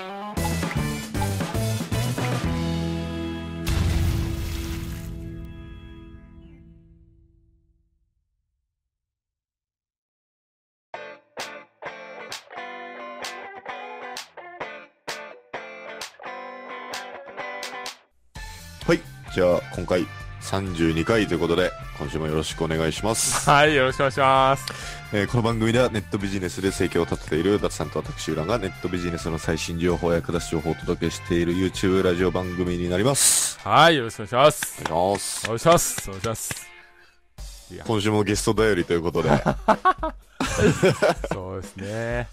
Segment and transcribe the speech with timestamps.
[0.00, 0.06] は
[18.94, 19.00] い。
[19.34, 20.06] じゃあ、今回
[20.40, 23.50] 32回ということで、今週もよろしくお願いします。
[23.50, 24.99] はい、よろしくお願いします。
[25.12, 33.58] えーこの番組ではネットビジネスで生計を立てている脱さんと私、浦がネットビジネスの最新情報や役立つ情報をお届けしている YouTube ラジオ番組になります。
[33.58, 34.84] はい、よろしくお願いします。
[34.88, 35.46] お願いします。
[35.46, 36.08] お願いします。
[36.08, 36.66] お願いします。
[37.84, 39.30] 今週もゲスト頼りということで、
[41.32, 42.28] そうですね。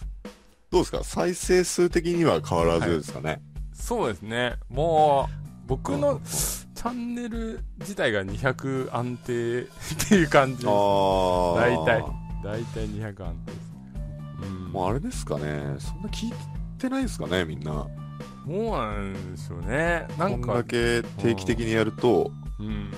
[0.69, 1.03] どうですか？
[1.03, 3.41] 再生数的には変わらずですかね？
[3.73, 4.53] そうですね。
[4.69, 5.27] も
[5.65, 6.21] う、僕の
[6.75, 9.65] チャンネル自体が200安定っ
[10.09, 10.67] ていう感じです。
[10.67, 10.75] ああ。
[11.55, 12.26] 大体。
[12.43, 13.73] 大体200安定です。
[14.41, 14.71] うん。
[14.71, 15.75] もうあれですかね。
[15.79, 16.33] そんな聞い
[16.77, 17.87] てないですかね、みんな。
[18.45, 20.07] そうなんでしょうね。
[20.17, 22.91] なんかこんだ、け定期的にやると、うん。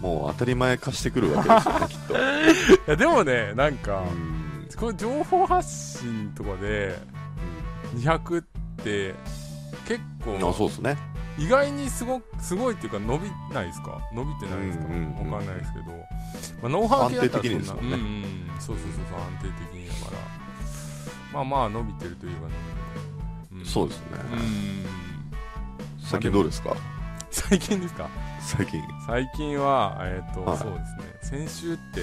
[0.00, 2.14] もう当たり前化してくるわけですよね、 きっと。
[2.14, 2.18] い
[2.86, 4.38] や、でもね、なんか、うん
[4.76, 6.96] この情報発信とかで
[7.96, 8.44] 200っ
[8.84, 9.12] て
[9.88, 10.96] 結構あそうですね。
[11.36, 13.98] 意外にすごすごいっていうか伸びないですか？
[14.14, 15.84] 伸びてないですか、うんうんうんわかんないですけど、
[16.62, 17.94] まあ、ノウハウ系だったらそんな安定的にですもんね。
[17.94, 20.18] うんうん、そうそうそう安定的にだから。
[21.32, 22.58] まあまあ伸びてるといえば伸びて
[23.54, 24.06] る、うん、そうですね。
[24.32, 24.86] うん。
[26.00, 26.74] 最近どうですか？
[27.30, 28.08] 最近ですか？
[28.40, 28.82] 最近。
[29.06, 30.58] 最近はえっ、と、はい。
[30.58, 30.78] そうで
[31.22, 31.46] すね。
[31.46, 32.00] 先週って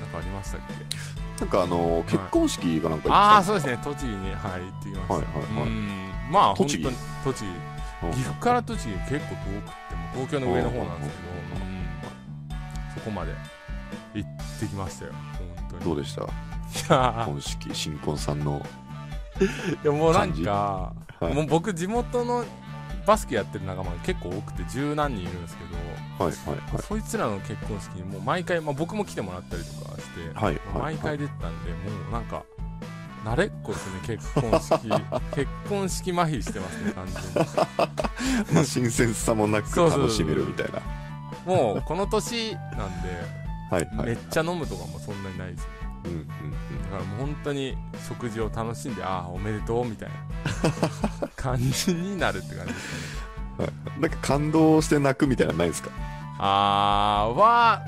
[0.00, 1.44] なんかありましたっけ？
[1.44, 3.80] なんかあの、結婚式がなんかああ行ってそうですね。
[3.82, 5.66] 栃木にはい行ってきました、はいはいはい。
[5.66, 6.00] うん。
[6.30, 6.86] まあ本当栃木。
[6.86, 9.26] に栃木岐阜から栃木結構遠くっ
[9.88, 12.94] ても東京の上の方なんですけど、うん。
[12.94, 13.32] そこまで
[14.14, 15.12] 行ってきましたよ。
[15.58, 15.84] 本当に。
[15.84, 16.22] どうでした？
[16.22, 16.24] い
[16.88, 18.64] や結婚式、新婚さんの。
[19.40, 21.34] いやもうなんか、はい。
[21.34, 22.44] もう僕地元の
[23.06, 26.82] バスケやってる仲間が結構多くて十何人いるんですけど、はいはいはい。
[26.82, 31.78] そいつらの結婚式にもう毎回、まあ、僕も来てもらったりとかして、はいはい毎回出てたんでも
[32.10, 32.44] うなんか
[33.24, 34.88] 慣れっこですね結婚式。
[35.34, 37.34] 結婚式麻痺してますね完全に。
[38.54, 40.80] まあ新鮮さもなく楽しめるみたいな。
[41.44, 43.41] もうこの年なんで
[43.74, 44.06] はいはい。
[44.06, 45.62] めっちゃ飲むとかもそんなにないです。
[45.62, 45.68] ね
[46.04, 46.26] うんうんうん。
[46.82, 47.76] だからもう本当に
[48.08, 50.08] 食事を楽しんでああおめでとうみたい
[51.20, 52.88] な 感じになるって感じです
[53.58, 53.68] かね。
[54.00, 55.90] なんか感動して泣くみたいなのないですか？
[56.38, 57.80] あーは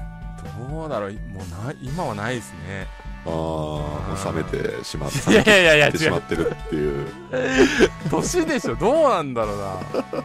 [0.71, 1.13] どうだろう。
[1.13, 2.87] もうな今はないですね。
[3.27, 5.33] ああ、もう冷めてしまった。
[5.33, 7.07] いやいやいやいや冷めてしまってるっていう。
[8.11, 8.77] 年でしょ？
[8.77, 10.23] どうなんだろうな。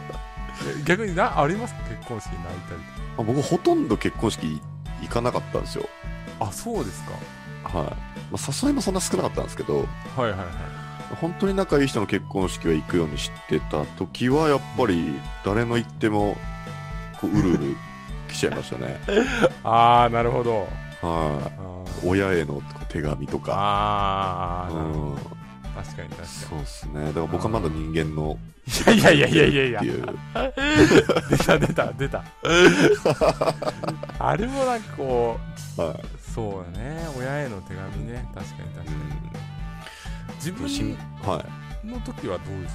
[0.84, 1.74] 逆になあります？
[1.74, 2.80] か結婚式泣いたり
[3.18, 4.60] あ僕ほとんど結婚式
[5.02, 5.88] 行かなかったんですよ。
[6.40, 7.12] あそうですか。
[7.78, 7.90] はい。
[8.32, 10.46] まあ、誘いもそんな少なかったんですけど、はいはいはい。
[11.20, 15.12] 本当に仲いい人の結婚式は行くようにしてた時はやっぱり
[15.44, 16.36] 誰の行っても
[17.20, 17.76] こううるうる
[18.28, 19.00] 来ちゃいましたね。
[19.64, 20.68] ああなるほど。
[21.02, 22.06] はあい。
[22.06, 23.52] 親への手紙とか。
[23.56, 25.14] あーなるほうん。
[25.16, 25.20] ど
[25.82, 27.06] 確かに確かそうですね。
[27.06, 28.38] だから僕はまだ人間のに
[28.94, 29.82] いやいやいやいやいや。
[29.82, 30.06] いう
[31.30, 32.24] 出た出た出た。
[34.18, 35.38] あれもなんかこ
[35.78, 36.00] うはい。
[36.34, 37.04] そうだね。
[37.18, 38.24] 親への手紙ね。
[38.34, 38.96] 確かに確かに。
[40.36, 41.44] 自分は
[41.84, 41.86] い。
[41.86, 42.74] の時はどうでし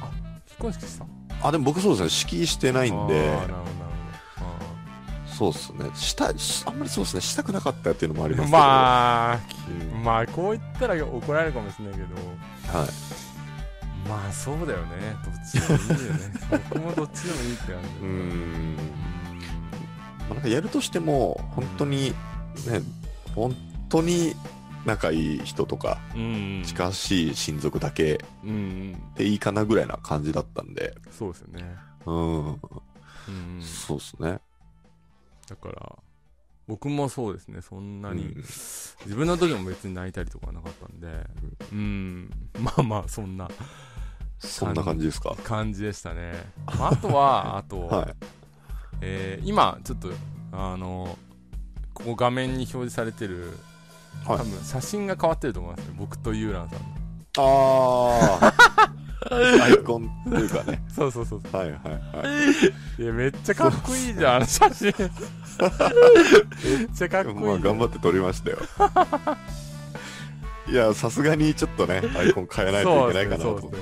[0.00, 0.06] た？
[0.06, 0.10] あ
[0.46, 1.06] 結婚式した。
[1.48, 2.08] あでも僕そうですね。
[2.10, 3.14] 式してないんで。
[3.30, 3.66] なるほどなる
[5.26, 5.90] そうですね。
[5.94, 7.20] したあんまりそうですね。
[7.20, 8.58] したくなかったっていうのもありほどますけど。
[8.58, 9.38] まあ
[9.94, 11.98] うんまあこう言ったら怒られるかもしれないけ
[12.72, 12.78] ど。
[12.78, 12.88] はい
[14.08, 15.16] まあそうだよね。
[15.24, 16.32] どっちでもいいよね。
[16.70, 18.76] 僕もどっちでもいいって感じうーん。
[18.76, 18.82] ま
[20.30, 22.82] あなんかやるとしても本当にね
[23.34, 23.54] 本
[23.88, 24.34] 当に
[24.84, 26.22] 仲いい人とかうん
[26.58, 26.62] うん。
[26.64, 29.14] 近しい親族だけうんうん。
[29.14, 30.94] でいいかなぐらいな感じだったんで。
[31.10, 31.76] そうですよね。
[32.06, 32.16] うん。
[32.44, 32.58] うん
[33.28, 33.62] うん。
[33.62, 34.40] そうですね。
[35.48, 35.96] だから
[36.66, 37.62] 僕もそうですね。
[37.62, 38.36] そんなに、うん。
[38.36, 41.24] 自分の時も別に泣いたりとかはなかったんで。
[41.70, 42.30] うん。
[42.58, 43.48] まあまあそんな
[44.38, 45.34] そんな感じですか？
[45.44, 46.32] 感じでしたね、
[46.78, 48.14] まあ、あとは あと、はい。
[49.02, 50.08] えー今ちょっと
[50.52, 51.18] あの
[51.94, 53.58] ここ画面に表示されてる
[54.26, 54.38] はい。
[54.38, 55.94] 多分写真が変わってると思いますね。
[55.98, 56.86] 僕とユーランさんの。
[57.38, 58.52] ああ
[59.64, 60.82] アイコンっていうかね。
[60.94, 62.22] そうそうそうそはいはいは
[62.98, 64.94] ういやめっちゃかっこいいじゃんあの写真。
[64.98, 68.58] めっちゃかっこいいまあ頑張って撮りましたよ
[70.68, 73.76] いやさすがにちょっとねアイコン変えないといけないかなと思って。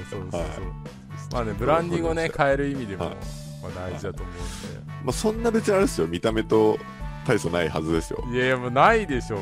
[1.33, 3.15] まあねブランディングをね変える意味でも、はい
[3.63, 4.37] まあ、大事だと思うん
[5.07, 6.79] まあそんな別にあれですよ見た目と
[7.27, 8.23] 大差ないはずですよ。
[8.31, 9.41] でいやいやもうないでしょう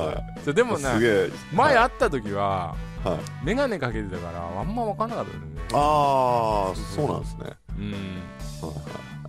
[0.00, 3.46] はじゃでもねすげえ前会った時ははい。
[3.46, 5.46] 眼鏡かけてたからあんま分かんなかったよね。
[5.72, 7.52] ああそうなんですね。
[7.78, 7.92] うん。
[7.92, 9.19] はいはい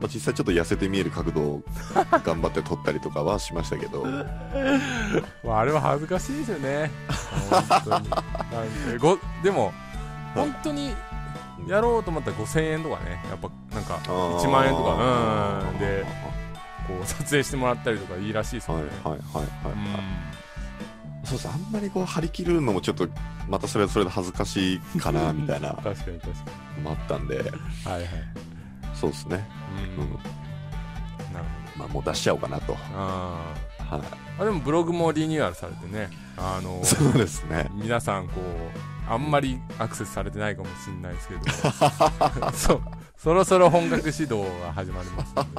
[0.00, 1.62] まあ、実際ちょっと痩せて見える角度を
[2.24, 4.04] 頑張って撮ったりとかはしましたけど。
[5.44, 6.90] まあ、あれは恥ずかしいですよね。
[8.98, 9.72] ごでも
[10.34, 10.94] 本当に
[11.66, 13.22] やろうと思ったら5000円とかね。
[13.28, 15.62] やっぱなんか1万円とか。
[15.70, 15.78] うん。
[15.78, 16.04] で
[16.86, 21.26] こう撮影してもらったりとかいいらしいですよはいね、はいはいはい、うん。
[21.26, 21.48] そうです。
[21.48, 23.06] あんまりこう張り切るのもちょっと
[23.48, 25.74] またそれはそれで恥ずかしいかなみたいな。
[25.84, 26.40] 確かに確か
[26.78, 27.36] のもあったんで。
[27.36, 27.50] にはい
[27.92, 28.49] はい
[29.00, 29.48] そうですね、
[29.96, 30.08] う、うん。
[30.08, 30.12] ん、
[31.32, 31.44] なる
[31.76, 37.68] まあもう出しちゃおうかなと、あはーあでもブログもリニューアルされてねあのい、 そうですね。
[37.74, 41.40] 皆さんこうあんまりアクセスされてないかもしれないですけど。
[42.52, 42.82] そう。
[43.16, 45.50] そろそろ本格指導が始まりますので。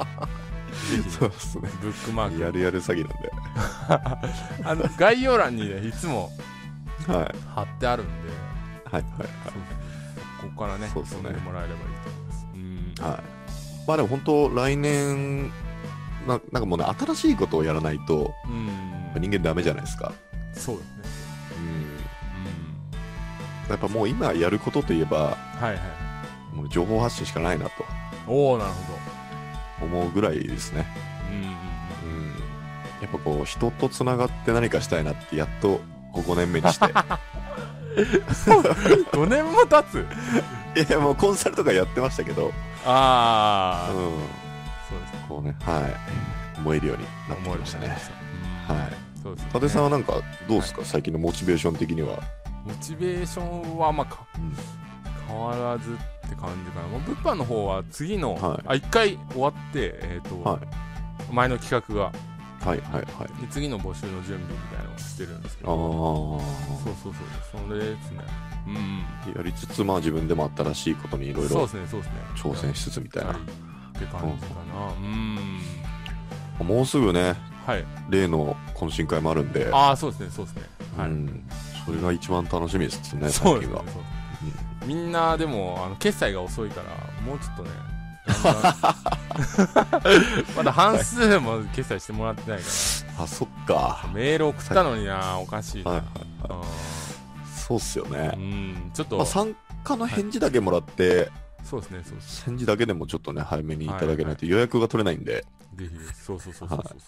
[1.04, 1.70] ぜひそうですね。
[1.82, 2.42] ブックマーク。
[2.42, 3.32] やるやる詐欺なんで。
[4.64, 6.32] あの概要欄にねいつも
[7.08, 7.18] はい。
[7.18, 8.30] はい貼ってあるんで。
[8.90, 9.28] はいそう。
[10.42, 11.18] ここからねそうっすね。
[11.18, 11.91] 読んでもらえればいい
[13.02, 13.12] はい。
[13.12, 13.22] はい
[13.88, 15.48] まあでも本当来年
[16.28, 19.22] ななんかもうね新しいことをやらないとうん。
[19.22, 20.14] 人間ダメじゃないですか。
[20.54, 20.94] そうですね。
[23.66, 23.72] うん。
[23.72, 25.80] やっぱもう今やることといえばうんはいは
[26.54, 26.56] い。
[26.56, 27.72] もう情報発信しかないなと。
[28.28, 28.72] おおなる
[29.80, 30.86] ほ思うぐらいですね。
[31.32, 31.48] どうんうん。
[31.48, 32.30] うん。
[33.02, 35.82] やっぱこう人とつながって何かしたいなってやっと
[36.14, 36.86] こう5年目にして。
[37.96, 40.06] 5年も経つ？
[40.88, 42.54] いやもうコンサルとかやってましたけど、
[42.84, 43.92] うん、ああ、
[44.90, 45.26] そうですね。
[45.28, 46.60] こうねはい。
[46.60, 47.98] 思えるようになってきましたね。
[48.70, 48.92] うんはい。
[49.24, 49.50] そうですね。
[49.52, 50.14] 伊達さんはなんか
[50.48, 52.20] どうですか、最近のモチベーション的には、
[52.66, 54.54] モチベーションはまあかうん。
[55.28, 56.88] 変わらずって感じかな。
[56.88, 58.64] もう物販の方は次の、はい。
[58.68, 61.34] あ一回終わってえっ、と、はい。
[61.34, 62.12] 前の企画が。
[62.64, 63.42] はいはいはい。
[63.42, 66.40] で次の募集の準備みたいなのをしてるんですけあどー。
[66.84, 67.14] そうそう
[67.54, 67.68] そう。
[67.68, 68.20] それですね
[68.68, 69.04] うん
[69.36, 73.42] やりつつまあ自分でも新しいことにいろいろ挑戦しつつみたいな、はいっ
[74.00, 74.94] て感じかな。
[74.94, 75.60] うん
[76.68, 77.36] もうすぐね
[77.66, 77.86] はい。
[78.10, 79.70] 例の懇親会もあるんで。
[79.72, 80.64] ああそうですねそうですね。
[80.98, 81.44] はい、うん、
[81.86, 83.80] それが一番楽しみですね最近は。
[83.80, 83.98] そうです
[84.86, 86.90] みんなでもあの決済が遅いから
[87.24, 87.70] もうちょっとね
[90.58, 92.66] まだ半数も決済してもらってないか
[93.20, 94.02] あそっか。
[94.04, 96.08] らメール送ったのになおかしいな、はいはい
[97.62, 101.30] そうっすようね、んちょっと、まあ、参加の返事だけもらって、
[101.64, 102.44] そうですねそうです。
[102.46, 107.00] 返事だけでもちょっとね早めにいただけないと予約が取れないんで、ぜひそうそうそうそうそうそう。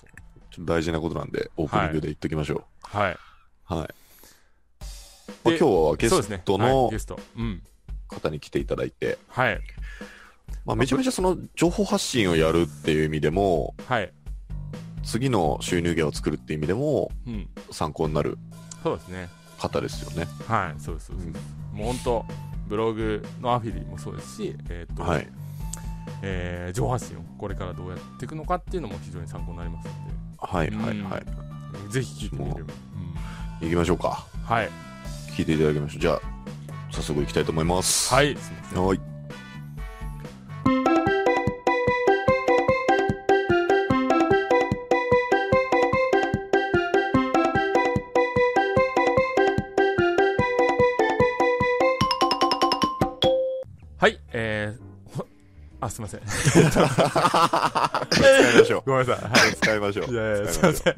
[0.51, 3.17] ちょっと大事なことなんでオープニングで言っときましょはい、う
[3.73, 3.87] はい、
[5.43, 7.19] まあ、今で日はゲストのはいゲスト。
[7.37, 7.63] うん。
[8.07, 9.59] 方に来ていただいて、はい。
[10.65, 14.13] まあ、めちゃめちゃその情報発信をやるっていう意味でもはい。
[15.03, 17.49] 次の収入源を作るっていう意味でもうん。
[17.71, 18.37] 参考になる。
[18.83, 19.29] そうですね
[19.63, 20.27] 方ですよね。
[20.47, 21.27] はいそうですそうです、
[21.73, 22.25] もう本当
[22.67, 25.27] ブログのアフィリもそうですしえっ、と、はい。
[26.21, 29.93] えー情報発信をこれからどうやっていくのかっていうのも非常に参考になりますの
[30.37, 31.25] はいはいはい。
[31.83, 32.65] でぜひ聞いてみる、
[33.61, 34.25] うん、行きましょうか。
[34.45, 34.69] はい。
[35.35, 36.01] 聞いていただきましょう。
[36.01, 36.21] じゃあ
[36.91, 38.13] 早速行きたいと思います。
[38.13, 38.79] はいすみません。
[38.79, 39.02] はいはい
[56.03, 56.71] ません使いま
[58.65, 60.93] しょう ごめんなさいはい使いましょういやいや、すいません。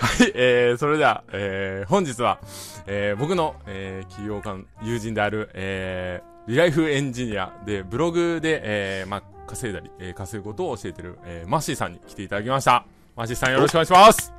[0.00, 2.38] はい、えー、それでは、えー、本日は、
[2.86, 12.84] えー、僕の、えー、企業間、友人である、えー、リライフエンジニアで、ブログで、えー、まあ、稼いだり、えー、稼ぐことを教えてる、えー、マッシーさんに来ていただきました。
[13.14, 14.32] マッシーさんよろしくお願いします。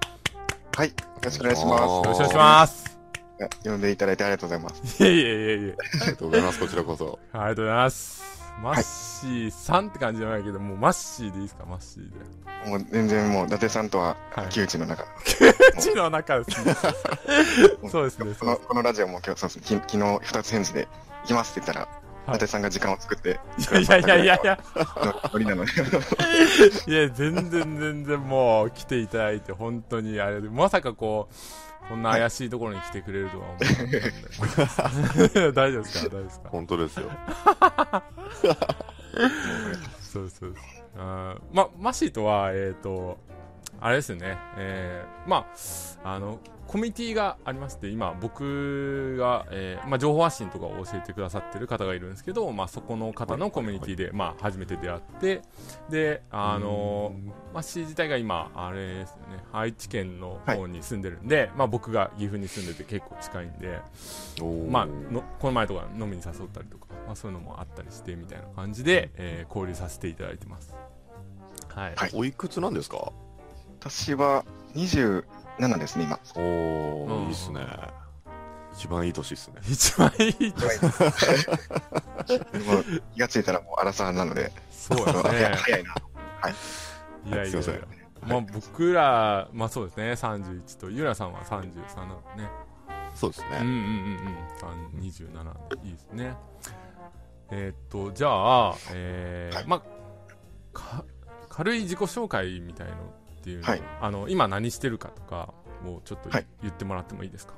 [0.76, 0.88] はい。
[0.88, 2.91] よろしくお願いしまあーよろしくお願いします。
[3.50, 3.60] す。
[3.64, 5.04] いや呼んでいただいてありがとうございます。
[5.04, 5.76] いえいえいえいえ。
[6.02, 8.32] ありがとうございますこちらこそありがとうございます。
[8.62, 12.70] マッシーさんって感じじゃないけど、もうマッシーでいいですか、マッシーで。
[12.70, 14.50] もう全然もう、伊達さんとははい。
[14.50, 15.04] 窮地の中。
[15.80, 16.76] 地の中ですね。
[17.90, 20.88] そうですね、このこのラジオも今日、そうですき昨日二つ返事で、
[21.24, 24.60] 行きますって言ったら、はい伊達さんが時間を作って、いやいやいやいや。
[24.76, 25.72] のノリなので、
[26.88, 31.36] いや、全然全然もう来ていただいて、本当にあれで、まさかこう、
[31.92, 33.78] こんな怪しいところに来てくれるとは思わなかっ
[34.76, 35.52] たんで。
[35.52, 36.06] 大丈夫ですか？
[36.08, 36.50] 大丈夫ですか？
[36.50, 37.12] 本当ですよ
[40.02, 40.56] そうそう。
[40.98, 43.18] あーま、マシーとは、えっ、と、
[43.82, 45.48] あれですよね、えー、ま
[46.04, 55.42] あ、あの、コミュニティがありまして、今、僕が、えー、まあ、情報発信とかを教えてくださってる方がいるんですけど、まあ、そこの方のコミュニティで、まあ、初めて出会って、
[55.90, 57.14] で、あの
[57.54, 63.80] まあ、市自体が今、あれですよね、愛知県の方に住んでるんで、はい、まあ、僕が岐阜に住んでて結構近いんで、
[64.70, 70.76] まあ、のこの前とか飲みに誘ったりとか、まあ、そういうのもあったりして、みたいな感じで、えー、交流させていただいてます。
[71.74, 71.96] はい。
[72.14, 73.12] おいくつなんですか？
[73.82, 74.46] 私は
[74.76, 75.24] 27
[75.80, 76.20] ですね、今。
[76.36, 77.66] おお、うん、いいっすね。
[78.78, 79.56] 一番いい年っすね。
[79.68, 80.80] 一番いい年。
[83.16, 84.52] 気がついたらもう荒さなので。
[84.70, 85.06] そうや
[85.50, 85.56] ね。
[85.56, 85.96] 早いな。
[86.42, 86.54] はい。
[87.26, 87.64] いやいやいや。
[88.22, 92.52] まあ僕ら、まあそうですね、31と、ゆらさんは33なのでね。
[93.16, 93.48] そうですね。
[93.62, 93.80] うんうんうん
[94.94, 95.00] うん。
[95.02, 96.38] 27でいいですね。
[97.50, 99.82] えー、っと、じゃあ、えー、はい、ま
[100.76, 101.04] あ、
[101.50, 105.52] 軽い自己紹介みたいのっていうの、はい、あの今何してるかとか
[105.84, 107.54] をちょっと、はい、言ってもらってもいいですか？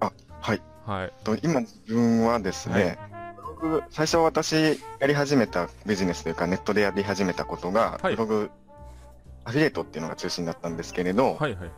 [0.00, 2.98] あはい、はい、と今自分はですね、
[3.60, 8.50] ブログ最初私やり始めたビジネスというかネットでやり始めたことが、ブログ
[9.44, 11.70] アフィリエイトっていうのが中心だったんですけれど、はいはいはい、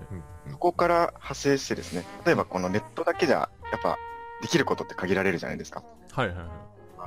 [0.51, 3.99] そこから派生してですね例えばこのネットだけじゃやっぱ
[4.41, 5.83] できることって限られるじゃないですか。
[6.13, 6.47] はいはいはい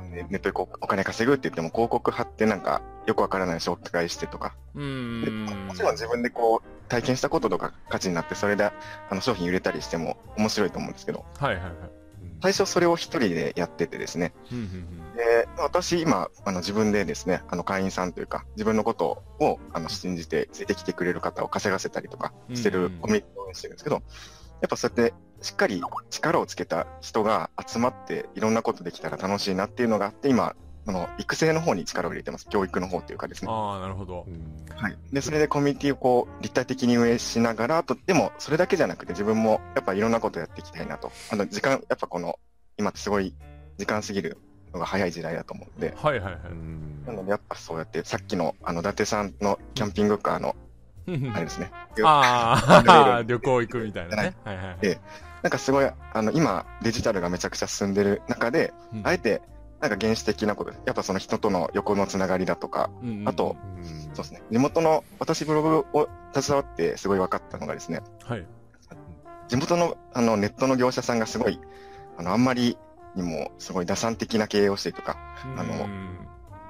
[0.01, 4.55] ネットでこうお金稼ぐって言っても広告貼ってなんかよくわからない紹介してとか。
[4.73, 8.73] うんもちろん自分でこう体験したこととか価値になってそれであ
[9.11, 11.25] の商品売れたりしても面白いと思うんですけど。
[11.39, 11.73] はいはいはい。
[12.41, 14.33] 最初それを一人でやっててですね。
[15.15, 25.13] で私今あの自分でですねあの会員さんというか自分のことをあの信じてついてきてくれる方を稼がせたりとかしてるコミュニティをしてるんですけど、やっぱそうやって
[25.45, 30.55] しっかり力をつけた人が集まっていろんなことできたら楽しいなっていうのがあって今
[30.87, 32.49] あの育成の方に力を入れてます。
[32.49, 33.51] 教育の方っていうかですね。
[33.51, 34.25] ああなるほど、
[34.75, 41.11] はい、でそれでコミュニティをこう立体的に運営しながらとでもそれだけじゃなくて自分もやっぱいろんなことやっていきたいなと。
[41.31, 42.39] あの時間やっぱこの
[42.77, 43.35] 今ってすごい
[43.77, 44.39] 時間過ぎる
[44.73, 46.41] のが早い時代だと思うんで、はいはいはい。
[47.05, 50.55] なのでやっぱそうやってさっきのあの伊達さんのキャンピングカーの
[51.33, 51.71] あれですね。
[52.03, 54.35] ああ、 旅行行くみたいなね。
[54.43, 54.77] はいはい。
[54.81, 54.99] で、
[55.45, 59.43] なんかすごい、あの、今、デジタルがめちゃくちゃ進んでる中で、うん、あえて、
[59.79, 63.55] なんか原始的なこと、やっぱその人との横のつながりだとか、うんうん、あと、
[64.15, 68.47] そうですね、地元の、私ブログを携わってすごい分かったのがですね、はい。
[69.47, 71.59] 地元のあのネットの業者さんがすごい、
[72.17, 72.75] あの、あんまり
[73.13, 75.75] にもすごい打算的な経営をしてとか、あの、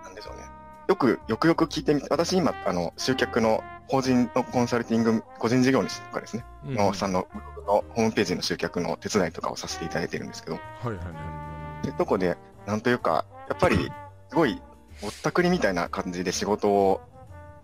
[0.04, 0.44] なんでしょうね。
[0.90, 11.86] よく、よくよく聞いてみて、私今、あの、集客の法人のコンサルティング、個人事業主とかですね、うん、のさんのブログのホームページの集客の手伝いとかをさせていただいてるんですけど、はいはいはい。
[11.88, 13.92] で、どこで、なんというか、やっぱり、
[14.30, 14.62] すごい、
[15.02, 17.02] ぼったくりみたいな感じで仕事を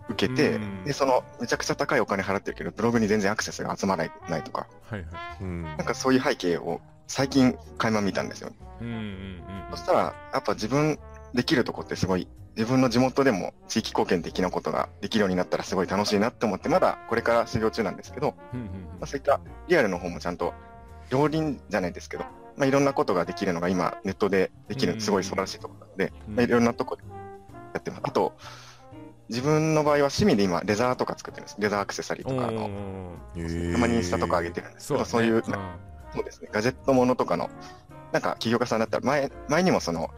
[0.09, 5.09] 受けて、うん、で、その、めちゃくちゃ高いお金払ってるけど、ブログに全然アクセスが集まらないとか、はいはい。
[5.41, 8.51] うん、なんかそういう背景を最近垣間見たんですよ。
[8.79, 9.99] うんうんうん、そしたら、
[10.33, 10.99] やっぱ自分
[11.33, 12.27] できるとこってすごい
[12.57, 20.53] 自分の地元でも地域貢献的なことができるようになったらすごい楽しいなって思って、まだこれから修行中なんですけど、まあ、そういったリアルの方もちゃんと
[21.09, 22.23] 両輪じゃないですけど、
[22.57, 27.03] まあ、いろんなことができるのが今ネットでできるすごい素晴らしいところなので、まあ、いろんなとこで
[27.73, 28.01] やってます。
[28.03, 28.33] あと、
[29.29, 31.55] 自分の場合は趣味で今レザーとか作ってるんです。
[31.57, 32.69] レザーアクセサリーとか、あの、
[33.73, 37.49] たまにインスタとか上げてるんですけど、そう,、いう、そうですね、ガジェットものとかの、
[38.11, 40.11] なんか起業家さんだったら前、前にもその、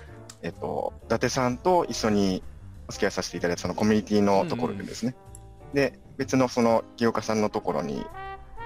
[0.43, 2.43] えっと、伊達さんと一緒に
[2.87, 5.15] お付き合いさせていただいたそのコミュニティのところでですね、
[5.63, 8.05] うんうん、で、別のその起業家さんのところに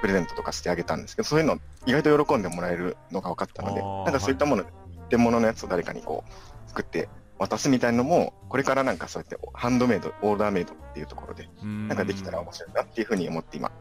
[0.02, 4.68] プレゼントとかしてあげたんですけど、そういうの意外と喜んでもらえるのが分かったので、なんかそういったもの、一
[5.10, 13.72] 点物のやつを誰かにこう、作って渡すみたいなのも、これからなんかそうやってハンドメイド、オーダーメイドっていうところで、なんかできたら面白いなっていうふうに思って今、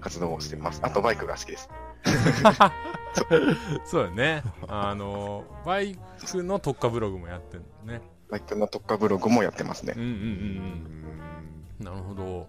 [0.00, 0.80] 活動をしてます。
[0.82, 1.68] あとバイクが好きです。
[3.84, 4.42] そうだね。
[4.68, 5.98] あの、バイ
[6.30, 8.02] クの特化ブログもやってるのね。
[8.30, 9.94] バイクの特化ブログもやってますね。
[9.96, 10.14] うんうんうん
[11.80, 11.84] うん。
[11.84, 12.48] なるほど。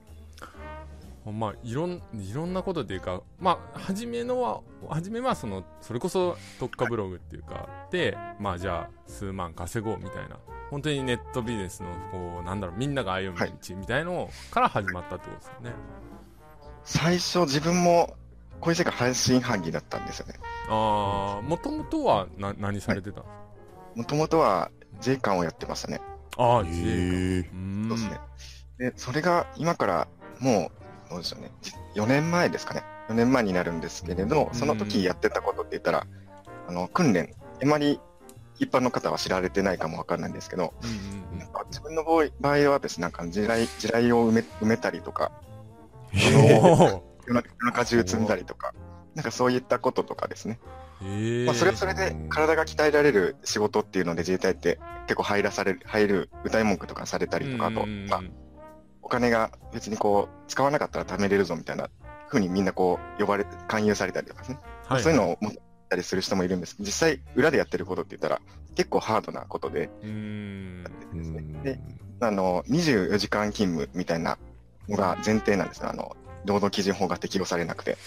[1.31, 10.39] まあ、いろん、いろんなことっていうか、まあ、初めのは、初めはその、それこそ特化ブログっていうか、で、まあじゃあ、数万稼ごうみたいな、
[10.71, 15.69] 本当にネットビジネスの、こう、なんだろう、みんなが歩む道みたいのから始まったってことですよね。
[15.69, 15.79] はい、
[16.83, 18.15] 最初自分も
[18.61, 20.35] こういう世界半信半疑だったんですよね。
[20.69, 23.23] ああ、もともとはな何されてた
[23.95, 25.99] もともとは J 館をやってましたね。
[26.37, 27.89] ああ、J 館。
[27.89, 28.19] そうですね。
[28.77, 30.07] で、それが今から
[30.39, 30.71] も
[31.07, 31.51] う、どうでしょうね。
[31.95, 32.83] 4年前ですかね。
[33.09, 36.07] 4年前になるんですけれど、その時やってたことって言ったら、
[36.67, 37.99] あの、訓練、あまり
[38.59, 40.73] 一般の方は知られてないかもわかんないんですけど、
[41.69, 45.31] 自分の場合はですね、なんか地雷地雷を埋め埋めたりとか、
[47.27, 48.73] 夜中中積んだりとか、
[49.15, 50.59] なんかそういったこととかですね。
[51.45, 58.21] まあ、それはそれで体が鍛えられる仕事っていうので自衛隊って結構入らされる、入る歌い文句とかされたりとか、あと、まあ、
[59.01, 61.89] お金が別にこう、使わなかったら貯めれるぞみたいな
[62.27, 64.59] ふうにみんなこう、呼ばれて、勧誘されたりとかですね。
[64.87, 65.53] はい、そういうのを持っ
[65.89, 68.41] たりする人もいるんです実際裏でやってることって言ったら
[68.75, 71.43] 結構ハードなことで、やってですね。
[71.63, 71.79] で、
[72.19, 74.37] あの、24時間勤務みたいな
[74.87, 75.89] のが前提なんですよ。
[75.89, 77.97] あの、労働基準法が適用されなくて。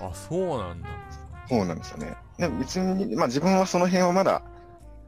[0.00, 0.88] あ、そうなんだ。
[1.48, 2.16] そうなんですよね。
[2.38, 4.42] で別に、まあ自分はその辺はまだ、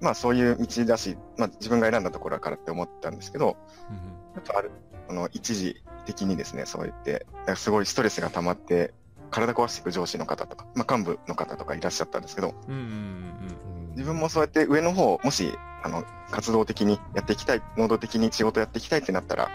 [0.01, 3.57] まあそういう道だし、まあ自分が選んだところだからって思ったんですけど、
[3.91, 3.97] うん、
[4.35, 4.71] やっぱある、
[5.07, 8.93] この一時的にですね、そう言って、すごいストレスが溜まって、
[9.31, 19.51] 体壊していく上司の方とか、まあ幹部の方とかいらっしゃったんですけど、うんうんうん、自分もそうやって上の方、もし、あの、活動的にやっていきたい、能動的に仕事やっていきたいってなったら、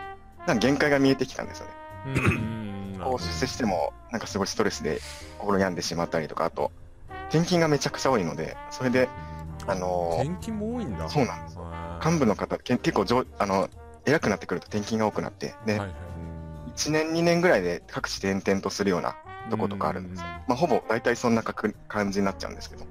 [0.47, 1.71] なんか限界が見えてきたんですよね。
[2.07, 2.74] うん
[3.05, 4.99] こう出世しても、なんかすごいストレスで
[5.37, 6.71] 心病んでしまったりとか、あと、
[7.29, 9.07] 転勤がめちゃくちゃ多いので、それで、
[9.67, 11.07] あのー、転勤も多いんだ。
[11.07, 11.57] そうなんです。
[12.03, 13.69] 幹部の方、結構上、あの、
[14.05, 15.93] 偉くなってくると転勤が多くなって、で、はいは
[16.67, 19.15] い、1年、2年ぐらいで各地転々とするような
[19.49, 20.25] とことかあるんですよ。
[20.47, 22.85] まあ、ほぼ大体そんな感じになっちゃうんですけど。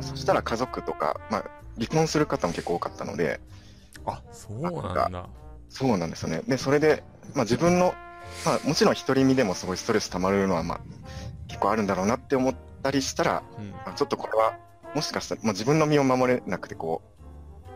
[0.00, 1.44] そしたら家族とか、まあ、
[1.76, 3.40] 離婚する方も結構多かったので、
[4.04, 5.28] あ、そうなんだ。
[5.68, 6.42] そうなんですよね。
[6.46, 7.02] で、それで、
[7.34, 7.94] まあ自分の
[8.44, 10.80] まあ、もちろん独り身でもすごいストレス溜まるのは、まあ、
[11.48, 13.70] 結構あるんだろうなって思ったりしたら、うん。
[13.70, 14.56] まあ、ちょっとこれは、
[14.94, 17.02] もしかしたら、まあ、自分の身を守れなくて、こ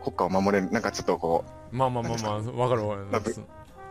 [0.01, 3.35] う、国家を守れる、なんかちょっとこう、まあまあまあまあ、わかるわかる。
[3.35, 3.41] ち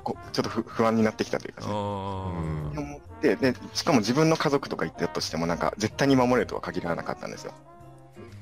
[0.08, 7.54] ょっと不安になってきたというか、ね、思ってで、しかも自分の家族とか言ったとしても、なんか絶対に守れるとは限らなかったんですよ。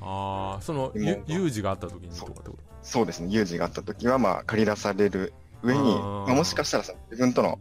[0.02, 2.58] ああ、その、有事があった時にとかってこと？
[2.82, 3.06] そう。
[3.06, 7.58] ですね、有事があった時は、まあ、借り出される上に、まあ、もしかしたら自分との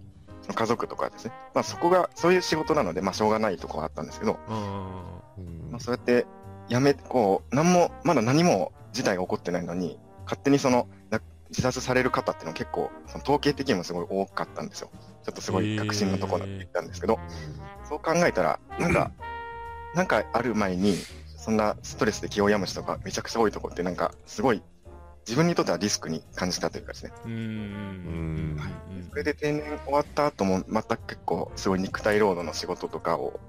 [0.53, 4.39] 家族とかですね、まあ、そこが、そういう仕事なので、まあ、しょうがないところはあったんですけど、
[5.71, 6.25] まあ、そうやって、
[6.69, 10.87] やめ、こう、何も、まだ何も事態が起こってないのに、勝手にその、
[11.49, 14.89] 自殺される方っていうのは結構、その統計的にもすごい多かったんですよ。
[15.23, 17.19] ちょっとすごい確信のところに言ったんですけど、
[17.87, 19.11] そう考えたら、なんか、
[19.93, 20.95] なんかある前に、
[21.37, 24.63] そんなストレスで気を病む人がめちゃくちゃ多いところってなんか、すごい
[25.25, 27.11] 自分にとってはリスクに感じたというかですね。
[27.25, 28.57] うん。
[28.59, 28.71] はい。
[29.09, 33.39] それで定年終わった後も、また結構すごい肉体労働の仕事とかを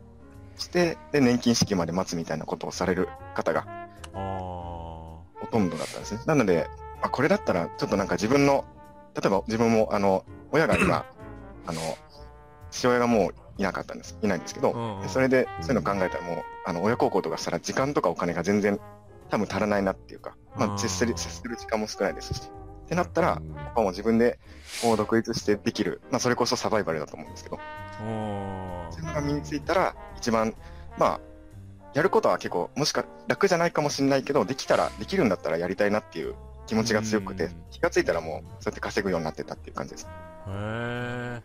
[0.57, 3.67] して、で、年金式まで待つみたいなことをされる方が、
[4.13, 6.21] ほとんどだったんですね。
[6.27, 6.69] なので、
[7.03, 8.65] あ、これだったら、ちょっとなんか自分の、
[9.15, 11.05] 例えば自分も、あの、親が今、
[11.67, 11.81] あの、
[12.71, 14.19] 父親がもういなかったんです。
[14.23, 18.79] いないんですけど、それで、そういうの考えたらもう、あの、親孝行とかしたら時間とかお金が全然
[19.31, 22.51] 多分足らないなっていうか、まあ、接する、接する時間も少ないですし。
[22.85, 23.43] ってなったら、こ
[23.77, 24.39] こも自分で
[24.83, 27.59] こう独立してできる、まあ、それこそサバイバルだと思うんですけど、
[28.91, 30.55] 自分が身についたら、一番、
[30.99, 31.21] まあ、
[31.95, 36.35] やることは結構、もしか楽じゃないかもしれないけど、できたら、できるんだったらやりたいなっていう
[36.67, 40.07] 気持ちが強くて、気がついたらもう、そうやって稼ぐようになってたっていう感じです。
[40.07, 41.43] へえ。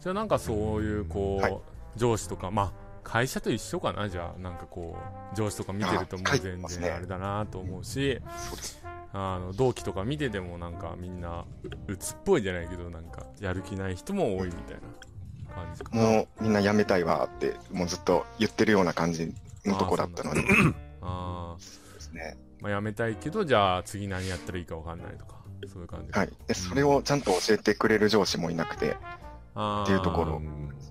[0.00, 1.58] じゃあなんかそういう、こう、はい、
[1.96, 2.72] 上司とか、まあ、
[3.06, 4.08] 会社と一緒かな？
[4.08, 4.96] じゃあ、なんかこ
[5.32, 8.20] う、上司とか見てるともう全然あれだなと思うし、
[9.12, 11.44] あの、同期とか見ててもなんかみんな、
[11.86, 16.02] 鬱っぽいじゃないけど、なんか、やる気ない人も多いみたいな感じかな。
[16.02, 19.32] もうみんな辞めたいわって、もうずっと言ってるような感じ
[19.64, 20.40] のとこだったので。
[21.00, 21.60] あ あ。
[21.60, 22.36] そうですね。
[22.60, 25.36] まあ辞めたいけど、じゃあ次何やったらいいかわかんないとか、
[25.72, 26.10] そういう感じ。
[26.10, 26.32] はい。
[26.48, 28.96] で、それをちゃんと教えてくれる上司もいなくて、
[29.56, 30.42] っていうところ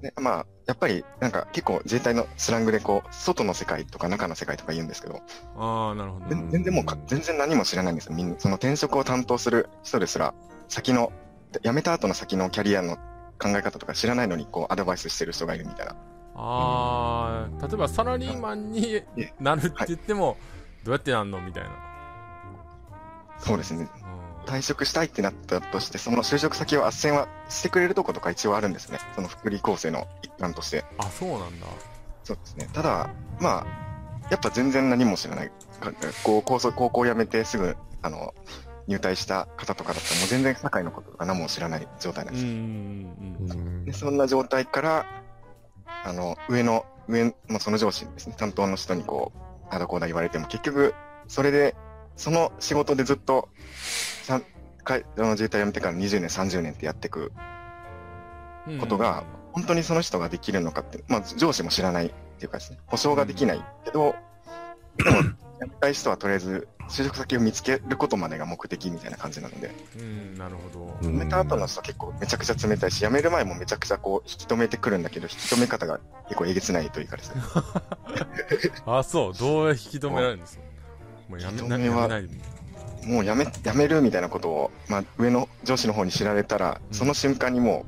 [0.01, 0.13] ね。
[0.17, 5.21] まあ、やっぱりなんか結構自衛隊のスラングでこう、外の世界とか中の世界とか言うんですけど、
[5.57, 6.25] ああ、なるほど。
[6.29, 8.15] 全然もう全然何も知らないんですよ。
[8.15, 10.33] みんな、その転職を担当する人ですら、
[10.67, 11.11] 先の、
[11.63, 12.97] 辞めた後の先のキャリアの
[13.37, 15.95] 考え方とか知らないのにこう、アドバイスしてる人がいるみたいな。
[16.35, 19.03] ああ、例えばサラリーマンに
[19.39, 20.37] なるって言っても、
[20.83, 21.39] どうやってなんの？
[21.41, 21.69] みたいな。
[23.39, 23.87] そうですね。
[24.45, 28.99] 退職したいってなったとして、その就職先を斡旋はしてくれるとことか一応あるんですね。
[29.15, 30.85] その福利厚生の一環として。
[30.97, 31.67] あ、そうなんだ。
[32.23, 32.69] そうですね。
[32.73, 35.51] ただ、まあ、やっぱ全然何も知らない。
[36.23, 38.33] こう高校高校辞めてすぐ、あの、
[38.87, 42.39] 入隊した方とかだったらもう全然社会のこととか何も知らない状態なんで
[43.49, 43.63] すよ。
[43.85, 45.05] でそんな状態から、
[46.03, 49.39] あの、上の、上、まあ、その上司ですね、担当の人にこう、
[49.71, 50.93] あだこうだ言われても結局、
[51.27, 51.75] それで、
[52.17, 53.49] その仕事でずっと
[54.23, 54.41] さ
[54.83, 57.31] かの自衛隊辞めてから20年、30年ってやっていく
[58.79, 64.15] ことが、本当にその人ができるのかって、まあ、上司も知らないっていうかですね、保証ができないけど、
[64.97, 65.29] でも、辞
[65.61, 69.71] めたい人はとりあえず就職先を見つけることまでが目的みたいな感じなので。
[69.97, 71.07] うん、なるほど。
[71.07, 77.41] 辞めた後の人は結構めちゃくちゃ冷たいし、辞める前もめちゃくちゃこう、引き止めてくるんだけど、引き止め方が結構えげつないというかですね。
[78.85, 79.33] あ、そう。
[79.33, 80.64] どう引き止められるんですか？
[81.29, 81.89] もうやめめ
[83.05, 87.85] もうやめ、やめるみたいなことを、まあ、上の上司の方に知られたら、うん、その瞬間にも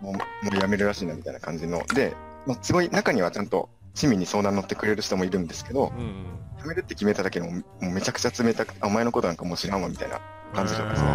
[0.00, 0.20] う、もう、も
[0.52, 1.82] うやめるらしいなみたいな感じの。
[1.94, 2.14] で、
[2.46, 6.24] まあ、すごい中にはちゃんと市民に相談乗ってくれる人もいるんですけど、うん、
[6.60, 10.20] 辞めるって決めただけでも、もうめちゃくちゃ冷たくて、お前のことなんかもう知らんわみたいな
[10.54, 11.08] 感じとかですね。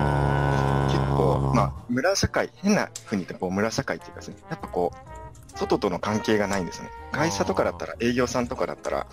[0.87, 6.89] 結構、まあ、村社会、変な風に言ってこう村社会っていうかですね、やっぱこう、外との関係がないんですね。
[7.11, 9.07] 会社とかだったら、営業さんとかだったら、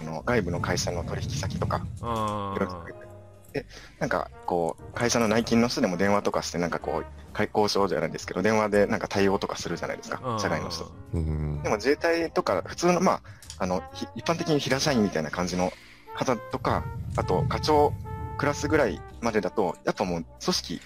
[0.00, 1.86] あの外部の会社の取引先とか、
[3.52, 3.66] で、
[3.98, 10.90] なんかこう、会社の内勤の人でも電話とかして、なんかこう、開交渉じゃないですけど、電話でなんか対応とかするじゃないですか、社外の人。
[11.12, 13.22] でも自衛隊とか、普通の、まあ、
[13.58, 13.82] あの、
[14.14, 15.72] 一般的に平社員みたいな感じの
[16.14, 16.84] 方とか、
[17.16, 17.92] あと課長
[18.36, 20.80] クラスぐらいまでだと、やっぱもう組織、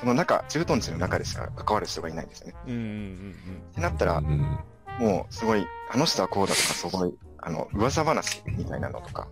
[0.00, 2.54] その中、駐屯地の中でしか関わる人がいないんですよね。
[2.66, 7.14] うんうんうん、ってなったら、もうすごい、あの人はこうだとか、すごい、
[7.46, 9.28] あの、噂話みたいなのとか、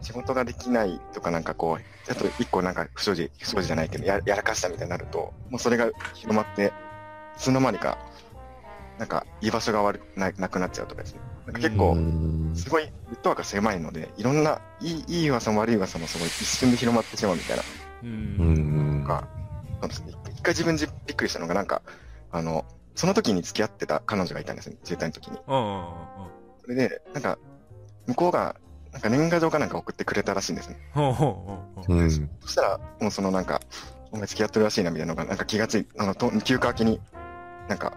[0.00, 6.72] 仕事ができないとかなんかこう、あと一個なんか不祥事、不祥事じゃないけどや、やらかしたみたいになると、もうそれが広まって、
[7.36, 7.98] いつの間にか、
[8.98, 11.20] なんか居場所が悪ななくなっちゃうとかですね。
[11.44, 11.94] なんか結構、
[12.54, 17.62] すごい、ネットワークが狭いので、いろんな、いい、いい噂も悪い噂もすごい一瞬で広まってしまうみたいな。
[18.02, 19.04] うん。
[19.06, 19.28] か、
[19.82, 20.12] そうですね。
[20.30, 21.82] 一回自分じびっくりしたのが、なんか、
[22.30, 25.38] あの、その時に付き合ってた彼女がいたんですね、自衛隊の時に。
[26.62, 27.38] それで、なんか、
[28.06, 28.56] 向こうが、
[28.92, 30.76] なんか年賀状かなんか送ってくれたらしいんですね。
[32.40, 33.60] そしたら、もうそのなんか、
[34.10, 37.00] お前付き合ってるらしいなみたいなのが、なんか気がつい、あの、と休暇明けに、
[37.68, 37.94] なんか、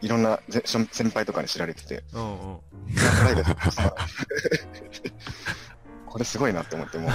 [0.00, 2.58] いろんな先輩とかに知られてて、うんうん、
[6.06, 7.12] これすごいなって思ってもい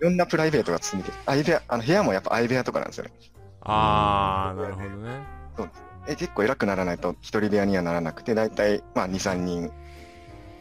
[0.00, 3.12] ろんなプライベートが積んでて、相部屋、あの部屋もやっぱ相部屋とかなんですよね。
[3.62, 5.20] ああ、なるほどね。
[5.56, 5.70] そう
[6.10, 9.72] え結構偉くならないと一人部屋にはならなくて、だいたいまあ2、3人、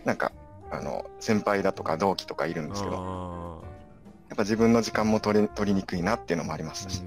[0.05, 0.31] なんか、
[0.71, 2.95] あの、先輩だとか同期とかいるんですけど、
[4.29, 7.03] やっぱ自分の時間も取り取りにくいなっていうのもありましたし。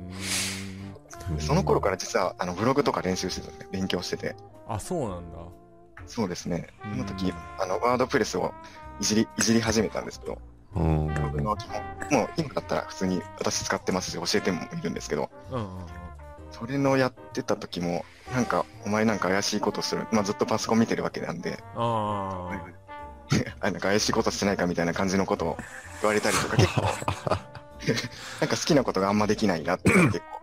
[1.39, 4.35] その頃から実はあのブログとか練習してたんで、勉強してて。
[4.69, 5.39] あ、そうなんだ。
[6.07, 6.67] そうですね。
[6.83, 8.53] その時、あの、ワードプレスを
[9.01, 10.39] いじり、いじり始めたんですけど、
[10.75, 10.81] ブ
[11.23, 15.31] ログの基本、もう今だったら普通に私使ってますし、教えてもいるんですけど、
[16.53, 20.07] それのやってた時も、なんか、お前なんか怪しいことする。
[20.13, 22.51] まあずっとパソコン見てるわけなんで、あ
[23.63, 25.57] なんか怪しいことしてないかみたいな感じのことを
[26.03, 26.83] 言われたりとか、結構。
[28.41, 30.41] なんか好きなことがあんまできないなって結構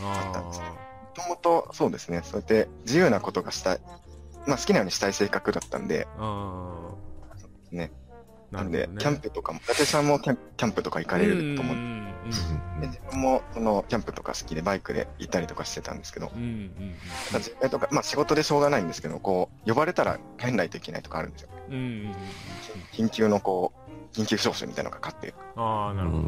[0.00, 0.66] あったんですも
[1.14, 3.80] ともとそうですね、そうやって自由なことがしたい、
[4.46, 6.06] まあ好きなようにしたい性格だったんで、
[7.72, 7.90] ね。
[8.50, 11.76] なんで、キャンプとかも、伊達さんもキャンプとか行かれると思う。
[12.80, 16.30] で自分もそのキャンプとか好きでバイクで行ったりとかしてたんですけど、
[17.32, 21.48] 自衛とか、まあ仕事でしょうがないんですけど、こう、呼ばれたら帰んないといけないとかあるんですよ。
[22.92, 23.72] 緊急のこ
[24.14, 25.34] う、緊急招集みたいなのがかかって。
[25.56, 26.22] ああ、なるほど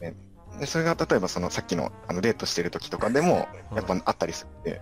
[0.00, 0.14] ね。
[0.58, 4.80] で、それが例えばそのさっきのあのデートしてる時とかでも、やっぱあったりするんで、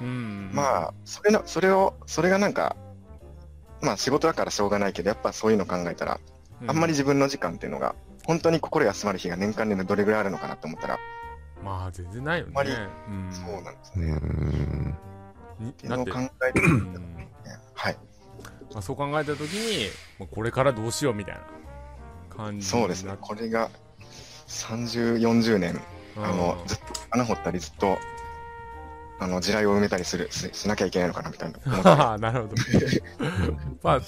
[0.00, 2.76] うん、まあ、それの、それを、それがなんか、
[3.80, 6.20] まあ仕事だからしょうがないけど、やっぱそういうの考えたら、
[6.66, 7.94] あんまり自分の時間っていうのが、
[8.26, 10.98] 本当に心休まる日が年間でどれぐらいあるのかなと思ったら、
[11.62, 12.52] まあ全然ないよね。
[12.54, 12.70] あんまり、
[13.32, 14.16] そうなんですね。
[15.70, 16.60] っていうのを考えて、
[17.74, 17.96] はい。
[18.72, 19.88] まあ、そう考えたときに、
[20.30, 21.42] これからどうしようみたいな
[22.34, 23.16] 感じそうですね。
[23.20, 23.70] これが
[24.48, 25.80] 30、40年、
[26.16, 27.98] あの、ずっと穴掘ったりずっと、
[29.20, 31.58] あの、地雷を埋めたりする、しなきゃいけないのかなみたいな。
[31.84, 32.54] ああ、なるほど。
[33.82, 34.00] まあ、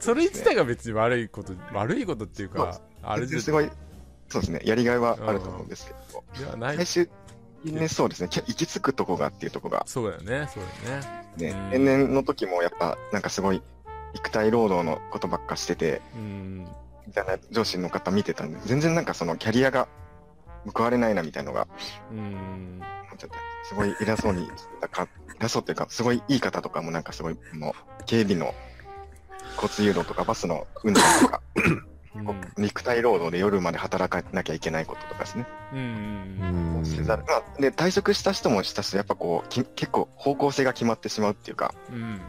[0.00, 3.70] それ自体が別に悪いこと、悪いことっていうか、あれですごい、
[4.28, 6.76] そうですね、やりがいはあると思うんですけど、ではない。
[6.76, 7.08] 最終
[7.64, 9.82] 的そうですね、行き着くとこがっていうとこが。
[9.86, 11.20] そうだよね、そうだよね。
[11.36, 13.62] ね、年々の時もやっぱ、なんかすごい、
[14.14, 16.66] 肉体労働のことばっかしてて、うん。
[17.06, 19.88] みたいな上司の方見てたんで、全然なんかそのキャリアが
[20.74, 21.66] 報われないなみたいのが、
[22.10, 22.80] うん、
[23.64, 24.48] すごい偉そうに
[24.80, 25.08] たか、
[25.40, 28.54] 偉そうっていうか、すごいいい方とかもなんかすごい、もう、警備の
[29.56, 31.86] 交通誘導とかバスの運転とか、うん、
[32.58, 35.46] 肉体労働で夜まで働かなきゃいけないこととかですね。
[35.72, 36.80] うん。
[36.84, 37.24] せざる。
[37.26, 42.20] まあ、で、退職した人もしたし、やっぱこう、き結構方向性が決まってしまうっていうか、うん。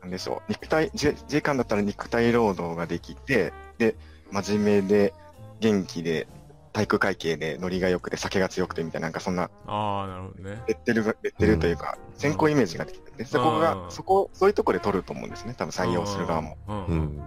[0.00, 0.52] なんでしょう。
[0.52, 3.96] 肉体、自衛官だったら肉体労働ができて、で、
[4.30, 5.14] 真面目で、
[5.60, 6.26] 元気で、
[6.72, 10.62] 体育会系でノリが良くて酒が強くてみたいな、なんかそんな、ああ、なるほどね。
[10.66, 16.56] レッテル、レッテルというか、先行イメージができてて、そこが、そこ、そういうところで取ると思うんですね、多分採用する側も。
[16.66, 17.22] うん。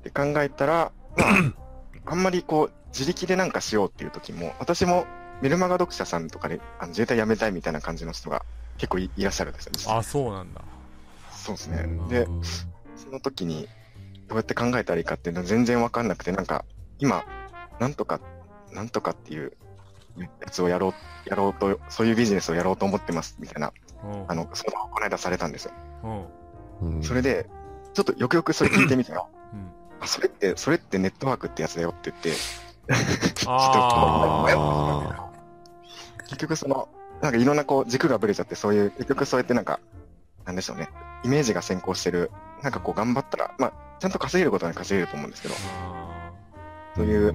[0.00, 1.52] って考えたら、まあ、
[2.06, 5.06] あんまりこう、自力でなんかしようっていう時も、私も
[5.42, 8.44] メルマガ読者さんとかで、あの自衛隊辞めたいみたいな感じの人が
[8.78, 9.78] 結構いらっしゃるんですよね。
[9.98, 10.62] あ、そうなんだ。
[11.32, 11.86] そうですね。
[12.08, 12.26] で、
[12.96, 13.68] その時に、
[14.28, 16.64] どうやって考えたらいいかっていうの全然わかんなくて、なんか、
[16.98, 17.24] 今、
[17.78, 18.20] なんとか、
[18.72, 19.52] なんとかっていう
[20.18, 23.72] やつをやろう、やろうと、そういうビジネスをやろうと思ってます、みたいな、
[24.28, 25.72] あの、相談をこの間されたんですよ。
[27.02, 27.46] それで、
[27.94, 29.35] ちょっとよくよくそれ聞いてみたら、うん、
[30.00, 32.32] あ、それって、それってネットワークってやつだよって言って、
[33.34, 35.26] ちょっと、
[36.26, 36.88] 結局その、
[37.20, 39.80] なんかいろんなこう軸がぶれちゃって、そういう、結局そうやってなんか、
[40.44, 40.88] なんでしょうね、
[41.24, 42.30] イメージが先行してる、
[42.62, 45.54] なんかこう頑張ったら、まあ、ちゃんと稼げることは稼げると思うんですけど、
[46.96, 47.34] そういう、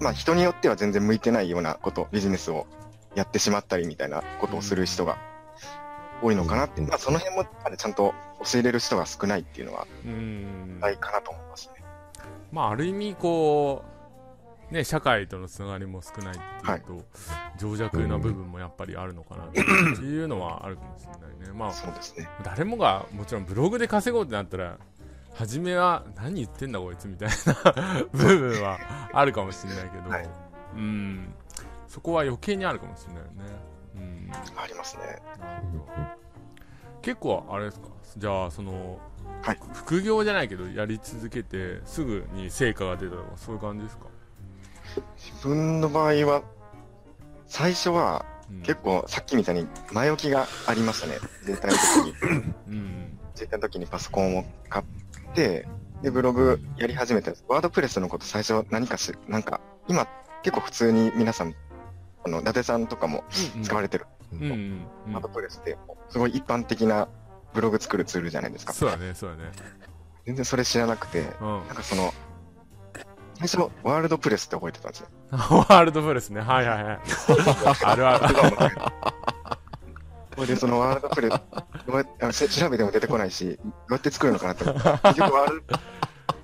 [0.00, 2.66] まあ人によっては全然向いてないようなこと、ビジネスを
[3.14, 5.18] やってしまったりみたいなことをする人が
[6.22, 9.86] 多いのかなって、まあその辺もちゃんと教えれる人が少ないっていうのは、
[10.80, 11.85] ないかなと思いますね。
[12.56, 13.84] まあある意味こ
[14.70, 17.04] う、ね、社会とのつながりも少ないっていうと、はい、
[17.58, 21.52] 情弱な部分もやっぱりあるのかなっていうのはあるかもしれないね。
[21.54, 22.26] まあ、そうですね。
[22.42, 24.78] 誰もがもちろんブログで稼ごうってなったら、
[25.34, 28.78] 初めは何言ってんだこいつみたいな 部分は
[29.12, 30.28] あるかもしれないけど、はい、
[30.76, 31.34] うん、
[31.86, 33.34] そこは余計にあるかもしれないよね。
[33.96, 35.20] うん、ありますね。
[37.02, 37.88] 結構あれですか？
[38.16, 38.98] じゃあその、
[39.42, 44.06] はい、副業じゃないけどやり続けてすぐに成果が出たとかそういう感じですか？
[45.16, 46.42] 自分の場合は、
[47.46, 48.24] 最初は、
[48.62, 51.18] 結構さっきみたいに前置きがありましたね。
[51.40, 52.44] 自衛隊の時に。
[52.68, 55.66] うん、自衛隊の時にパソコンを買って、
[56.02, 60.06] で、ブログやり始めたワードプレスのこと最初何かし、なんか、今
[60.42, 61.54] 結構普通に皆さん、
[62.24, 63.24] あの、伊達さんとかも
[63.62, 64.06] 使われてる。
[64.32, 65.76] ワードプレスって
[66.08, 67.08] すごい一般的な
[67.56, 68.72] ブログ作るツールじゃないですか。
[68.72, 69.50] そうだね、そうだね。
[70.26, 72.14] 全然それ知らなくて、うん、なんかその、
[73.38, 75.08] 最初、ワールドプレスって覚えてたんですよ。
[75.30, 76.40] ワールドプレスね。
[76.40, 77.00] はいはいはい。
[77.84, 78.34] あるある。
[80.36, 81.30] これでそのワールドプレ
[82.32, 85.78] ス、調べても出てこないし、どうやって作るのかなって思って、結局ワールド、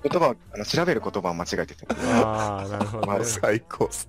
[0.09, 1.85] 言葉あの調べる言葉を間違えてて。
[2.23, 4.07] ああ、なるほど、ね、最高そ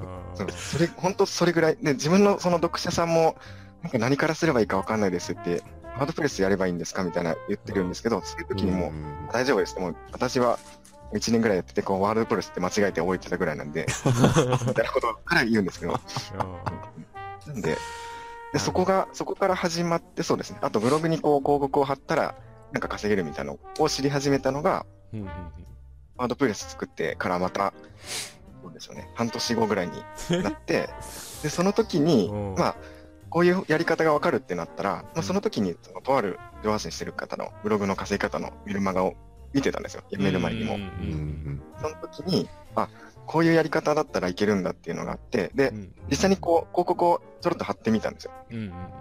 [0.57, 1.77] それ、本当それぐらい。
[1.77, 3.37] で、自分のその読者さんも、
[3.83, 5.63] なんか何からすればいいかわかんないですって、
[5.97, 8.93] ワードプレスやればいいんですかみたいな言ってるんですけど、そういう時にもう、
[9.33, 9.79] 大丈夫です。
[9.79, 10.59] もう私は
[11.13, 13.87] 1年ぐらいやってて、こう、ワールドプレスって間違えて覚えてたぐらいなんで、
[14.67, 16.01] みたいなことから言うんですけど。
[17.47, 17.79] なんで、
[18.53, 20.59] で、そこが、そこから始まって、そうですね。
[20.63, 22.35] あとブログにこう、広告を貼ったら、
[22.73, 24.87] なんか稼げるみたいなのを知り始めたのが、
[26.17, 27.73] ワードプレス作ってからまた、
[28.63, 29.09] そうでしょうね。
[29.15, 30.89] 半年後ぐらいになって、
[31.43, 32.77] で、その時に、まあ、
[33.35, 39.17] こういうやり方がわかるってなったら、まあ、その時に、その、とある上発信してる方のブログの稼ぎ方のメルマガを
[39.53, 40.05] 見てたんですよ。
[40.09, 40.79] 辞める前にも。
[41.83, 42.89] その時に、あ、
[43.27, 45.73] こういうやり方だったらいけるんだっていうのがあって、で、
[46.09, 48.31] 実際にこう、広告をちょろっと貼ってみたんですよ。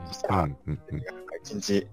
[0.07, 0.49] そしたら、
[1.43, 1.87] 一日、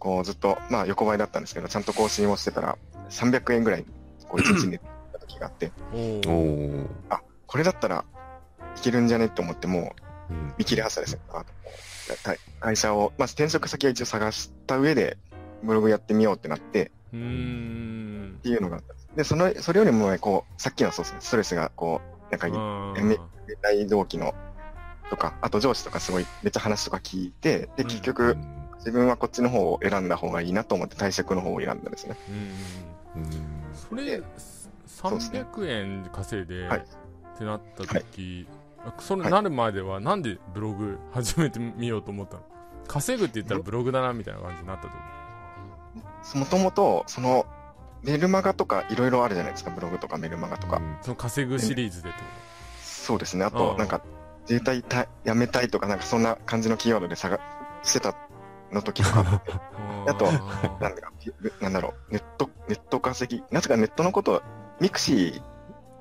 [0.00, 2.76] こうずっと、まあ横ばいだったんですけど、ちゃんと更新をしてたら、
[3.08, 3.84] 300円ぐらい、
[4.26, 5.70] こう一日寝た時があって、
[7.08, 8.04] あ、これだったら
[8.76, 9.94] いけるんじゃねって思っても
[10.56, 11.20] 見切り発車ですよ。
[12.60, 15.16] 会社を、まあ転職先は一応探した上で、
[15.62, 18.36] ブログやってみようってなって、うん。
[18.38, 22.48] っていうのがあったで、その、それよりもね、こう、さっきのそうですね、ストレスが、こう、なんか、
[22.96, 23.18] やめ
[23.60, 24.34] たい動機の、
[25.10, 28.36] とか、あと上司とかすごい、めっちゃ話とか聞いて、で、結局、
[28.76, 32.16] 自分はこっちの方を選んだ方がいいなと思って退職の方を選んだんですね。
[33.16, 33.24] うん。
[33.74, 34.22] それ、
[34.86, 38.04] 300円稼いで、ってなった時、はい、
[39.00, 42.42] それなる前では、なんでブログ始めてみようと思ったの？
[42.86, 43.92] 稼ぐって言ったらブログ？
[43.92, 45.02] だなみたいな感じになったってこ
[46.32, 47.46] ともともと、その、
[48.02, 50.76] メルマガとかいろいろあるじゃないですか、ブログとかメルマガとか。
[50.76, 52.84] うん、その稼ぐシリーズでってこと？
[52.84, 53.44] そうですね。
[53.44, 54.02] あと、なんか、
[54.42, 57.38] 自衛隊た辞めたいとか、なんかそんな感じのキーワードで探
[57.82, 58.14] してた
[58.72, 59.42] の時とか。
[60.08, 60.24] あと、
[60.80, 61.02] なんだ
[61.60, 64.42] なんだろう、ネット、ネット稼ぎ、なぜかネットのこと、
[64.80, 65.42] ミクシー、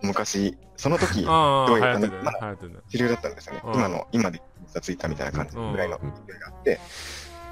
[0.02, 2.56] 昔、その時、 どういう感じ、まだ
[2.90, 3.62] 主流だったんですよね。
[3.74, 4.42] 今の、今で
[4.82, 6.80] ツイッターみたいな感じぐらいの勢いがあって、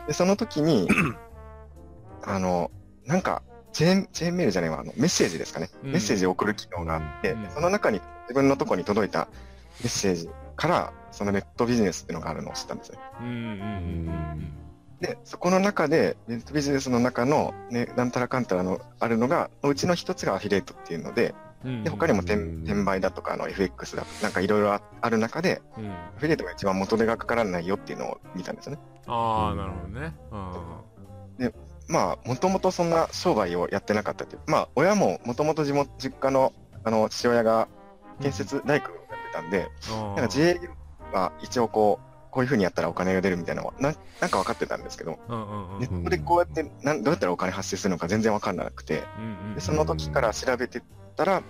[0.08, 0.88] で、その時に、
[2.23, 2.71] あの、
[3.05, 5.69] なんか、チェーン、チェーンメールじゃないわ、あの、メッセージですかね。
[5.84, 9.27] うん、メッセージを送る機能があって、うん、その中に自分のとこに届いた
[9.81, 12.99] メッセージから、そのネットビジネスっていうのがあるのを知ったんですよ。
[15.01, 21.36] で、そこの中で、ネットビジネスの中の、ね、なんたらかんたらのあるのが、うちの一つがアフィリエイトっていうので、
[21.84, 28.82] で、他にも転転売だとか、あの、FX だとか、なんかいろいろある中で、うん、アフィリエイトが一番元手がかからないよっていうのを見たんですよね。
[29.08, 30.13] ああ、なるほどね。
[31.39, 31.54] で、
[31.88, 34.41] まあ、もともとそんな商売をやってなかったっていう。
[34.47, 37.67] まあ、親ももともと地元、実家の、あの、父親が
[38.21, 40.60] 建設大工をやってたんで、なんか自営
[41.13, 45.19] は一応こう、こういうふうにやったらお金が出るみたいなのはななんか分かってたんですけど、
[45.80, 49.04] ネットでこうやってなんどうやったらお金発生するのか全然分かんなくて、
[49.56, 50.82] でその時から調べて
[51.15, 51.43] たら、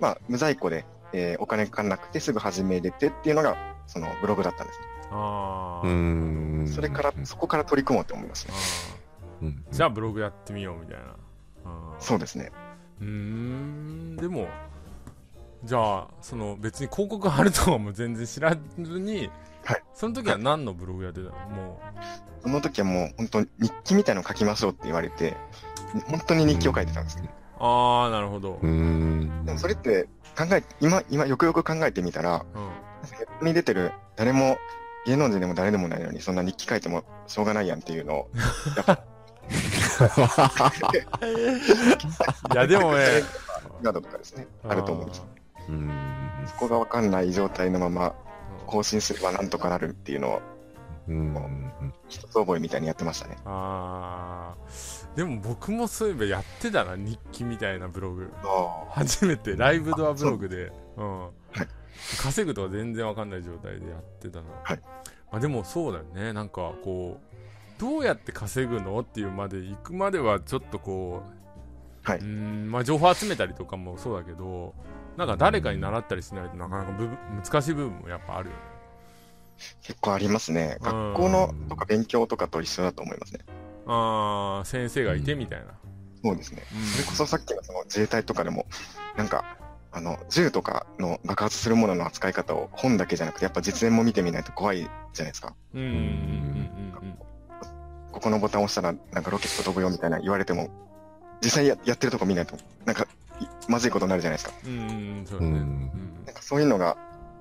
[0.00, 4.80] まあ、無在庫で、えー、お金かかんなくてすぐ始めれてっていうのがそのブログだったんです。
[5.10, 5.82] あ
[6.74, 8.54] それから、そこから取り組もうと思いますね。
[9.70, 11.16] じゃあブログやってみようみたいな。
[12.00, 12.50] そうですね。
[13.00, 14.48] うん、でも、
[15.62, 19.30] じゃあ、その別に広告貼るとかも全然知らずに、
[19.64, 19.82] はい。
[19.94, 21.32] その時は何のブログやってたの？
[21.50, 22.42] もう。
[22.42, 25.36] その時はもう本当に日記みたいの書きましょうって言われて、
[26.06, 27.30] 本当に日記を書いてたんですね。
[27.66, 28.58] ああ、なるほど。
[28.60, 32.62] でもそれって考え、今、今よくよく考えてみたら、うん、
[33.10, 34.58] ネットに出てる誰も、
[35.06, 38.30] 芸能人でも誰でもないのに、そんな日記書いてもしょうがないやんっていうのを、
[38.76, 38.92] やっぱ、
[42.52, 43.22] いや、でもね、
[43.82, 45.08] ガードとかですね、あると思うん。
[45.08, 45.22] です。
[46.48, 48.14] そこがわかんない状態のまま、
[48.66, 50.42] 更新すればなんとかなるっていうのを、うん、
[52.08, 53.36] 一つ覚えみたいにやってましたね。
[53.44, 55.16] ああ。
[55.16, 58.30] でも僕もそういえばやってたな、日記みたいなブログ。
[58.90, 60.72] 初めて、ライブドアブログで。
[60.96, 61.20] うん。
[61.20, 61.30] はい、
[62.22, 64.44] 稼ぐとは全然わかんない状態でやってたな。
[64.62, 64.80] はい。
[65.30, 66.32] まあでもそうだよね。
[66.32, 72.18] なんかこう、どうやって稼ぐのっていうまで行くまではちょっとこう、はい。
[72.18, 74.74] うん、まあ情報集めたりとかもそうだけど、
[75.16, 78.60] なんか誰かに習ったりしないとなかなか難しい部分もやっぱあるよね。
[79.82, 80.78] 結構ありますね。
[80.80, 83.40] 学校のとか勉強とかと一緒だと思いますね。
[83.86, 85.66] ああ、先生がいてみたいな。
[86.22, 86.62] そうですね。
[86.94, 88.66] それこそさっきのその自衛隊とかでも、
[89.16, 89.58] なんか、
[89.92, 95.54] あの、銃とかの爆発するものの扱い方を本だけじゃなくて、やっぱ実演も見てみないと怖いじゃないですか。
[95.74, 96.70] うん。
[98.10, 100.70] ここのボタンを押したら、なんかロケット飛ぶよみたいな言われても、
[101.42, 103.06] 実際ややってるとこ見ないと、なんか
[103.68, 104.54] まずいことになるじゃないですか。
[104.64, 105.48] うん、そうね。
[106.26, 106.96] なんかそういうのが、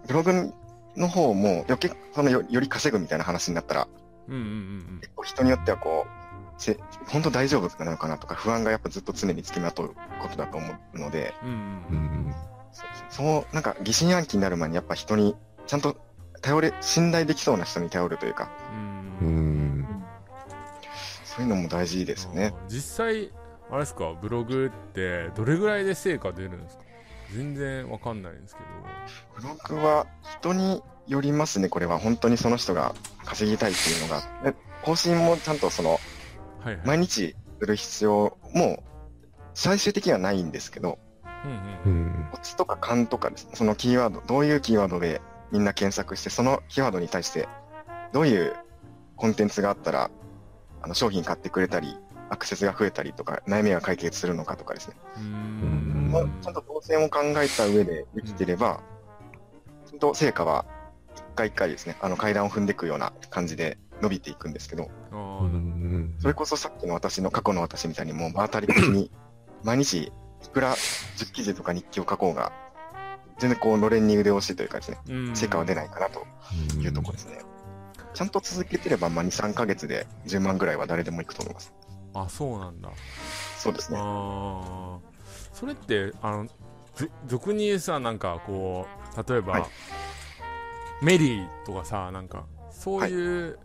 [0.07, 0.53] ブログ
[0.95, 3.87] の方も、よ結そのよより稼ぐみたいな話になったら、
[4.27, 6.77] うんうんうん、結構人によってはこう、せ
[7.07, 12.35] 本当大丈夫なのかなとか不安がやっぱずっと常につきまとうことだと思うので、うんうん、
[13.09, 15.97] そう、なんか疑心暗鬼になる前にやっぱ人にちゃんと
[16.41, 18.51] 頼れ、信頼できそうな人に頼るというか、
[19.21, 19.87] うん、
[21.23, 22.53] そういうのも大事ですね。
[22.67, 23.31] 実際、
[23.71, 26.83] あれですか、ブログってどれぐらいで成果出るんですか？
[27.35, 29.47] 全然わかんないんですけど。
[29.49, 30.07] ブログは
[30.39, 31.99] 人によりますね、これは。
[31.99, 32.93] 本当にその人が
[33.25, 34.51] 稼ぎたいっていうのが。
[34.51, 35.99] で更新もちゃんとその、
[36.59, 38.83] はいはい、毎日する必要も
[39.53, 40.99] 最終的にはないんですけど、
[41.85, 47.47] うんうん、コツとか勘とかですね、そのキーワード、どういうキーワードでみんな検索して、そのキーワードに対して
[48.11, 48.55] どういう
[49.15, 50.11] コンテンツがあったら、
[50.81, 51.97] あの商品買ってくれたり、
[52.33, 54.95] アクセスが増えたりとか、悩みが解決するのかとかですね。
[55.17, 58.81] うんちゃんと当選を考えた上でできてれば、
[59.85, 60.65] ちゃんと成果は
[61.15, 64.89] 一回一回ですね、あの階段を踏んでいくような感じで伸びていくんですけど、
[66.19, 69.11] それこそさっきの私の過去の私みたいにもう場当たり的に
[69.63, 70.11] 毎日
[70.43, 72.51] いくら10記事とか日記を書こうが、
[73.39, 74.97] 全然こうのれんに腕押しというかですね、
[75.35, 76.25] 成果は出ないかなと
[76.79, 77.39] いうところですね。
[78.13, 81.73] ちゃんと続けてれば、まあ、2、3ヶ月で10万ぐらいは誰でもいくと思います。
[82.13, 82.89] あ、そうなんだ。
[83.57, 83.99] そうですね。
[84.01, 84.99] あ
[85.53, 86.47] それって、あの、
[87.27, 89.65] 俗にさ、なんかこう、例えば、はい、
[91.01, 93.59] メリーとかさ、なんか、そういう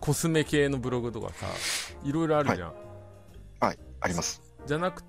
[0.00, 1.46] コスメ系のブログとかさ、
[2.04, 2.68] いろいろあるじゃん。
[2.68, 2.78] はい、
[3.60, 4.42] はい、あります。
[4.66, 5.02] じゃなく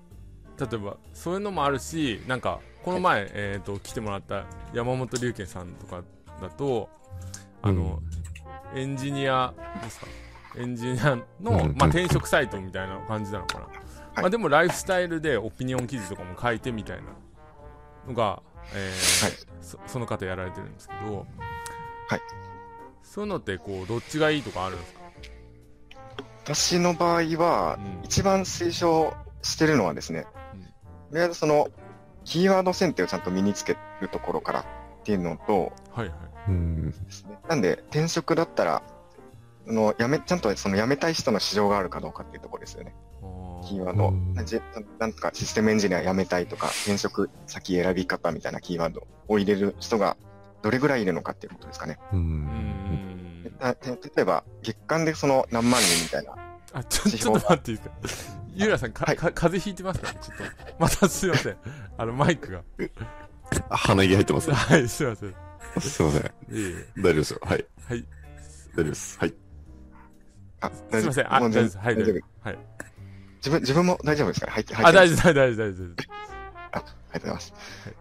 [0.58, 6.02] 例えば、そういうのもあるし、なんか、この前、はい、えっ、ー、と、来てもらった山本龍賢さんとか
[6.42, 6.88] だと、
[7.62, 8.02] あの、
[8.74, 10.06] うん、エンジニアですか？
[10.58, 13.64] エンジニアの、まあ、転職サイトみたいな感じなのかな。
[13.64, 13.76] はい、
[14.16, 17.04] まあ、でもライフスタイルでオピニオン記事とかも書いてみたいな
[18.06, 18.42] のが、
[18.74, 21.26] えーはい、そその方やられてるんですけど、
[22.08, 22.20] はい、
[23.02, 25.00] そういうのってこうどっちがいいとかあるんですか？
[26.44, 30.68] 私の場合は、うん、一番推奨してるのはですね、うん、と
[31.12, 31.68] りあえずその
[32.24, 34.64] キーワード選定をちゃんと身につけるところからっ
[35.04, 38.97] ていうのと、はいはい、ですね、なんで転職だったらそ
[39.72, 42.94] のやめちゃんとその辞めたい人の市場があるかどうかっていうところですよね。
[43.66, 44.12] キーワード、
[44.98, 50.16] なんとかシステムエンジニア辞めたいとか、転職先選び方みたいなキーワードを入れる人が
[50.62, 51.98] どれぐらいいるのかっていうことですかね。
[53.60, 56.34] 例えば、月間でその何万人みたいな。
[56.72, 58.38] あ、ちょ、ちょっと待っていいですか。
[58.54, 60.12] ゆうらさん、か、はい、か風邪ひいてますか？
[60.14, 60.44] ちょっと。
[60.78, 61.56] またすいません。
[61.98, 62.62] あの、マイクが。
[63.68, 65.34] あ、鼻息入ってます、はい、すいません。
[65.80, 66.22] すいません。
[66.22, 67.40] 大丈夫ですよ。
[67.42, 67.66] はい。
[67.88, 68.06] はい。
[68.72, 69.18] 大丈夫です。
[69.18, 69.34] はい。
[70.60, 71.34] あ、すいません。
[71.34, 71.78] あ、大丈夫です。
[71.78, 72.48] はい、大丈夫。
[72.48, 72.58] はい。
[73.38, 74.50] 自分、自分も大丈夫ですか？
[74.50, 74.90] 入って、入って。
[74.90, 75.86] あ、大丈夫、大丈夫、大丈夫。
[76.72, 77.54] あ、ありがとうございます。
[77.84, 77.94] はい。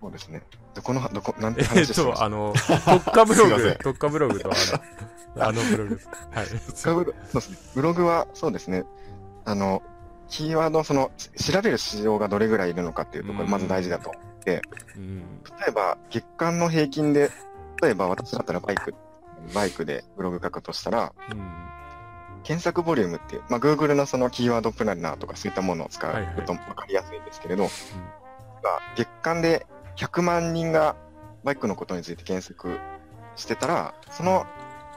[0.00, 0.42] そうですね。
[0.74, 2.54] どこの、どこ、なんて話してまえっと、あの、
[2.86, 4.54] 特化ブログ、特化ブログと、あ
[5.36, 6.00] の、 あのブログ。
[6.30, 6.46] はい。
[6.46, 7.56] 特化ブログ、そうですね。
[7.74, 8.84] ブログは、そうですね。
[9.44, 9.82] あの、
[10.28, 14.62] キーワード、その、調べる市場がどれぐらいいるのかっていうところ、まず大事だと思って、
[14.96, 17.30] うん、例えば、月間の平均で、
[17.82, 18.94] 例えば私だったらバイク、
[19.54, 21.69] バイクでブログ書くとしたら、うん、
[22.42, 26.12] 検索ボリュームっていう、まあ、Google のそのキーワードプランナーとかそういったものを使う
[26.42, 27.72] と分かりやすいんですけれど、はい
[28.62, 29.66] はいうん、月間で
[29.96, 30.96] 100万人が
[31.44, 32.78] バイクのことについて検索
[33.36, 34.46] してたら、その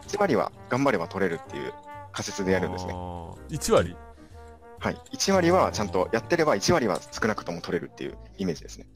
[0.08, 1.74] 1割は頑張れば取れるっていう
[2.12, 2.94] 仮説でやるんですね。
[2.94, 3.96] 1割？
[4.80, 4.96] はい。
[5.14, 8.88] 1割はちゃんとやってれば1割は少なくとも取れるっていうイメージですね。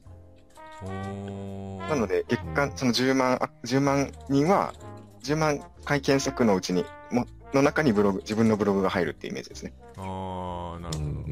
[1.89, 4.74] なので、月間、その10万、10万人は、
[5.24, 7.26] 10万回検索のうちに、も、
[7.58, 9.74] の中にブログ、自分のブログが入るっていうイメージですね。
[9.97, 11.28] ああ、なるほど。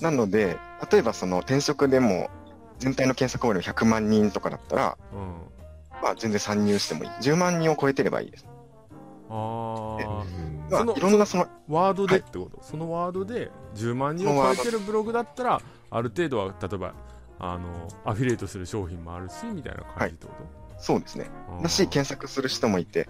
[0.00, 0.56] なので、
[0.90, 2.30] 例えばその転職でも、
[2.78, 5.18] 全体の検索ボリューム100万人とかだったら、うん、
[6.00, 7.10] まあ全然参入してもいい。
[7.10, 8.46] 10万人を超えてればいいです。
[9.30, 10.24] ああ。
[10.70, 16.94] まあ、いろんなその、ワードでってこと、はい、そのワードで10万人を超えてるブログだったら、ある程度は、例えば、
[17.38, 21.26] あの、アフィリエイトする商品もあるし、みたいな感じってこと、はい、そうですね。
[21.62, 23.08] だし、検索する人もいて、で、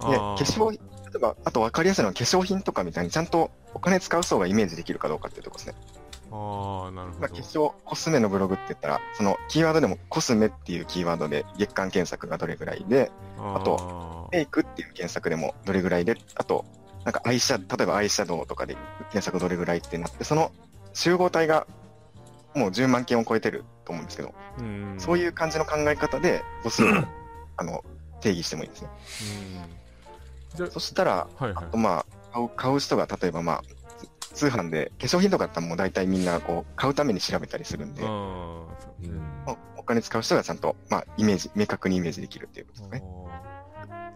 [0.00, 0.78] 化粧、例
[1.16, 5.74] えば、あと分かりやすいのは化粧品とかみたいにちゃんとお金使う層がイメージできるかどうかっていうところですね。
[6.30, 7.20] ああ、なるほど。
[7.20, 16.64] まあ、化粧、コスメのブログって言ったら、そのキーワードでもコスメっていうキーワードで月間検索がどれぐらいで、あと、メイクっていう検索でもどれぐらいで、あと、
[17.04, 18.76] なんかアイシャ例えばアイシャドウとかで
[19.10, 20.52] 検索どれぐらいってなって、その
[20.92, 21.66] 集合体が
[22.54, 26.88] もう10万件を超えてると思うんですけど、うそういう感じの考え方で母数を
[27.56, 27.82] あの
[28.20, 28.88] 定義してもいいですね。
[30.70, 33.62] そしたら、はいはい、まあ買う、買う人が例えばまあ、
[34.34, 38.08] 通販で化粧品とかだったらもう大体みんなこう買うために調べたりするんで、うん、
[39.76, 43.04] お金使う人がちゃんと、まあ、イメージ、明確にイメージできるっていうことですね。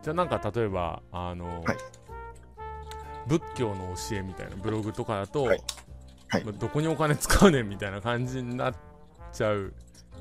[0.03, 1.77] じゃあなんか例えば、あの、はい、
[3.27, 5.63] 仏教の教えみたいなブログとかだと、はい。
[6.33, 8.75] はい、どこにお金使うねんみたいな感じになっ
[9.33, 9.73] ちゃう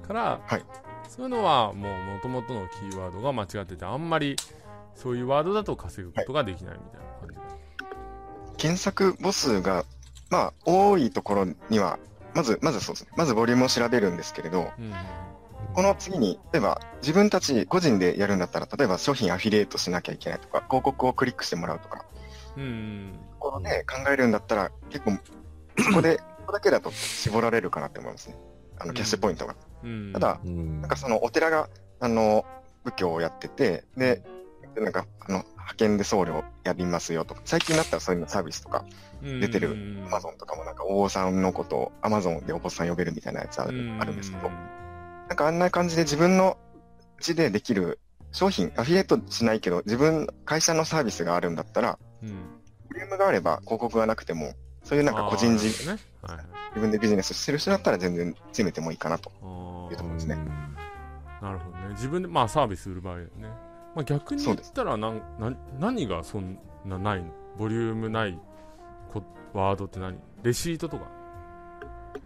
[0.08, 0.64] から、はい、
[1.10, 1.94] そういうのはもう
[2.24, 4.36] 元々のキーワードが間違っててあんまり
[4.96, 9.86] そういうワードだと稼ぐことができないみたいな感じ、はい、検索母数が
[10.30, 12.00] まあ多いところには
[12.34, 14.94] まずまずそうですねまずボリュームを調べるんですけれど、うん、
[15.74, 22.06] この次に例えば自分たち個人でやるんだったら例えば商品アフィリエイトしなきゃいけないとか広告をクリックしてもらうとか
[22.58, 23.20] うん。
[23.40, 25.18] このね、考えるんだったら、結構、
[25.78, 28.36] そこで、ここだけだと絞られるかなって思いますね。
[28.82, 29.56] あの、キャッシュポイントが。
[29.84, 31.70] うん、ただ、うん、なんかその、お寺が、
[32.00, 32.46] あの、
[32.84, 34.24] 仏教をやってて、で、
[34.76, 38.86] なんか、あの、派遣で僧侶やりますよとか、最近だったらそういうのサービスとか、
[39.22, 46.58] 出てるアマゾンとかもなんか、お坊さんのことをアマゾンでお坊さん呼べるみたいなやつあるあるんですけど、なんかあんな感じで自分の
[47.18, 48.00] うちでできる
[48.32, 52.36] 商品、アフィリエイトしないけど、自分、会社のサービスがあるんだったら、うん、ボ
[52.96, 54.54] リュームがあれば広告がなくても、
[54.92, 56.38] そういうなんか個人事、ねはい、
[56.72, 59.30] 自分でビジネスしてる人だったら全然詰めてもいいかなと
[59.90, 60.36] いうところですね。
[61.42, 61.88] なるほどね。
[61.92, 63.28] 自分でまあサービス売る場合ね。
[63.96, 68.38] まあ、逆に言ったらなんな何がそんなないのボリュームない
[69.54, 70.18] ワードって何？
[70.44, 71.06] レシートとか？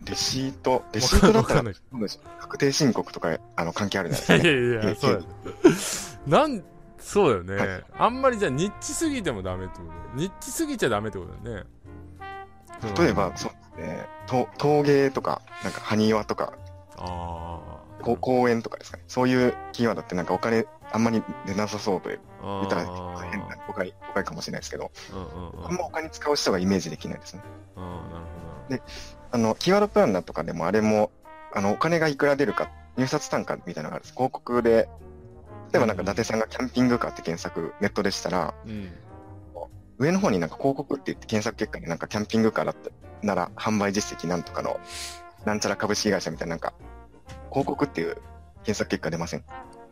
[0.04, 1.72] レシート、レシートだったら、
[2.40, 4.68] 確定申告とか、あの、関係あるじゃないですか、ね。
[4.70, 5.26] いやいや、そう
[6.28, 6.40] だ。
[6.40, 6.64] なん、
[7.00, 11.64] そうだよね、はい、あんまりじゃあ、ニッチすぎてもダメってことニッチすぎちゃダメってことだよね。
[12.98, 14.08] 例えば、そうですね、
[14.58, 16.54] 陶芸とか、なんか、埴輪とか、
[16.98, 18.16] ああ。
[18.16, 19.04] 公園とかですかね。
[19.08, 22.84] そういうキーワードってなんかお金あんまり出なさそうという、言ったら
[23.32, 24.92] 変な誤解、誤解かもしれないですけど、
[25.66, 27.42] あんまお金使う人がイメージできないですね。
[28.70, 28.82] で、
[29.32, 31.12] あの、キーワードプランナーとかでもあれも、
[31.54, 34.14] あの、お金がいくら出るか、入札単価みたいなのがあるんです。
[34.14, 34.88] 広告で、
[35.74, 38.92] 例えばなんか伊達さんがキャンピングカーって検索、ネットでしたら、うん、
[39.98, 42.90] 上の方になんか広告って言って検索結果になんかキャンピングカーだった
[43.26, 44.80] なら販売実績なんとかの、
[45.46, 46.74] なんちゃら株式会社みたいななんか、
[47.50, 48.18] 広告っていう
[48.64, 49.44] 検索結果出ません？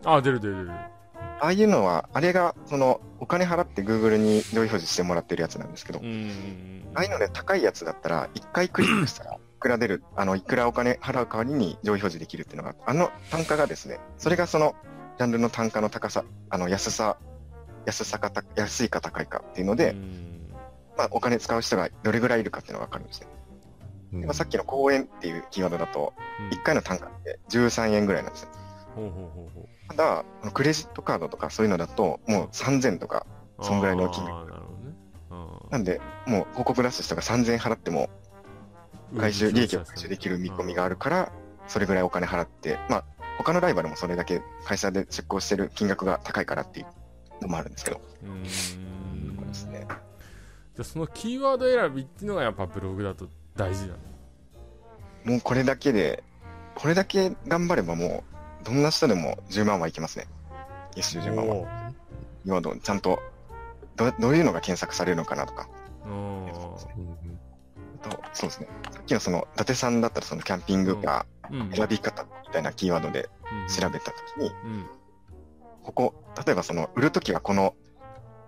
[0.06, 0.72] あ、出る出る出る。
[0.72, 14.76] ああいうのは、あれが、その、お金払って Google に上位表示してもらってるやつなんですけど、ああいうので高いやつだったら、一回クリックしたら、いくら出る、あの、いくらお金払う代わりに上位表示できるっていうのが、あの単価がですね、それがその、
[15.18, 17.18] ジャンルの単価の高さ、あの、安さ、
[17.86, 19.96] 安さかた、安いか高いかっていうので、
[20.98, 23.28] まあ、お金使う人がどれぐらいいるかっていうのがわかるんですね。
[24.14, 26.14] うん、さっきの公園っていうキーワードだと、
[26.52, 28.50] 1回の単価って13円ぐらいなんですよ。
[29.90, 33.26] ただ、クレジットカードとかそういうのだと、もう3000とか、
[33.62, 34.54] そんぐらいの金額。
[35.72, 38.10] なんで、もう広告出す人が3000円払っても、
[39.18, 41.32] 回収、利益を回収できる見込みがあるから、
[41.68, 43.06] それぐらいお金払って、まあ、
[43.38, 46.86] 他のライバルもそれだけ会社で出向してる金額が高いからっていう
[47.42, 48.02] のもあるんですけど。
[48.24, 48.44] うん。
[48.44, 49.88] ですね。
[50.76, 53.98] じゃそのキーワード選びっていうのがやっぱブログだと大事なの
[55.26, 56.24] もうこれだけで、
[56.76, 58.24] これだけ頑張ればも
[58.62, 60.28] う、どんな人でも10万はいきますね。
[60.96, 61.92] 月収10万は。
[62.44, 63.20] キーワードちゃんと
[63.96, 65.68] ど、どういうのが検索されるのかなとか。
[68.02, 68.68] と、そうですね。
[68.92, 73.30] さっきのその、伊達さんだったらそのキャンピングカー選び方みたいなキーワードで
[73.70, 74.52] 調べたときに、
[75.84, 76.16] ここ、
[76.46, 77.76] 例えばその、売るときはこの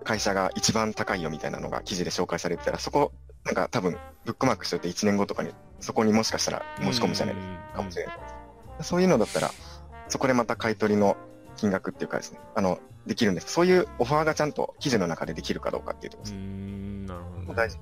[0.04, 3.12] 会社が一番高いよみたいなのが記事で紹介されてたら、そこ、
[3.44, 7.36] なんか多分、ブックマークしておいて1年後とかに、そこにもしかしたら申し込むじゃない
[7.76, 8.18] かもしれない。
[8.82, 9.52] そういうのだったら、
[10.10, 11.18] そこでまた買い取りの
[11.56, 13.52] 金額っていうかですね、あの、できるんです。
[13.52, 16.36] そういうオファーがちゃんと記事の中でできるかどうかっていうところです。
[16.36, 17.78] うん、なるほど、ね、大事。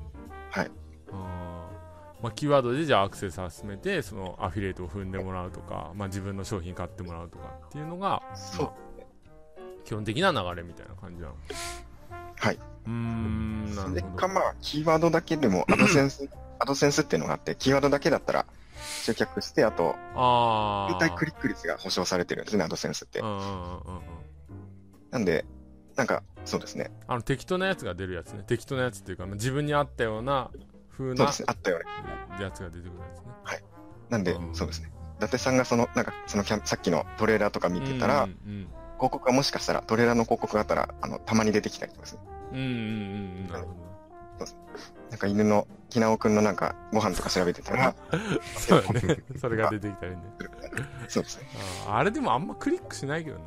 [0.51, 0.71] はい。
[1.11, 1.69] あ
[2.21, 8.73] まあ、キーワードでじゃあアクセス集めて、そのアフィリエイトを踏んでもらうとか、まあ、自分の商品買ってもらうとかっていうのが、そう、まあ、
[9.85, 11.35] 基本的な流れみたいな感じなの？
[12.37, 12.59] はい。
[12.85, 13.99] うん、なるほど。
[14.01, 16.29] それかまあ、キーワードだけでも、アドセンス、
[16.59, 18.45] アドセンスっていうのがあって、キーワードだけだったら、
[19.03, 21.09] 集客して、あと、ああ。
[21.11, 23.19] クリック率が保証されてるんですね、アドセンスって。
[23.19, 24.01] うんうんうんうん。
[25.11, 25.45] なんで、
[25.95, 26.91] なんか、そうですね。
[27.07, 28.43] あの、適当なやつが出るやつね。
[28.45, 30.49] 適当なやつっていうか、自分に合ったような
[30.91, 31.85] 風な、そうですね、あったよね。
[32.41, 33.25] やつが出てくるやつね。
[33.43, 33.63] はい。
[34.09, 34.91] なんで、うん、そうですね。
[35.19, 38.67] 伊達さんがその、なんか、そのキャンさっきのトレーラーとか見てたら、うんうんうん、
[39.03, 42.19] 広告がもしかしたら、トレーラーの広告があったら、あの、たまに出てきたりとかですね。
[42.53, 44.45] うんうんうん、なるほど。
[45.09, 47.93] なんか犬の、きなおくんのなんか、ご飯とか調べてたら、
[48.55, 49.17] そうだね。
[49.37, 50.17] それが出てきたりね。
[51.09, 51.47] そうですね
[51.85, 51.97] あ。
[51.97, 53.43] あれでもあんまクリックしないけどな。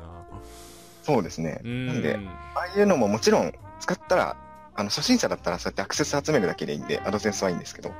[1.01, 1.59] そうですね。
[1.63, 2.19] なんで、
[2.53, 4.37] ああいうのももちろん使ったら、
[4.75, 7.91] あの、初心者だったらそうやってアクセス集めるだけでいいんで、アドセンスはいいんですけど、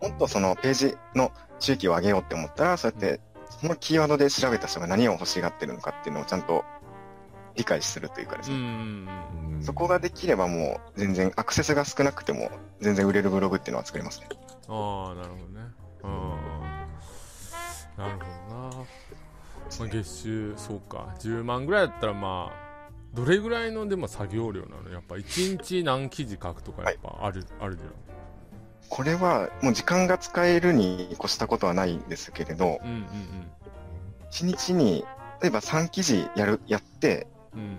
[0.00, 1.30] 本当そのページの
[1.60, 3.20] 収益を上げようって思ったら、そうやって、
[3.60, 6.64] そのキーワードで調べた人が何を欲しがってるのかっていうのをちゃんと
[7.56, 9.08] 理解するというかですね。
[9.60, 12.50] そこができればもう全然アクセスが少なくても
[12.80, 14.28] 全然売れるブログっていうのは作れますね。
[14.68, 15.60] ああ、なるほどね。
[17.98, 18.70] なるほどな。
[18.78, 21.14] まあ、月収、そうか。
[21.18, 24.90] 10万ぐらいだったら、まあ、どれぐらいのでも作業量なの？
[24.90, 27.90] やっぱ1日何記事書くとかやっぱある、はい、あるじゃん。
[28.90, 33.06] これはもう時間が使えるに越したことはないんですけれど、うんうんうん、
[34.30, 35.04] 1日に
[35.40, 37.78] 例えば3記事やる、やって、うん、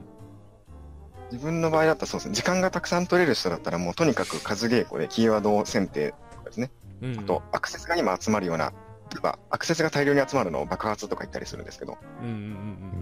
[1.31, 8.73] 自分の場合だったらそうですね、時間がたくさん取れる人だったらもうとにかく数稽古でキーワード選定とかですね、うんうん、あとアクセスが今集まるような
[9.11, 11.97] 例えばアクセスが大量に集まるのを爆発とか言ったりするんですけど、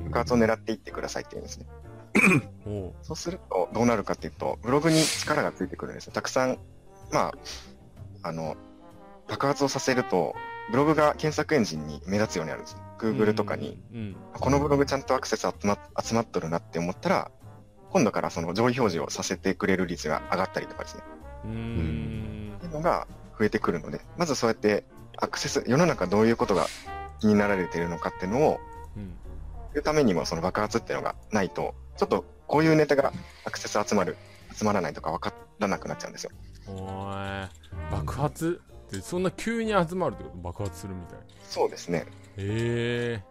[0.05, 1.67] 爆発を狙っていってくださいって言うんですね。
[3.03, 6.13] そうするとどうなるかっていうと、ブログに力がついてくるんですよ。
[6.13, 6.57] たくさん、
[7.11, 7.33] まあ、
[8.23, 8.55] あの、
[9.27, 10.35] 爆発をさせると、
[10.71, 12.77] ブログが検索エンジンに目立つようになるんです。
[12.99, 13.81] Google とかに、
[14.33, 17.31] このブログちゃんとアクセス集ま集まっとるなって思ったら、
[17.91, 21.03] 今度からその上位表示をさせてくれる率が上がったりとかですね。
[21.45, 22.53] うん。
[22.57, 23.07] っていうのが
[23.37, 24.83] 増えてくるので、まずそうやって
[25.17, 26.67] アクセス、世の中どういうことが
[27.19, 28.59] 気になられているのかっていうのを、
[28.95, 29.03] うん、
[29.75, 33.11] いうためにもその爆発っていうのがないと、ちょっとこういうネタが
[33.45, 34.17] アクセス集まる、
[34.53, 36.31] 集まらないとか分からなくなっちゃうんですよ。
[36.69, 37.09] お
[37.91, 40.37] 爆発ってそんな急に集まるってこと？
[40.37, 42.05] 爆発するみたいそうですね。
[42.37, 43.23] へえ。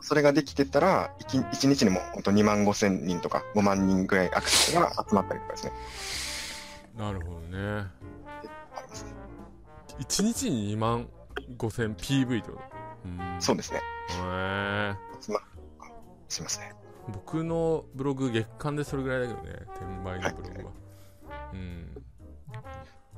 [0.00, 5.72] それができてたら1、1日にも本当2万5千人とか5万人ぐらいアクセスが集まったりとかですね。
[6.96, 7.86] なるほどね。
[9.98, 11.08] 1日に2万
[11.56, 12.62] 5000PV ってこと？
[13.40, 13.78] そうですね。
[13.78, 13.82] へ
[14.20, 15.32] え。
[15.32, 15.40] ま、
[16.28, 16.72] しますね。
[17.12, 20.72] 僕のブログ月間でそれぐらいだけどね、転売のブログは。
[21.28, 22.04] はい、うん。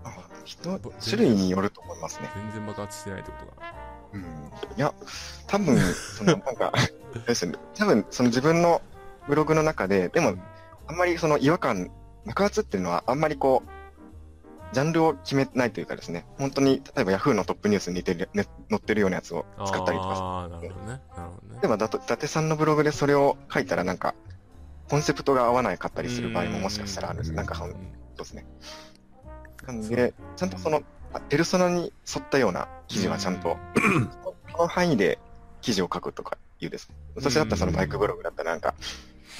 [0.04, 2.30] あ、人、種類によると思いますね。
[2.34, 3.72] 全然爆発してないってことかな。
[4.12, 4.22] うん。
[4.76, 4.94] いや、
[5.46, 5.76] 多分、
[6.16, 6.72] その、なんか
[7.26, 8.80] ですね、多分、その自分の
[9.28, 10.34] ブログの中で、でも、
[10.86, 11.90] あんまりその違和感、
[12.26, 13.80] 爆発っていうのはあんまりこう、
[14.72, 21.00] ジャンルを決めないというかですね、本当に、例えば Yahoo のトップニュースに似てる、ね、載ってるようなやつを使ったりとかああ、なるほどね。
[21.16, 21.60] なるほどね。
[21.60, 24.14] でも、だと、伊達さんのブログでそれを書いたらなんか、
[24.88, 27.32] コンセプトが合わないかったりする場合ももしかしたらあるんです。
[27.32, 27.74] なんかそう
[28.16, 28.44] ですね。
[29.72, 30.82] なんで、ちゃんとその、
[31.28, 33.56] ペルソナに沿ったような記事はちゃんと、
[34.52, 35.18] この範囲で
[35.60, 36.96] 記事を書くとかいうですね。
[37.16, 38.74] 私だったらそのバイクブログだったらなんか、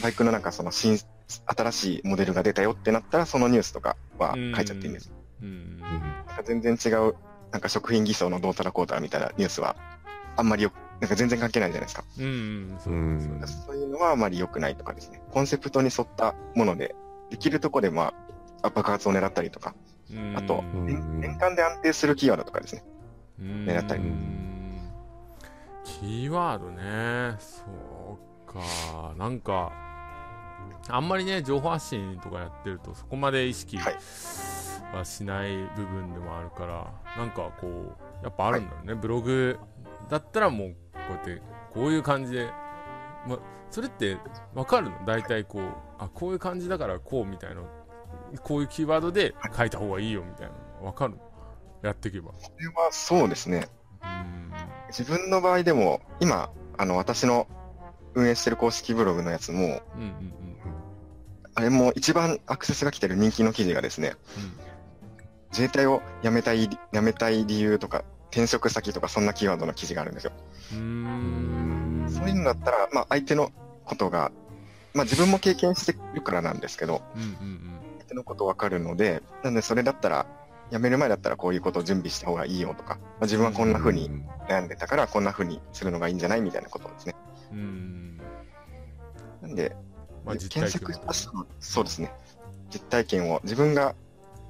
[0.03, 5.13] バイクのなんかその新、新しいモデルが出たよってなったら、そのニュースとかは書いちゃっていいんです。
[5.43, 5.79] うん。
[5.81, 7.15] なんか全然違う、
[7.53, 9.77] なんか食品偽装のどうたらこうたらみたいなニュースは、
[10.37, 12.05] あんまりよなんか全然関係ないじゃないですか。
[12.19, 15.23] うん、そうそういうのはあまり良くないとかですね。
[15.31, 16.95] コンセプトに沿ったもので、
[17.31, 18.13] できるとこでま
[18.63, 19.75] あ、爆発を狙ったりとか、
[20.35, 22.85] あと、年間で安定するキーワードとかですね。
[23.41, 24.03] 狙ったり。
[25.85, 27.37] キーワードね。
[27.39, 27.63] そ
[28.49, 29.15] うか。
[29.17, 29.73] なんか、
[30.89, 38.93] あんまりね、情報発信とかやってると、そこまで意識はしない部分でもあるから、なんかこう、やっぱあるんだよね。
[38.95, 39.59] はい、ブログ
[40.09, 41.43] だったらもう、こうやって、
[41.73, 42.51] こういう感じで、
[43.27, 43.39] ま、
[43.71, 44.17] それって
[44.55, 45.05] わかるの？
[45.07, 45.63] 大体こう、
[45.99, 47.63] あ、こういう感じだからこうみたいな、
[48.43, 51.15] こういうキーワードで書いた方がいいよみたいなわかる。
[51.83, 52.33] やっていけば。
[52.39, 53.69] それはそうですね。
[54.89, 57.47] 自分の場合でも、今、あの、私の
[58.15, 59.83] 運営してる公式ブログのやつも、うんうんうん、
[61.55, 64.53] あれも一番アクセスが来てる人気の記事がですね、うん、
[65.51, 70.33] 自衛隊を辞めたい、辞めたい理由とか、転職先とかそんなキーワードの記事があるんですよ。
[70.73, 72.07] うん。
[72.09, 73.51] そういうのだったら、まあ相手の
[73.85, 74.33] ことが、
[74.95, 80.27] まあ自分も経験してるからなんですけど、うんうんうん、相手のことわかるので、なんでそれだったら、
[80.71, 84.11] 辞める前だったらこういうことを準備した方がいいよとか、まあ、自分はこんな風に
[84.49, 87.17] 悩んでたからこんな風にするのがいいんじゃないみたいなことですね。
[87.53, 88.21] うん。
[89.43, 89.75] なんで、
[90.25, 91.13] まあ、検索した
[91.59, 92.13] そうですね。
[92.71, 93.97] 実体験を自分が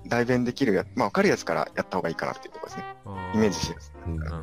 [0.07, 2.85] 代弁できるや、まあ、分かるやつからやった方がいいかなっていうところですね。
[3.35, 4.11] イメージしやすい。
[4.11, 4.37] なるほ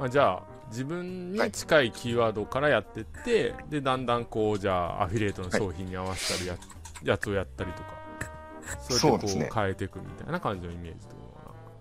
[0.00, 6.58] まあ、じゃあ、自分に近いキーワードからやってって、はい、で、だんだんこう、じゃあ、アフィリエイトの商品に合わせたりや、は
[7.02, 8.03] い、やつをやったりとか、
[8.88, 11.14] そうやってこう変えていくみたいな感じのイメージと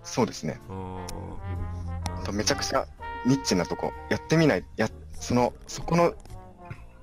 [0.04, 0.60] そうですね。
[0.70, 2.86] あとめちゃくちゃ
[3.26, 6.14] ニッチなとこ、やってみない、や、その、そこの、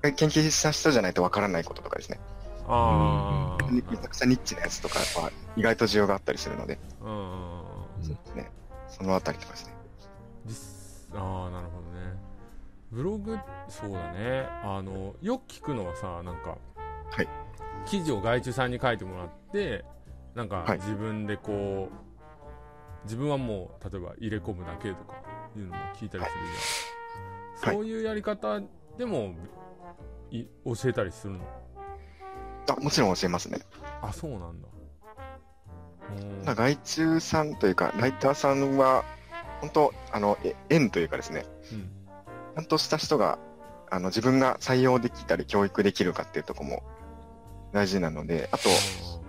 [0.03, 2.19] 研究した人じゃないとわからないこととかですね。
[2.67, 3.71] ああ。
[3.71, 6.77] めちゃくちゃニッチなやつとかは意外と需要があったりするので。
[7.01, 7.07] うん。
[8.01, 8.51] そうですね。
[8.87, 9.73] そのあたりとかですね。
[11.15, 12.15] ああ、なるほどね。
[12.91, 14.47] ブログ、そうだね。
[14.63, 16.57] あの、よく聞くのはさ、なんか、
[17.09, 17.27] はい。
[17.85, 19.85] 記事を外注さんに書いてもらって、
[20.35, 21.93] なんか自分でこう、
[23.03, 25.15] 自分はもう例えば入れ込むだけとか
[25.55, 26.35] いうのも聞いたりする
[27.61, 28.61] じゃん、はい、そういうやり方
[28.97, 29.35] でも
[30.29, 31.39] い教えたりするの？
[32.69, 33.59] あもちろん教えますね。
[34.01, 34.67] あそうなんだ。
[36.55, 39.03] 外注さんというかライターさんは
[39.61, 40.37] 本当あの
[40.69, 43.39] 縁というかですね、うん、ちゃんとした人が
[43.89, 46.83] あの自分が採用できたり教育できるかっていうとこも
[47.71, 48.69] 大事なのであと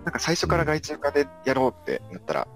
[0.05, 2.47] なんか最初から外注化でやろうってなったら、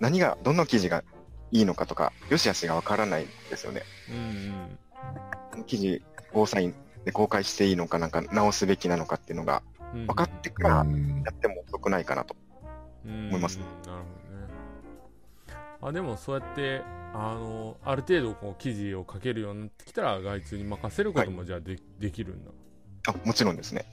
[0.00, 1.04] 何が、どの記事が
[1.52, 3.82] いいのかとか、よしあしがわからないですよね。
[4.10, 6.74] うんうん、記事、ゴーサイン
[7.04, 9.62] で公開していいのか、なんか直すべきなのかっていうのが、
[9.92, 10.82] 分かってからや
[11.30, 12.36] っても遅くないかなと。
[13.04, 14.48] 思います、ね、なるほどね。
[15.80, 16.82] あ、でもそうやって、
[17.14, 22.50] あの、ある程度こう記事を書けるようになってきたら、外注に任せることもじゃあではい、できるんだ。
[23.06, 23.86] あ、もちろんですね。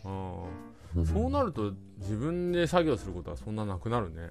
[1.04, 4.30] そうなると、自分で作業することはそんななくなるね。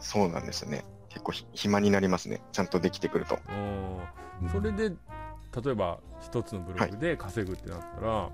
[0.00, 0.84] そうなんですね。
[1.10, 2.40] 結構暇になりますね。
[2.52, 3.38] ちゃんとできてくると。
[4.50, 8.30] それで、例えば一つのブログで稼ぐってなったら、は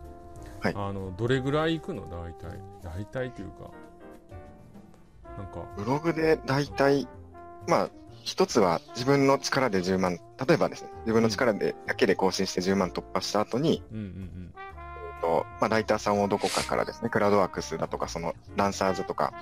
[0.65, 2.09] い、あのどれぐらいいくの？
[2.09, 2.61] 大体。
[2.83, 3.71] 大体というか。
[5.37, 5.65] なんか。
[5.77, 7.09] ブログで大体、
[7.67, 7.91] まあ、
[8.23, 14.55] 一つは自分の力で10万、例えばですね、自分の力でだけで更新して10万突破した後に、うんうんうん
[15.21, 19.33] と、まあ、ライターさんをどこかからですね、クラウドワークスだとか、その、ランサーズとか、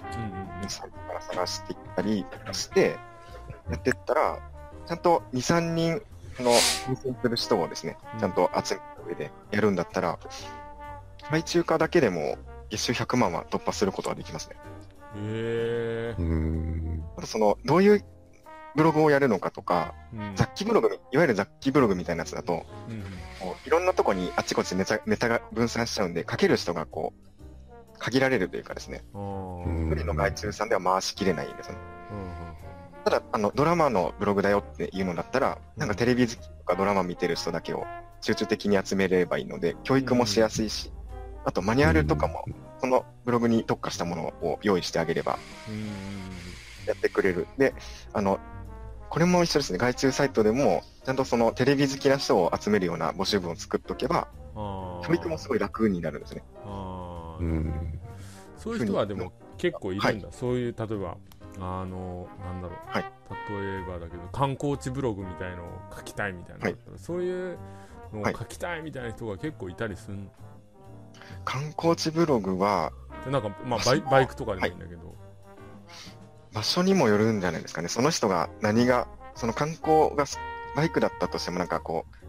[0.69, 2.99] サイトから探していったりして、
[3.71, 4.39] やっていったら、
[4.87, 6.03] ちゃんと2、3人
[6.43, 6.53] の
[6.89, 10.19] 優先する人をですね、ちゃんと集めた上でやるんだったら、
[11.31, 12.39] 外注化だけでも
[12.71, 14.57] 月収100万は突破することができますね。
[15.17, 17.27] へー。
[17.27, 18.05] その、どういう
[18.77, 23.03] ブログをやるのかとか、うん、雑記ブログ、いわゆる雑記ブログみたいなやつだと、うん、
[23.67, 31.77] いろんなとこにあっちこっちネタネタが分散しちゃうんで、書ける人がこう、限られるというかですね、一人の外注さんでは回しきれないんですね。
[33.05, 37.85] ただ、あの、ドラマのブログだよっていうのだったら、なんかテレビ好きとかドラマ見てる人だけを
[38.21, 40.93] 集中的に集めればいいので、教育もしやすいし、
[41.45, 42.45] あとマニュアルとかも、
[42.81, 45.39] そのブログに特化したものを用意してあげれば、
[46.87, 47.47] やってくれる。
[47.57, 47.75] で、
[48.13, 48.41] あの、
[49.17, 49.79] これも一緒ですね。
[49.79, 56.45] 外注サイトでも、ちゃんとそのテレビ好きな人を集めるような募集文を作っておけば、教育もすごい楽になるんですね。
[56.67, 57.99] うん、
[58.59, 60.27] そういう人はでも結構いるんだ。
[60.27, 61.17] はい、そういう、例えば、
[61.61, 62.79] あの、なんだろう。
[62.89, 63.05] はい、
[63.49, 67.59] 例えばだけど、観光地ブログみたいのを書きたいみたいな、はい、そういう
[68.13, 70.19] のを書きたいみたいな人が結構いたりする、
[71.47, 72.93] 観光地ブログは、
[73.31, 75.17] なんか、まあバイ、バイクとかでもいいんだけど、はい、
[76.57, 77.89] 場所にもよるんじゃないですかね。
[77.89, 80.25] その人が何が、その観光が
[80.75, 82.27] バイクだったとしてもなんかこう、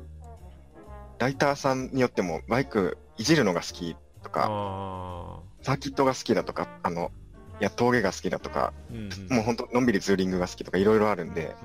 [1.17, 7.13] ライターさんによってもバイクいじるのが好きとか、サーキットが好きだとか、あの、
[7.61, 11.55] いや、峠が好きだとか、うんうん、もう本当のんびりツーリングが好きとかいろいろあるんで、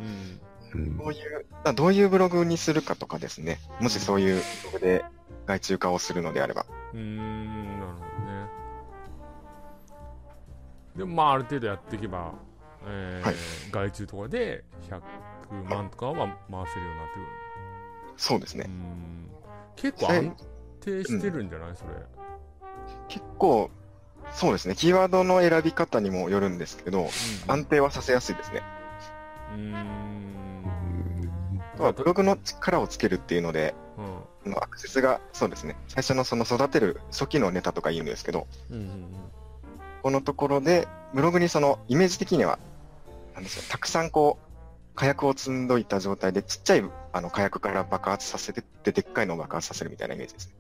[0.73, 3.59] うん、どういう、どういうブログにするかとかですね。
[3.81, 4.41] もしそういう
[4.71, 5.05] ブログで
[5.47, 6.65] 外注化をするのであれば。
[6.95, 7.17] うん、
[7.81, 8.47] なるほどね。
[10.95, 12.33] でもまあある程度やっていけば、
[12.87, 13.35] えー、はい、
[13.70, 14.64] 外注とかで
[15.51, 17.26] 100万とかは回せるようになってくる。
[18.16, 18.68] そうですね。
[19.76, 20.37] 結構安
[20.80, 21.91] 定してるんじゃない、うん、それ。
[23.09, 23.70] 結構、
[24.33, 24.74] そうですね。
[24.74, 27.09] キーワードの選び方にもよるんですけど、うん、
[27.49, 28.62] 安定はさせやすいですね。
[29.55, 30.33] うん。
[31.76, 33.74] とはブログの力をつけるっていうので、
[34.45, 35.76] うん、アクセスが、そうですね。
[35.89, 39.07] 最初のその育てる初期のネタとか言うんですけど、うんうんうん、
[40.03, 42.59] このところで、ブログにそのイメージ的には、
[43.35, 44.53] なんですよ、たくさんこう、
[44.95, 50.55] 火薬を積んどいた状態で、ちっちゃいあの火薬から爆発させて、で、でっかいのを爆発させるみたいなイメージですね。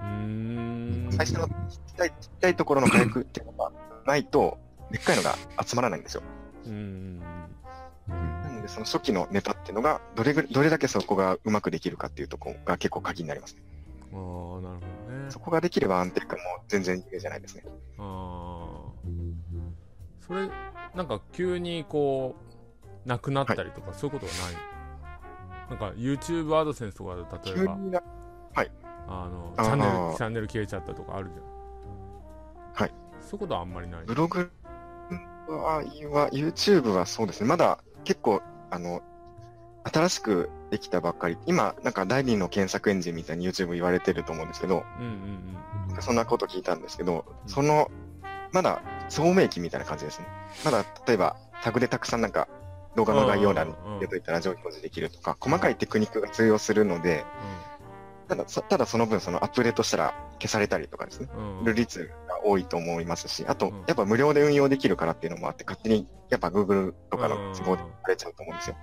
[0.00, 1.52] うん最初のちっ
[1.96, 3.72] ちゃい、ちっちゃいところの火薬っていうのが
[4.06, 4.58] ないと、
[4.90, 6.22] でっかいのが集まらないんですよ。
[6.66, 7.18] うん
[8.08, 13.62] なので、その初期のネタっていうのが、どれぐどれだけそこがうまくできるかっていうところが結構鍵になりますね。
[14.12, 15.30] ああ、なるほどね。
[15.30, 17.64] そこができれば安定感も全然夢じゃないですね。
[17.98, 18.77] ああ。
[20.28, 20.48] それ、
[20.94, 22.36] なんか急にこ
[23.04, 24.56] う、なくなったりとか、はい、そういうことはない？
[25.70, 27.22] なんか YouTube アドセンスとかで
[27.52, 27.78] 例えば、
[28.54, 28.70] はい、
[29.06, 31.42] あのチャンネルチャンネル消えちゃったとかあるじゃん。
[32.74, 32.92] はい。
[33.20, 34.04] そういうことはあんまりない？
[34.04, 34.50] ブログ
[35.48, 35.82] は
[36.32, 37.48] YouTube はそうですね。
[37.48, 39.02] まだ結構あの
[39.84, 41.38] 新しくできたばっかり。
[41.46, 47.90] 今なんか第二の検索エンジンみたいに YouTube 言われてると思うんですけど、うんうんうん、そんなこと聞いたんですけど、うん、その
[48.52, 50.26] まだ聡明期みたいな感じですね。
[50.64, 52.48] まだ例えばタグでたくさんなんか
[52.96, 57.24] 動画の概要欄に入れといたら上位表示できるとか、細かいテクニックが通用するので、
[58.28, 61.28] ただ、ただその分そのアップデートしたら消されたりとかですね、
[61.64, 68.76] る率が多いと思いますし、あと、やっぱ無料で運用できるからっていうのもあって、勝手にやっぱ Google とかの都合でされちゃうと思うんですよ。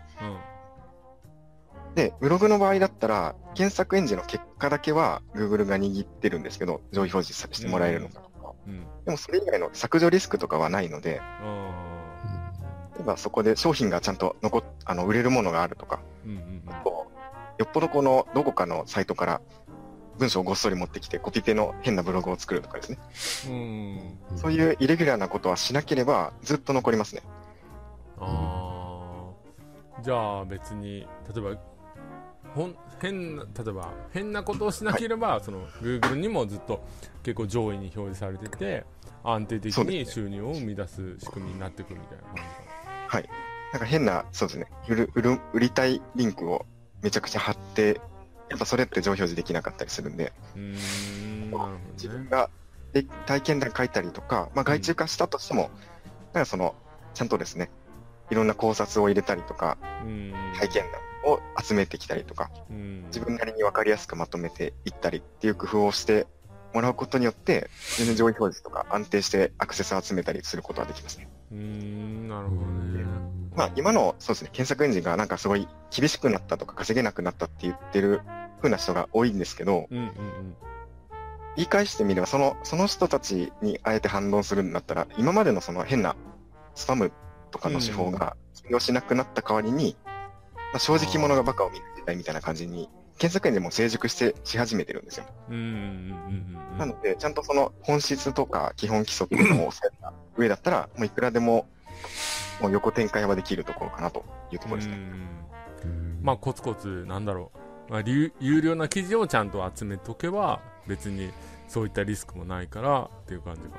[1.94, 8.10] で、ブログの場合だったら、検索エンジンの結果だけは Google が握ってるんですけど、上位表示してもらえるの
[8.56, 9.06] かとか。
[9.06, 11.22] でもそれ以外の削除リスクとかはないので、
[12.96, 17.08] 例えばそこで商品がちゃんと残あの売れるものがあるとか、うんうんうん、よ
[17.64, 19.42] っぽどこのどこかのサイトから
[20.18, 22.98] 文章をごっそり持ってきてコピペの変なブログを作るとかですね。
[23.50, 27.22] うんそういうイレギュラーなことはしなければずっと残りますね。
[28.20, 28.72] あ
[29.98, 30.02] あ。
[30.02, 31.62] じゃあ別に、例えば、
[32.56, 36.84] ほん変な、例えば変なことをしなければ、はい、その Google にもずっと
[37.24, 38.86] 結構上位に表示されてて、
[39.24, 42.48] 安定的に収入を生み出す仕組みになってくるみたいな感じか
[43.08, 43.30] はい。
[43.74, 44.68] なんか変な、そうですね。
[44.88, 46.66] 売る、売る、売りたいリンクを
[47.02, 48.00] めちゃくちゃ貼って、
[48.50, 50.80] やっぱそれって上表示できなかったりするんで、うんね、
[51.94, 52.50] 自分が
[52.94, 55.80] で体験談書いたりとか、まあ外注化したとしても、うん、
[56.34, 56.76] なんかその、
[57.14, 57.70] ちゃんとですね、
[58.30, 59.78] いろんな考察を入れたりとか、
[60.58, 62.52] 体験談を集めてきたりとか、
[63.08, 66.28] 自分なりに分かりやすくまとめていったりっていう工夫をして
[66.74, 71.30] もらうことによって、全然上位表示とか安定してアクセスを集めたりすることができますね。
[71.52, 73.06] うん、なるほどね。
[73.56, 78.22] まあ、今の、そうですね、検索エンジンがなんかすごい厳しくなったとか稼げなくなったって言ってる
[78.58, 80.56] 風な人が多いんですけど、うんうんうん、
[81.56, 86.18] 言い返してみれば、その、その人たちにあえて反論するんだったら、今までのその変な
[86.76, 87.14] スパム
[87.52, 89.96] とかの手法が通用しなくなった代わりに、
[90.76, 95.26] まあ、正直者がバカを見る時代みたいな感じに検索エンジンも成熟してし始めてるんですよ。
[96.78, 101.66] なので、ちゃんとその本質とか基本規則のを抑えた上だったら、もういくらでも
[102.60, 104.98] もう横展開はできるところかなというところですね。
[106.22, 107.54] まあ、コツコツ、なんだろ
[107.90, 107.94] う。
[107.94, 111.32] まあ、有料な記事をちゃんと集めとけば、別に
[111.70, 113.76] そういったリスクもないからっていう感じかな。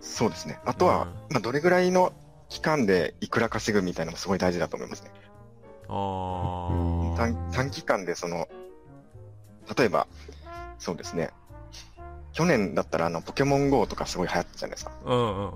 [0.00, 0.58] そうですね。
[0.64, 2.12] あとは、まあ、どれぐらいの
[2.48, 5.12] 期間でいくら稼ぐみたいなのもすごい大事だと思いますね。
[5.88, 8.48] あ短短期間でその、
[9.76, 10.06] 例えば、
[10.78, 11.30] そうですね。
[12.32, 14.92] 去年だったらあの、ポケモン GO とかすごい流行ったじゃないですか。
[15.04, 15.52] うんうん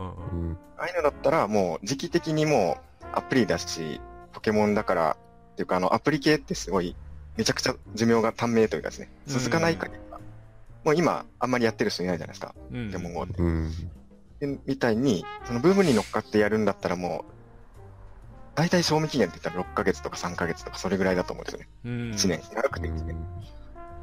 [0.49, 0.59] うん。
[0.79, 4.01] ああいうのだったらもう時期的にもうアプリだし、
[4.33, 5.17] ポケモンだから、
[5.53, 6.97] っていうかあの、アプリ系ってすごい、
[7.37, 10.21] めちゃくちゃ寿命が短命というかですね、続かない限りは、
[10.85, 12.55] もう今あんまりやってる人いないじゃないですか。
[12.93, 13.43] ポケモン GO って。
[14.67, 17.40] みたいに、そのブームに乗っかってやるんだったらもう、
[18.55, 21.69] 大体賞味期限って言ったら6ヶ月とか3ヶ月とかそれぐらいだと思うんですよね。
[21.85, 23.17] うん、1年、長くて1年。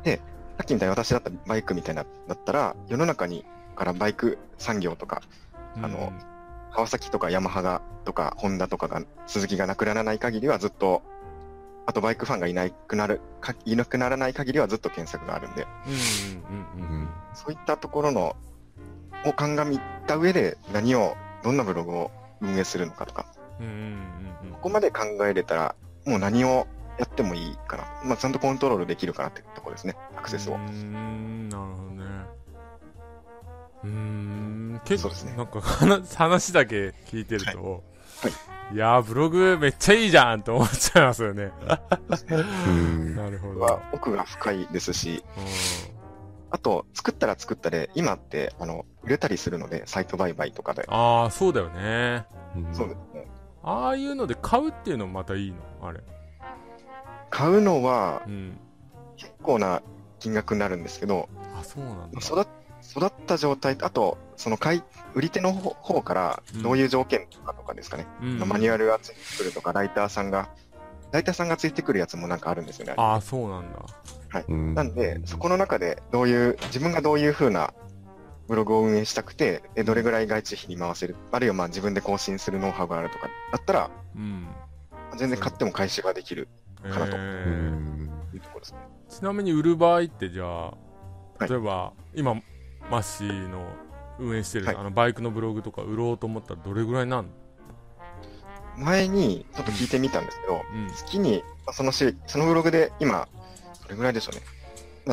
[0.04, 0.18] で、
[0.58, 3.46] さっきみたいに私だったらバイクみたいな、だったら、世の中に
[3.76, 5.22] からバイク産業とか、
[5.76, 6.12] あの、
[6.72, 11.04] 川崎とかヤマハがとか、ホンダとかが、鈴木がなくならない限りはずっと、
[11.86, 15.68] あとバイクファンがいなくなる、かいなくならない限りはずっと検索があるんで、
[17.34, 18.36] そういったところの、
[19.26, 23.26] を鑑みた上で何を、どんなブログを運営するのかとか、
[24.54, 27.84] ここまで考えれたら、もう何をやってもいいかな。
[28.04, 30.56] まあ、ちゃんとコントロールできるかなってところですね、アクセスを。
[30.56, 32.08] うん、なるほどね。
[33.84, 41.52] うん、結構、ね、なんか話だけ聞いてると、はいはい、いやー、ブログめっちゃいいじゃんって思っちゃいますよね。
[43.16, 43.80] なるほど。
[43.94, 45.24] 奥が深いですし、
[46.50, 50.86] あと、作ったら作ったで、今って、あの、売れたりするので、サイト売買とかで。
[50.88, 52.26] ああ、そうだよね。
[52.74, 52.98] そう。
[53.64, 55.58] ああいうので買うっていうのもまたいいの？
[55.82, 56.00] あれ。
[57.30, 58.24] 買うのは、
[59.18, 59.82] 結構な
[60.20, 61.28] 金額になるんですけど、
[61.60, 62.20] あ、そうなんだ。
[62.20, 62.48] 育
[62.82, 64.84] 育った状態、あと、その買い、
[65.14, 68.08] 売り手の方からどういう条件とかとかですかね。
[68.22, 70.50] うん、マニュアルがついてくるとか、ライターさんが、
[71.12, 72.94] ライターさんがついてくるやつもなんかあるんですよね。
[72.96, 73.80] ああ、そうなんだ。
[74.30, 74.46] はい。
[74.50, 77.74] なんで、そこの中でどういう、自分がどういう風な
[78.48, 84.48] ブログを運営したくて、どれぐらい外注費に回せる、あるいはまあ自分で更新するノウハウがあるとかだったら、うん、
[85.18, 86.48] 全然買っても回収ができる
[86.84, 87.18] かなと。
[88.34, 88.80] いうところですね。
[89.10, 90.74] ちなみに売る場合ってじゃあ、
[91.46, 92.36] 例えば、はい、今、
[92.90, 93.74] マッシーの
[94.20, 97.30] 運営してる、はい、あのバイクのブログとか売ろうと思ったらどれぐらいなん
[98.78, 103.28] 前にちょっと聞いてみたんですけど、うん、月にそのしそのブログで今、
[103.84, 104.42] どれぐらいでしょうね。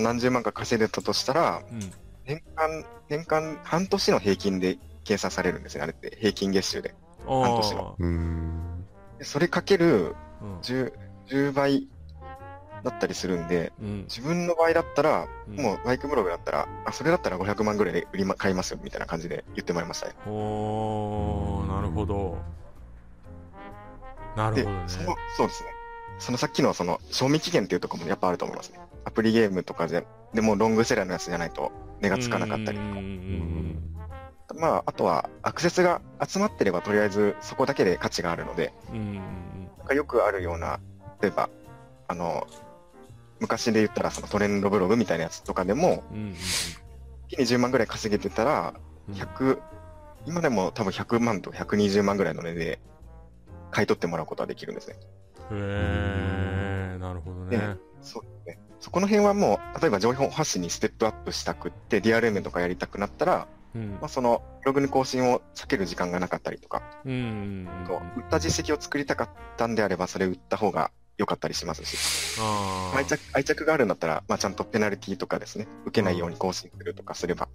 [0.03, 1.93] 何十万か稼いでたとしたら、うん、
[2.27, 6.17] 年間、年間半年の平均で計算されるんですね、あれって。
[6.21, 6.95] 平均月収で。
[7.27, 7.97] 半年の。
[9.23, 10.15] それかける
[10.63, 10.93] 10、
[11.29, 11.89] 10倍
[12.83, 20.15] だったりするんで、うん、自分の場合だったら、うん、もうバイクブログだったら、あ、それだったら500万ぐらいで売り、ま、買いますよ、みたいな感じで言ってもらいましたね。
[20.27, 22.39] おー、なるほど。
[24.37, 24.85] なるほどね。
[24.87, 24.99] そ
[25.37, 25.71] そうですね。
[26.19, 28.79] そのさっきのその、賞味期限っていうところもやっぱあると思いますね。
[29.05, 33.01] アプリゲームとかで、でもロングセラーのやつじゃないと値がつかなかったりとか。
[34.57, 40.81] まあ、あとは、アクセスが集まってれば、とりあえずそこだけで価値があるので、なんかよくあるような、
[41.21, 41.49] 例えば、
[42.09, 42.47] あの、
[43.41, 46.35] 昔で言ったらそのトレンドブログみたいなやつとかでも、うんうん、
[47.29, 48.75] 月に10万ぐらい稼げてたら、
[49.13, 49.59] 100、うん、
[50.27, 52.79] 今でも多分100万と120万ぐらいの値で
[53.71, 54.97] 買い取ってもらうことはできるんですね。
[55.51, 57.77] へえ、なるほどね。
[58.01, 58.64] そうですね。
[58.85, 72.39] そこの辺はもう、例えば情報発信にステップアップしたくって、DRM とかやりたくなったら、うん、まあ、そのブログの更新を避ける時間がなかったりとか、うんと売った実績を作りたかったんであれば、それ売った方が良かったりしますし、
[72.95, 77.49] 愛着愛着があるんだったら、まあ、ちゃんとペナルティとかですね、受けないように更新するとかすれば、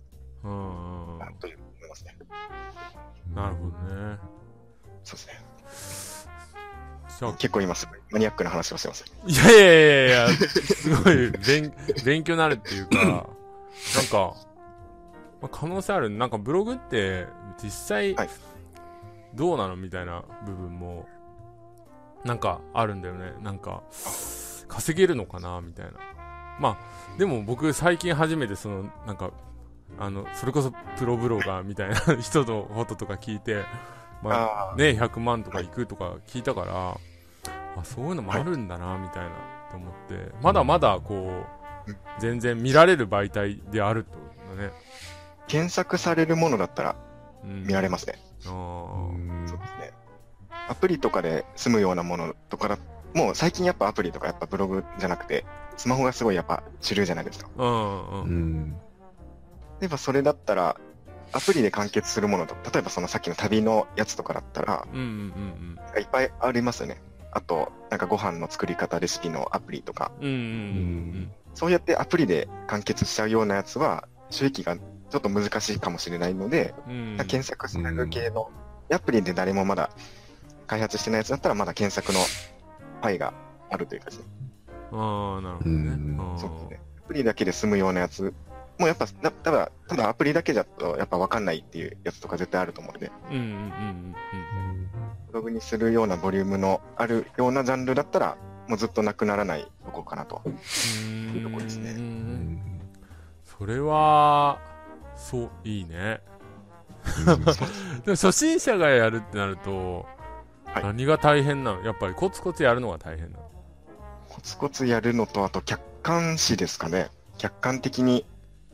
[0.43, 2.17] うん、という思いますね。
[3.35, 4.17] なるほどね。
[5.03, 5.48] そうですね。
[7.33, 9.05] 結構今すごいマニアックな話をしてます。
[9.27, 11.73] いやいやいやいや、すごい勉
[12.05, 13.23] 勉強になるっていうか、なん
[14.09, 14.35] か、
[15.41, 16.09] まあ、可能性ある。
[16.09, 17.27] なんかブログって
[17.61, 18.15] 実際、
[19.33, 21.07] どうなのみたいな部分も、
[22.23, 23.33] なんかあるんだよね。
[23.41, 23.83] なんか、
[24.67, 25.91] 稼げるのかなみたいな。
[26.59, 29.31] まあ、でも僕最近初めてその、なんか、
[29.97, 33.63] あの、それこそプロブロガーみたいな人のこととか聞いて、
[34.21, 36.97] まあ、ね、100万とかいくとか聞いたから、
[37.77, 39.31] あ、そういうのもあるんだな、みたいな、
[39.71, 41.43] と思って、まだまだこ
[41.87, 44.71] う、全然見られる媒体であるとね。
[45.47, 46.95] 検索されるものだったら
[47.43, 48.15] 見られますね。
[48.45, 49.93] うん、そうですね。
[50.67, 52.77] アプリとかで済むようなものとかだ、
[53.15, 55.45] もう最近やっぱアプリとかやっぱブログじゃなくて、
[55.77, 57.49] スマホがすごいやっぱ主流じゃないですか。
[57.57, 58.71] うんうん。
[59.79, 60.75] 例えばそれだったら、
[61.31, 67.01] アプリで完結するものと、例えばそのさっきの旅のやつとかだったら、うんうんうん、いっぱいありますよね。
[67.31, 70.11] あと、なんかご飯の作り方レシピのアプリとか。
[71.53, 78.49] そうやってアプリで完結しちゃうようなやつは、収益がちょっと難しいかもしれないので、うん、検索する系の、
[78.91, 79.91] アプリで誰もまだ
[80.67, 82.19] 開発してないやつだったら、まだ検索の
[83.01, 83.33] パイが
[83.69, 84.25] あるというかですね。
[84.91, 86.39] ああ、なるほどね。
[86.39, 86.79] そうですね。
[86.99, 88.33] アプリだけで済むようなやつ
[88.79, 94.88] もうやっぱ、ただ、ただアプリだけだとやっぱ分かんないっていうやつとか絶対あると思うので、うんうんうんうん。
[95.29, 100.41] ブログにするようなボリュームのあるようなジャンルだったら、もうずっとなくならないとこかなと。
[101.35, 101.95] いうところですね。
[103.43, 104.59] それは、
[105.15, 106.21] そう、いいね。
[108.05, 110.05] でも初心者がやるってなると、
[110.65, 111.83] はい、何が大変なの？
[111.83, 113.49] やっぱりコツコツやるのが大変なの？
[114.29, 117.09] コツコツやるのと、あと客観視ですかね。
[117.37, 118.25] 客観的に、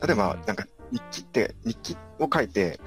[0.02, 2.80] 例えば、なんか日記って、日記を書いて、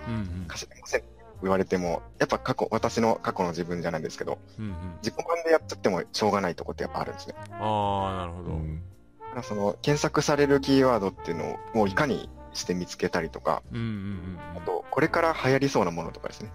[0.48, 1.04] 稼げません
[1.42, 7.36] 言われても、やっぱ過去、私の過去の自分じゃないですけど、うんうん、自己満でやっちゃってもしょうがないとこってやっぱあるんですね。
[7.38, 8.50] ああ、なるほど。
[8.50, 11.38] だからその、検索されるキーワードっていう
[11.74, 16.52] のを、いかにして見つけたりとか、うんうんうん、あと、これから流行りそうなものとかですね。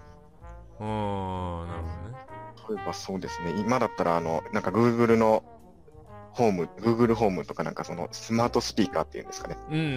[0.79, 2.77] ああ、なるほどね。
[2.77, 5.43] 例えばそうですね、今だったら、あの、なんか Google の
[6.35, 9.57] ホーム、Google ホームとかなんかそのスマートスピーカーっていうんですかね。
[9.69, 9.89] うんうんうん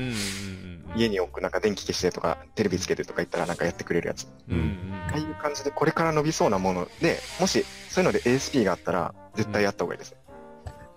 [0.93, 4.28] うん、家に置くなんか電気消してとかテレビつけてとか言ったらなんかやってくれるやつ。
[4.49, 10.16] うんうん、ああいう感じでこれから伸びそうなもので、もしそういうので ASP があったら絶対やった方がいいです。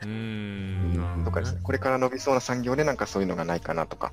[0.03, 1.21] うん。
[1.25, 1.59] とかですね。
[1.63, 4.11] これから伸びそうな産業でなんかそういうのがないかなとか。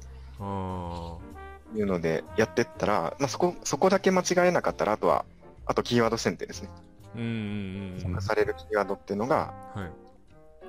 [1.75, 5.27] いうのでやってったら、まあ、そこ、そこだけ間違えなかったら、あとは、
[5.67, 6.71] あとキーワード選定ですね。
[7.15, 7.25] うんう
[8.09, 8.23] んうん。
[8.23, 10.08] されるキーワードっていうのが、はい。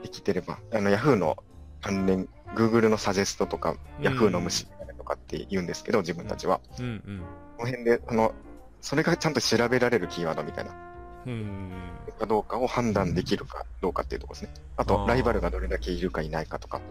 [0.02, 1.38] できてれば、あの、Yahoo の
[1.82, 6.62] 関連、Google のサジェストとか、Yahoo の虫とかって言うんですけど、自分たちは。
[6.80, 7.22] うんうん。
[7.58, 8.34] この辺で、あの、
[8.82, 10.72] それがちゃんと調べられるキーワードみたいな。
[11.26, 11.72] うん。
[12.20, 14.64] かどうかを判断できるかどうかっていうところですね。
[14.78, 16.82] あと、ライバルがどれだけいるかいないかとか。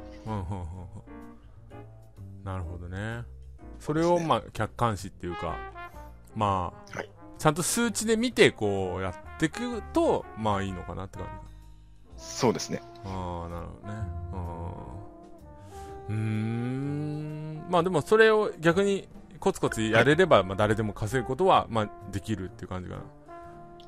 [2.45, 3.23] なるほどね。
[3.79, 5.57] それを、まあ、客観視っていうか、
[6.35, 11.29] まあ、はい、ちゃんと数値で見て、こう、やっていくと、まあいいのかなって感
[12.17, 12.25] じ。
[12.25, 12.83] そうですね。
[13.05, 14.19] ああ、なるほどね。
[16.09, 17.65] うん。
[17.69, 19.09] まあでもそれを逆に
[19.41, 23.03] コツコツやれれば、まあ誰でも稼ぐことは、まあできるっていう感じかな。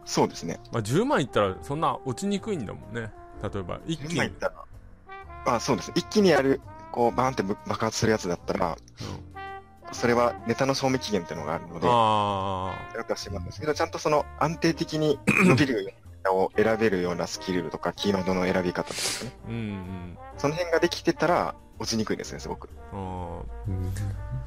[0.04, 0.60] そうですね。
[0.72, 3.12] まあ10万いったらそんな落ちにくいんだもんね。
[3.42, 4.14] 例えば一気に。
[4.14, 4.64] 10万いったら。
[5.46, 5.92] あそうです。
[5.94, 6.60] 一気にやる、
[6.92, 12.96] こうバーンって爆発するやつだったら、うん、それはネタの賞味期限っていうのがあるので、ああ。
[12.96, 19.32] やったしまうんですけど、ちゃんとその安定的に伸びるようを選べるようなスキルとか、キーワードの選び方とかね。
[19.48, 20.18] うんうん。
[20.36, 22.68] その辺ができてたら、落ちにくいですね、すごく。
[22.92, 23.44] ああ。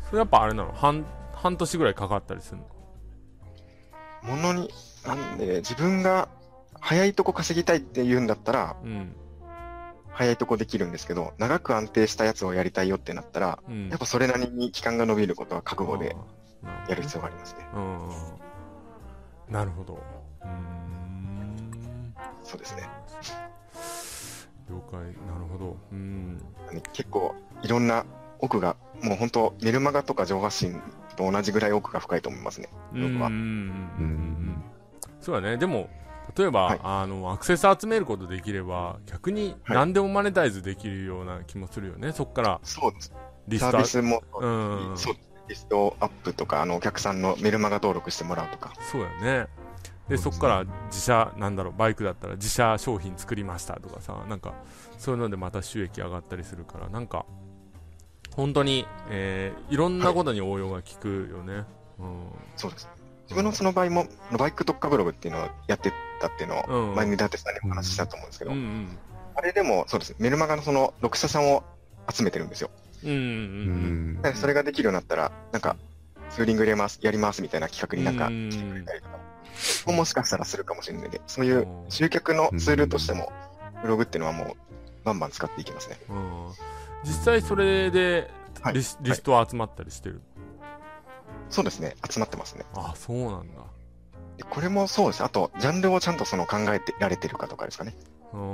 [0.06, 0.72] それやっぱあれなの？
[0.74, 4.36] 半、半年ぐらいかかったりするの？
[4.36, 4.70] ものに、
[5.06, 6.30] なんで、自分が
[6.80, 9.16] 早いとこ稼ぎたいって言うんだったら、うん、
[10.12, 16.16] 早いとこできるんですけど、長く安定したやつをやりたいよってなったら、うん、やっぱそれなりに期間が伸びることは覚悟で
[16.88, 17.66] やる必要がありますね。
[19.50, 20.02] なるほど。
[20.44, 20.83] うん
[22.54, 22.88] そうですね。
[24.70, 25.78] 了解、なるほど。
[25.92, 26.40] うん。
[26.94, 27.34] 結構、
[27.64, 28.06] いろんな
[28.38, 30.80] 奥が、もう本当、メルマガとか上発信
[31.16, 33.28] と同じぐらい奥が深いと思いますね、僕は。
[33.28, 34.64] うん。
[35.20, 35.58] そうだね。
[35.58, 35.90] でも、
[36.38, 42.60] 例えば、はい、あの、アクセス集めることできれば、逆に何でもマネタイズできるような気もするよね、はい、そこから。
[42.62, 42.92] そう。
[43.48, 45.16] リストサービスも、うん、そう
[45.50, 48.74] リストアップとか、あの、お客さんのメルマガ登録してもらうとか。
[48.92, 49.48] そうやね。
[50.14, 54.54] で、そこから自社、なんだろう、バイクだったら自社商品作りましたとかさ、なんか、
[55.00, 57.26] そういうのでまた収益上がったりするから、なんか、
[58.36, 61.54] 本当に、えー、いろんなことに応用が効くよね。
[61.54, 61.66] はい、
[62.02, 62.26] うん。
[62.58, 62.88] そうです。
[63.24, 64.06] 自分のその場合も、
[64.38, 65.92] バイク特化ブログっていうのをやって
[66.22, 68.98] たっていうのを、前に伊達さんにお話ししたと思うんですけど、うんうん、
[69.34, 70.16] あれでも、そうです。
[70.20, 71.64] メルマガのその6社さんを
[72.08, 72.70] 集めてるんですよ。
[73.04, 74.36] うんうんうん。
[74.36, 75.76] それができるようになったら、なんか、
[76.30, 79.13] ツーリング入れます、やりますみたいな企画になんか来てくれたりとか
[79.86, 83.32] ももしかしたらするかもしれないそういう集客のツールとしても、
[83.82, 84.56] ブログっていうのはもう、
[85.04, 85.98] バンバン使っていきますね。
[87.04, 88.32] 実際それで
[88.74, 90.22] リスはい、リストは集まったりしてる、
[91.50, 92.66] そうですね、集まってますね。
[92.76, 93.62] あそうなんだ。
[94.50, 95.24] これもそうです。
[95.24, 97.94] あと、ジャンルをちゃんとその考えてられてるかとかですかね。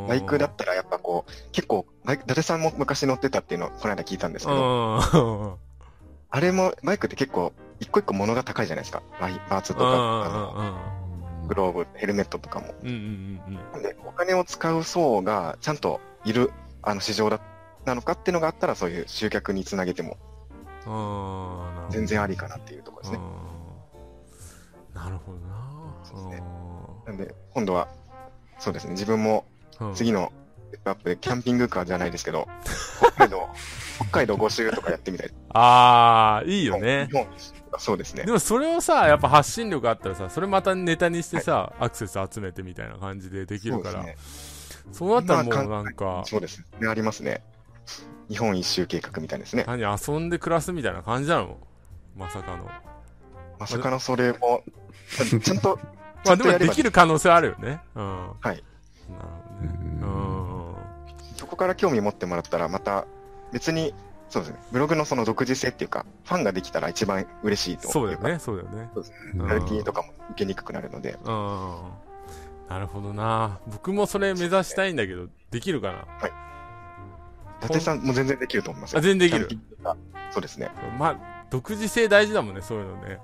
[0.08, 5.58] バイクだったらやっぱこう、結構、伊達さんも昔乗ってたっていうのをこの間聞いたんですけど、
[6.32, 9.02] あれも、バイクって結構、一個一個物が高いじゃないですか。
[9.20, 10.99] パーツとか、あの、
[11.50, 12.68] グローブ、ヘルメットとかも。
[12.84, 16.52] なんで、お金を使う層がちゃんといる、
[16.84, 17.42] あの、市場だ、
[17.86, 20.18] なのかっていうのがあったら、そういう集客につなげても、
[21.90, 23.20] 全然ありかなっていうところですね。
[24.94, 26.44] なるほどなそうですね。
[27.08, 27.88] なんで、今度は、
[28.60, 29.46] そうですね、自分も、
[29.96, 30.32] 次の
[30.70, 32.48] ステップアップでキャンピングカーじゃないですけど、
[33.02, 33.50] 北海道、
[33.96, 35.32] 北海道5周とかやってみたい。
[35.50, 37.08] ああ、いいよね。
[37.08, 37.28] 日本
[37.78, 38.24] そうですね。
[38.26, 44.06] でもそれをさ、やっぱ発信力あったらさ、それまたネタにしてさ、はい、アクセス集めてみたいな感じでできるから。
[44.92, 46.24] そう、ね,、なったらもうなんか。
[46.26, 46.88] そうですね。
[46.88, 47.44] ありますね。
[48.30, 49.66] 日本一周計画みたいですね。
[49.68, 51.58] 何遊んで暮らすみたいな感じなの？
[52.16, 52.70] まさかの。
[53.60, 54.64] まさかのそれも、
[55.44, 55.80] ちゃんと、
[56.26, 57.82] まあでもできる可能性あるよね。
[57.96, 58.28] うん。
[58.28, 58.46] はい。
[58.46, 59.80] なるほどね。
[60.02, 60.76] うん。
[61.36, 63.06] そこから興味持ってもらったら、また
[63.52, 63.94] 別に
[64.30, 64.60] そうですね。
[64.72, 68.90] ブログのその独自性っていうか、ファンができたら一番嬉しいとそうだよね、そうだよね。
[68.94, 69.48] そうですね。
[69.48, 71.18] やる気とかも受けにくくなるので。
[71.24, 71.78] うん。
[72.70, 75.94] なるほどな僕もそれ目指したいんだけど、できるかな？
[75.94, 76.32] はい。
[77.66, 79.60] 伊達さんも全然できると思いますあ、全然できる。
[80.32, 80.70] そうですね。
[80.98, 83.20] まあ、独自性大事だもんね、そういうのね。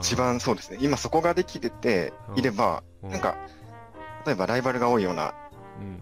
[0.00, 0.78] 一番そうですね。
[0.80, 3.36] 今そこができてて、いれば、なんか、
[4.26, 5.32] 例えばライバルが多いような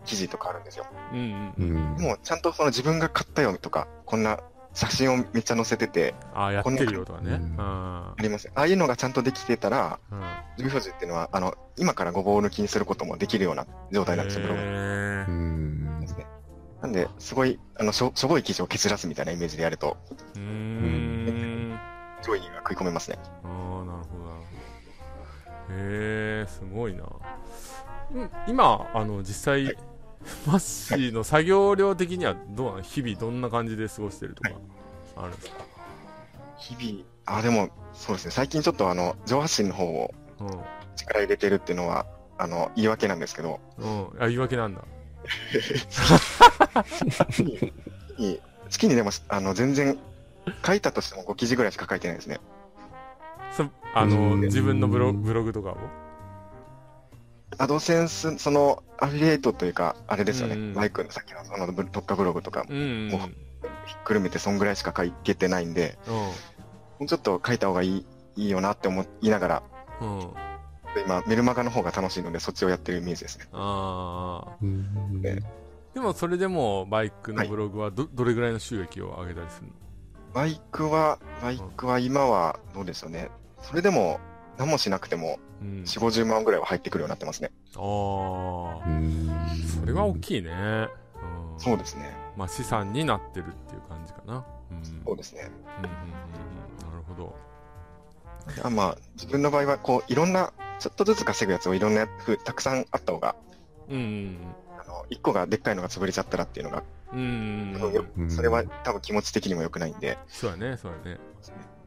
[0.04, 0.86] 記事とかあるんですよ。
[1.12, 4.40] うんうん、もうちゃんとその自分が買ったよとか、こんな
[4.74, 7.40] 写真をめっちゃ載せてて、ああ、やってるよとかね。
[7.58, 8.50] あります。
[8.54, 10.18] ああいうのがちゃんとできてたら、うん、
[10.58, 14.60] 表示っていうのは、あの、今からごぼう抜きにすることもできるような状態なんですよ、ブログ。
[16.00, 16.26] ですね。
[16.80, 19.96] なんで、すごい、あの、しょ、しょぼい記事を削らすみたいなイメージでやると、
[20.36, 21.78] うん。
[22.22, 23.18] 上位が食い込めますね。
[23.42, 23.48] ああ、
[23.84, 24.58] なるほど、なるほ
[25.70, 25.74] ど。
[25.74, 27.02] へえ、すごいな。
[28.46, 29.76] 今、あの、実際、はい、
[30.46, 34.50] マッシーの作業量的にはどう日々どんな感じで過ごしてるとか、
[35.16, 35.56] あるんですか、
[36.58, 40.14] 日々、あ、でも、そうですね、最近ちょっとあの、上半身の方を
[40.96, 42.06] 力入れてるっていうのは、
[42.38, 43.60] あの、言い訳なんですけど。
[43.78, 44.82] うん、あ、言い訳なんだ。
[48.70, 49.98] 月にでも、あの、全然、
[50.64, 52.40] 書いたとしても5記事ぐらいしか書いてないですね。
[53.56, 55.76] そあの、自分のブロブログとかを？
[57.56, 60.56] アドセンス、その、アフィリエイトというか、あれですよね。
[60.56, 66.32] マイクのさっきのその特化ブログとかも、ひっくるめてそんぐらいしか書けてないんで、も
[67.00, 69.62] うちょっと書いた方がいいいいよなって思いながら、
[70.00, 70.30] うん、
[71.04, 73.46] 今、メルマガの方が楽しいので、そっちをやってるイメージですね。
[73.52, 75.40] ああ、ね。
[75.94, 79.72] でも、それでも、バイクのブログはど、はい、どれぐらいの収益を上げたりするの？
[80.32, 83.30] バイクは、バイクは今はどうでしょうね。
[83.60, 84.20] それでも、
[84.58, 87.52] 何もしなくても、うん、4、50万ぐらいは入ってくるようになってますね。
[87.76, 87.80] ああ。
[89.80, 90.50] それは大きいね。
[90.50, 92.14] うん、そうですね。
[92.36, 94.44] まあ資産になってるっていう感じかな。
[94.70, 95.50] うん、そうですね。
[95.82, 97.48] うんうんうん、なるほど。
[98.62, 103.36] あまあ、自分の場合は、こう、いろんな、ちょっとずつ稼ぐやつをいろんなふたくさんあった方が、
[103.88, 104.38] うん、
[104.78, 106.82] あの、一個がでっかいのが潰れちゃったらっていうのが、
[107.12, 111.20] うん、それは多分気持ち的にも良くないんで、そうやね、そうやね。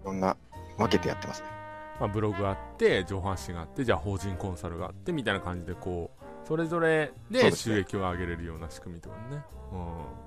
[0.04, 0.36] いろんな
[0.78, 1.61] 分けてやってますね。
[2.02, 9.44] まあ、ブログあって、上半身があって、じゃあ法人コンサルがあって、みたいな感じで、こう、それぞれで収益を上げれるような仕組みってことね。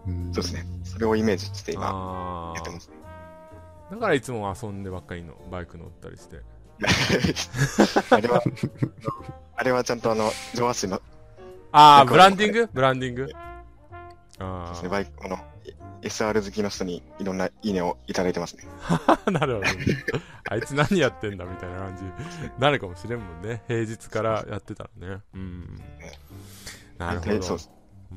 [0.06, 0.32] うん。
[0.32, 0.64] そうですね。
[0.84, 2.94] それをイメージして今、やってますね。
[3.90, 6.42] だからいつも遊んでばっかりのバイク乗ったりして。
[8.14, 8.40] あれは、
[9.56, 11.02] あれはちゃんとあの、上半身の。
[11.72, 12.68] ああ、ブランディング？
[12.72, 13.28] ブランディング？
[14.38, 14.80] ああ。
[14.80, 15.38] ね、バイク、この、
[16.05, 18.64] SR 好きの人にいろんないいねをいただいてますね。
[19.32, 19.66] なるほど、
[20.50, 22.02] あいつ何やってんだみたいな感じ
[22.59, 23.62] なるかもしれんもんね。
[23.66, 25.22] 平日からやってたらね。
[25.34, 25.80] うん。
[26.98, 27.42] なるほど。
[27.42, 27.59] そう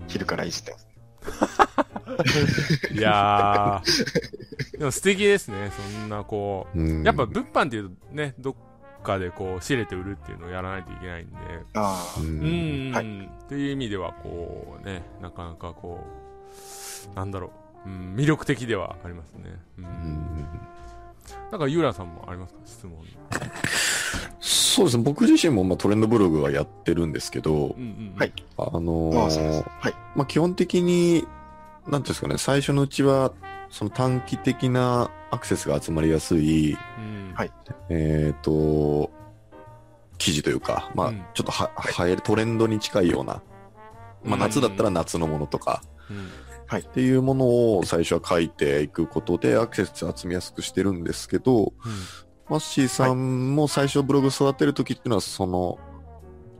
[0.07, 0.87] 昼からいじってます。
[2.91, 5.71] いやー、でも素敵ですね。
[5.71, 8.55] そんなこう、やっぱ物販っていうとね、どっ
[9.03, 11.35] かでこう、仕入れて売るっていうのをやらないといけないんで、
[11.73, 16.03] あうん、はい、という意味ではこうね、なかなかこ
[17.13, 17.51] う、なんだろう、
[17.87, 19.43] うん、魅力的ではありますね。
[19.79, 19.85] うん。
[19.85, 20.47] うん
[21.51, 22.59] なんか、ゆうらさんもありますか？
[22.65, 22.93] 質問。
[24.39, 25.03] そうですね。
[25.03, 28.33] 僕自身もまあトレンドブログはやってるんですけど、うんうん、はい。
[28.57, 29.93] あのー、はい。
[30.15, 31.27] まあ基本的に、なんて
[31.89, 33.31] いうんですかね、最初のうちは、
[33.69, 37.51] その短期的なアクセスが集まりやすい、うん、はい。
[37.89, 39.09] えっ、ー、と、
[40.17, 43.41] 記事というか、まあ、ちょっとは、は、はい、えるトレンドに近いような、
[44.23, 46.29] まあ夏だったら夏のものとか、うん、
[46.67, 46.81] はい。
[46.81, 47.45] っていうもの
[47.77, 51.71] を最初は書いていくことでアクセス集めやすくしてるんですけど、うん、
[52.49, 55.79] マッシーさんも最初ブログ育てるときっていうのはその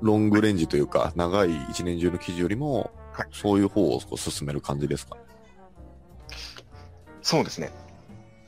[0.02, 2.92] ロングレンジというか長い一年中の記事よりも
[3.34, 5.18] そういう方を進める感じですか？
[7.22, 7.72] そうですね。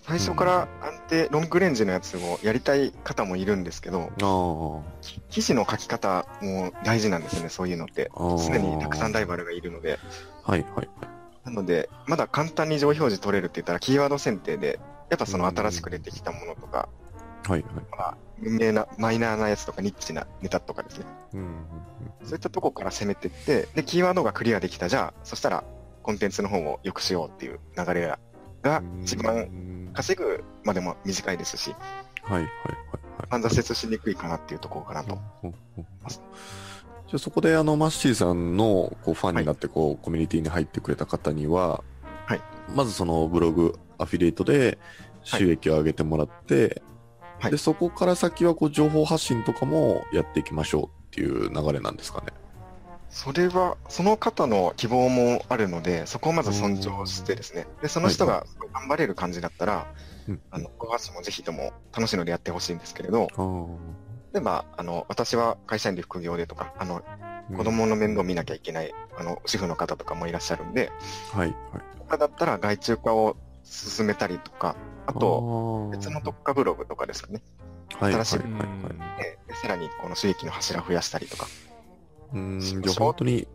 [0.01, 4.83] 最初から安定、うん、ロングレンジのやつをやりたい方もいるんですけど、
[5.29, 8.09] 記事の書き方も大事なんですよね、そういうのって。
[8.37, 9.99] すでにたくさんライバルがいるので。
[10.43, 10.89] はいはい。
[11.49, 14.79] なので、まだ簡単に上表示取れるって言ったら、キーワード選定で、
[15.09, 16.89] やっぱその新しく出てきたものとか、
[17.47, 17.73] はいはい。
[17.91, 21.05] まあ、無名な、マイナーなやつとか、ニッチなネタとかですね。
[21.33, 21.49] うんうんう
[22.23, 25.63] ん、そういったとこから攻めていって、で、キーワードがクリアできた、じゃあ、そしたら、
[26.03, 28.15] コンテンツの方を良くしようっていう流れ
[28.61, 31.75] が、一番稼ぐまでも短いですし、
[32.23, 32.49] はいはいは
[33.27, 33.41] い、はい。
[33.41, 36.21] 挫折しにくいかなっていうところかなと思います。
[37.09, 41.83] じゃあそこであのマッシーさんのこうファンになってこう、はい、コミュニティに入ってくれた方には、
[42.27, 42.41] はい、
[42.75, 44.77] まずそのブログアフィリエイトで
[45.23, 46.83] 収益を上げてもらって、
[47.39, 52.27] はい、でそこから先はこう情報発信とかもやっていきましょうっていう流れなんですかね。
[53.09, 59.87] それは、その方の希望もあるので、そこをまず尊重してですね、で、その人が頑張れる感じだったら、は
[60.29, 63.27] い、あの、ご発信もぜひとも楽しいのでやってほしいんですけれど、
[64.33, 67.01] 例えば、あの、私は会社員で副業でとか、あの、
[67.55, 70.91] 子供の面倒見なきゃいけない、あの、主婦の方とかもいらっしゃるんで、
[71.31, 72.17] はい、はい。
[72.17, 74.75] だったら外注化を進めたりとか、
[75.07, 77.41] あと、別の特化ブログとかですかね。
[77.95, 78.13] はい。
[78.13, 81.47] 新しい、はいはいはい、さらにこの収益の柱を増やしたりとか。
[82.33, 83.47] うん、じゃあ本当に、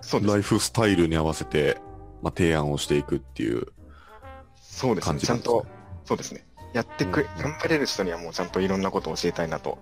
[0.00, 0.32] そうです。
[0.32, 1.78] ライフスタイルに合わせて、
[2.22, 3.66] まあ、提案をしていくっていう、
[4.54, 5.18] そうですね。
[5.18, 5.66] ちゃんと、
[6.04, 6.45] そうですね。
[6.76, 9.80] やってくれ、頑張れる人にはもうちゃんといろんなことを教えたいなと思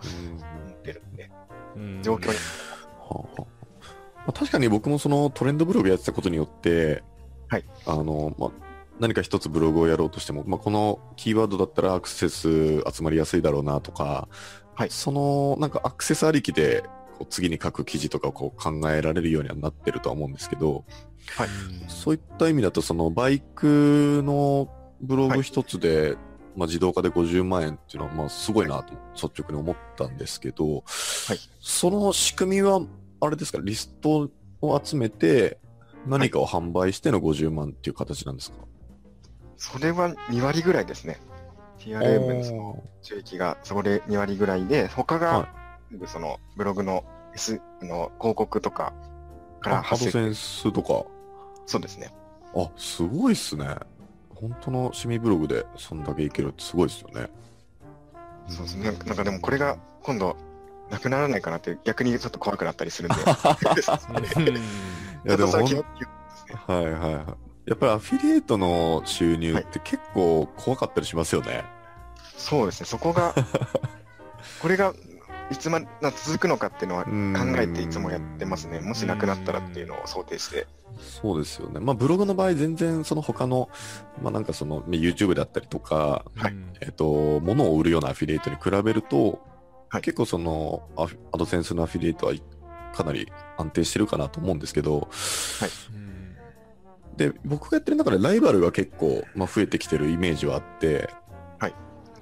[0.70, 1.30] ってるんで、
[1.76, 2.02] ん。
[2.04, 2.36] 状況に。
[2.36, 2.36] は
[3.10, 3.46] あは
[4.28, 7.02] あ、確かに僕もそのトレンドブログやってたことによって、
[7.48, 7.64] はい。
[7.84, 8.50] あの、まあ、
[9.00, 14.28] 何か一つブログをやろうとしても、まあ、このキーワードだったらアクセス集まりやすいだろうなとか、
[14.76, 16.84] はい、そのなんかアクセスありきで
[17.18, 20.84] こう次に書く記事とかをこう考えられるようにはなってるとは思うんですけど、
[21.36, 21.48] はい、
[21.88, 24.68] そういった意味だとそのバイクの
[25.00, 26.16] ブログ一つで、はい、
[26.56, 30.84] まあ、自動化で50万円っていうのはまあすごいなと率直に思ったんですけど、はい、
[31.60, 32.80] その仕組みは
[33.20, 33.58] あれですか？
[33.62, 35.58] リストを集めて
[36.06, 38.58] 何かを販売しての50万っていう形なんですか、
[39.56, 41.20] それは2割ぐらいですね。
[41.78, 45.48] TRM の収益がそれ2割ぐらいで、他が、
[46.06, 47.04] そのブログの
[47.34, 48.92] S の広告とか
[49.60, 50.10] から発生。
[50.10, 51.04] ハドセンスとか。
[51.66, 52.14] そうですね。
[52.54, 53.66] あ、すごいっすね。
[54.34, 57.28] 本当の趣味ブログでそんだけいけるってすごいですよね。
[58.48, 58.84] そうですね。
[58.84, 60.36] なんかでもこれが今度
[60.90, 63.16] なくならないかなって逆にちょっと怖くなったりするんで。
[65.26, 65.64] いやでも、はい
[66.68, 67.44] はいはい。
[67.66, 71.56] やっぱりアフィリエイトの収入って結構怖かったりしますよね。
[71.56, 71.64] はい、
[72.36, 73.34] そうですね、そこが、
[74.60, 74.92] これが
[75.50, 78.80] いつまで続くのかっていうのは考えていつもやってますね。
[78.80, 80.66] もしなくなったらっていうのを想定して。
[80.98, 81.80] そうですよね。
[81.80, 83.68] まあブログの場合全然その他の、
[84.22, 89.40] まあなんかその YouTube だったりとか、はい、えっ、ー、と、物を売るようなアフィリエイトに比べると、
[89.90, 92.32] はい、結構そのアアドセンスのアフィリエイトは
[92.94, 95.70] かなり安定してるかなと思うんですけど、はい。
[97.16, 101.10] で、僕がやってる中でライバルが結構、まあ、増えてきてるイメージはあって、
[101.58, 101.74] はい。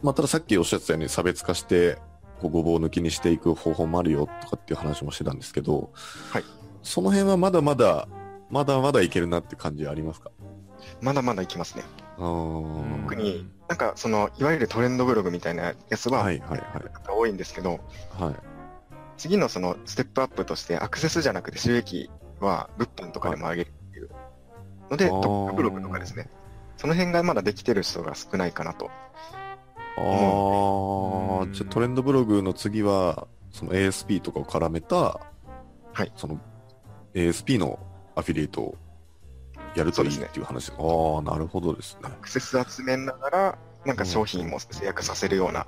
[0.02, 1.98] まあ、たださっきおっしゃってたように差別化して、
[2.48, 5.92] ごぼう抜きにしていく方法もあるよとかっていう話もしてたんですけど、
[6.30, 6.44] はい。
[6.82, 8.08] その辺はまだまだ、
[8.50, 10.30] まだまだいけるなって感じありますか？
[11.00, 11.84] まだまだいきますね。
[12.16, 16.60] 特に、なんかその、いわゆるトレンドブログみたいなやつは、はいはいはい。
[17.08, 17.80] 多いんですけど、
[18.18, 18.34] はい。
[19.16, 22.10] 次のそのステップアップとしてアクセスじゃなくて収益
[22.40, 23.72] は物販とかでも上げる
[24.90, 26.28] ので、トップブログとかですね。
[26.76, 28.90] その辺がまだできてる人が少ないかなと。
[29.96, 36.12] ああ、じゃあトレンドブログの次は、その ASP とかを絡めた、はい。
[36.16, 36.40] その
[37.14, 37.78] ASP の
[38.14, 38.74] アフィリエイトを
[39.74, 40.70] やるといいっていう話。
[40.70, 42.00] ね、ああ、なるほどですね。
[42.04, 45.66] アクセス集めながら、なんか商品も制約させるような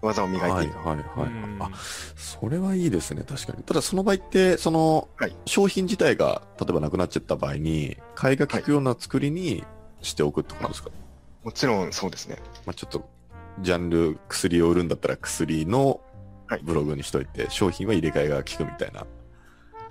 [0.00, 0.78] 技を磨いていく。
[0.78, 1.30] はいはいはい。
[1.60, 1.70] あ、
[2.16, 3.62] それはいいですね、確かに。
[3.62, 9.64] ただその場合って、その、はい、商品自体が、例えばなくなっちゃった場合に、買いが利くような作りに
[10.00, 10.98] しておくってことですか、はい、
[11.44, 12.36] もちろんそうですね。
[12.66, 13.08] まあちょっと、
[13.60, 16.00] ジャンル、薬を売るんだったら薬の
[16.62, 19.06] ブログにしといて、はい、商品は入れ替えが効くみたいな。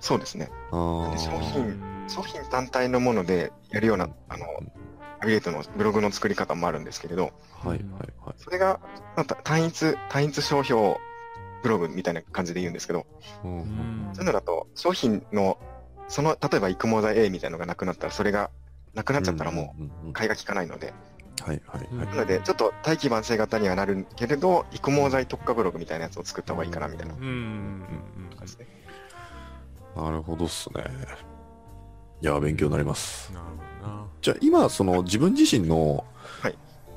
[0.00, 0.50] そうですね。
[0.70, 7.78] 商品、商品単体のものでやるような、あの、アフィリエイトのブログの作り方もあるんですけれど、はいはい
[8.24, 8.34] はい。
[8.38, 8.80] それが、
[9.16, 10.96] まあ、単一、単一商標
[11.62, 13.06] ブログみたいな感じで言うんですけど、
[13.44, 15.58] うん、そういうのだと、商品の、
[16.08, 18.50] その、例えば育毛剤 A みたいなのがなくなったら、それが
[18.94, 19.76] なくなっちゃったらも
[20.08, 20.92] う、買いが効かないので、
[21.44, 22.06] はいはいはい。
[22.06, 27.14] なので、ちょっと大器晩成型にはなるけれど、育毛剤特化ブログみたいなやつを作った方がいいかなみたいな。
[27.14, 27.80] うん。
[29.96, 30.84] なるほどっすね。
[32.20, 33.32] いや、勉強になります。
[33.32, 33.44] なる
[33.82, 34.06] ほど。
[34.20, 36.04] じゃあ今、その自分自身の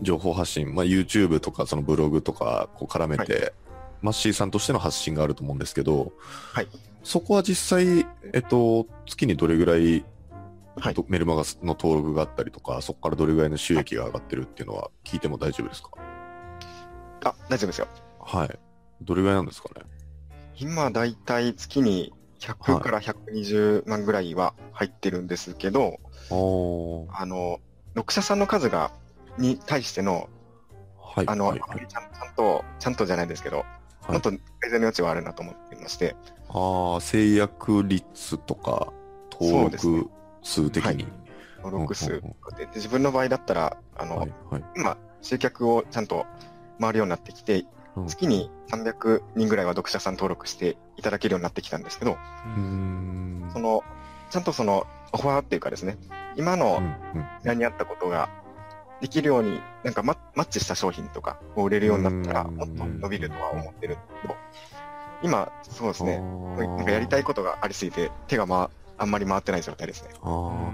[0.01, 3.53] 情報発信、まあ、YouTube とかそのブログとかこう絡めて、はい、
[4.01, 4.51] マッシーさん。
[4.51, 5.59] としての発信があると思うん。
[5.59, 6.11] ですけど、
[6.53, 6.67] はい、
[7.03, 10.05] そこは実際、えっと、月にどれぐらい、
[10.77, 15.91] はい、メルマガの登録があったりとか、そこからどれぐらいの収益が上がってるっていうのは聞いても大丈夫ですか？
[17.23, 17.88] あ、大丈夫ですよ。
[18.19, 18.60] はい。
[19.02, 19.85] どれぐらいなんですかね？
[20.57, 25.99] 今、だいたい月に100から120万ぐらいは入ってるんですけど、
[26.30, 27.60] あの、
[27.95, 28.91] 読者さんの数が、
[29.38, 30.30] に対しての、
[30.97, 33.65] はい、あの、はいはい、ちゃんちゃんと、ちゃんとじゃないですけど、は
[34.10, 34.39] い、もっと改
[34.69, 36.15] 善の余地はあるなと思っていまして。
[36.49, 38.93] ああ、制約率とか、
[39.31, 40.10] 登録
[40.45, 41.07] 数的に。
[41.57, 44.27] 登録数で、自分の場合だったら、あの、
[44.77, 46.26] 今、集客をちゃんと
[46.80, 47.65] 回るようになってきて、
[48.07, 52.17] 月に300人ぐらいは読者さん登録していただけるようになってきたんですけど、
[53.51, 53.84] その、
[54.30, 55.97] ちゃんとその、オファーっていうかですね、
[56.35, 56.81] 今の
[57.41, 58.30] 依頼に合ったことが
[59.01, 64.35] できるように、なんかママッチした商品とかを売れるようになったら、もっと伸びるとは思ってるけど、
[65.23, 70.09] 今、そうですね、なんかやりたいことがありすぎて、手が、まあ、あんまり回ってない状態ですね。
[70.22, 70.72] あ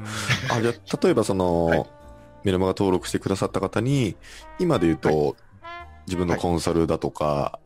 [0.50, 0.62] あ。
[0.62, 1.86] じゃあ、例えばその、はい、
[2.44, 4.16] メルマガ登録してくださった方に、
[4.60, 5.36] 今で言うと、はい、
[6.08, 7.60] 自分のコンサルだとか、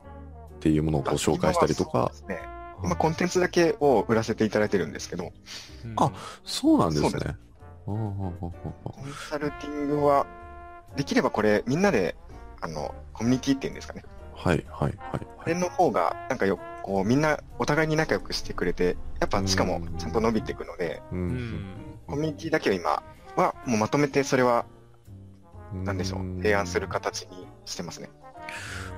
[0.55, 2.11] っていうものをこう紹介したりとか。
[2.21, 2.55] 今ね。
[2.83, 5.31] 今コンテンツだけを売らせていただいてるんですけど。
[5.97, 6.11] あ、
[6.43, 7.09] そうなんですね。
[7.09, 7.19] す
[7.85, 8.33] コン
[9.29, 10.25] サルティングは、
[10.95, 12.15] できればこれみんなで、
[12.61, 14.03] あの、コミュニティっていうんですかね。
[14.33, 15.27] はいはいはい。
[15.39, 23.01] あれの方が、なんかよ、こうみんなお互いに仲良くしてくれて、やっぱしかもちゃんと伸びていくので、コミュニティだけを今
[23.35, 24.67] はもうまとめてそれは、
[25.83, 28.11] なんでしょう、提案する形にしてますね。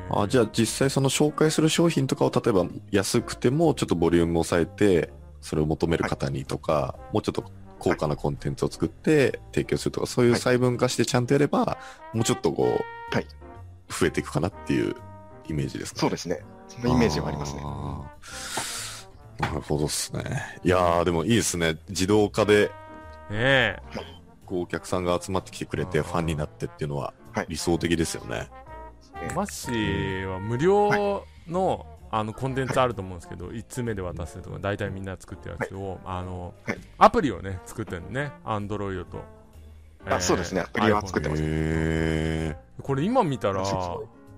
[0.09, 5.09] あじゃあ実際その紹介する商品とかを例えば安くてもちょっとボリュームを抑えて
[5.39, 7.49] それを求める方にとか、はい、もうちょっと
[7.79, 11.77] 高価なコンテンツを作って提供するとか、そういう細分化してちゃんとやれば、
[12.13, 13.27] もうちょっとこう、はい、
[13.87, 14.93] 増えていくかなっていう
[15.47, 16.41] イメージですか、ね、そうですね。
[16.67, 17.61] そのイメージはありますね。
[19.39, 20.23] なるほどっすね。
[20.63, 21.77] いやー、でもいいですね。
[21.89, 22.71] 自動化で、
[23.29, 23.77] ね
[24.45, 27.13] こうお客さんが集まってきてくれてファンになってっていうのは
[27.49, 28.49] 理想的ですよね。
[29.35, 36.53] マッシーは無料の、あのコンテンツあると思うんですけど、1通目で渡すとか、大体みんな作ってるやつを、あの、
[36.97, 39.19] アプリをね、作ってるのね、アンドロイドと。
[40.05, 42.55] あ、そうですね、アプリは作ってます。
[42.81, 43.65] これ今見たら、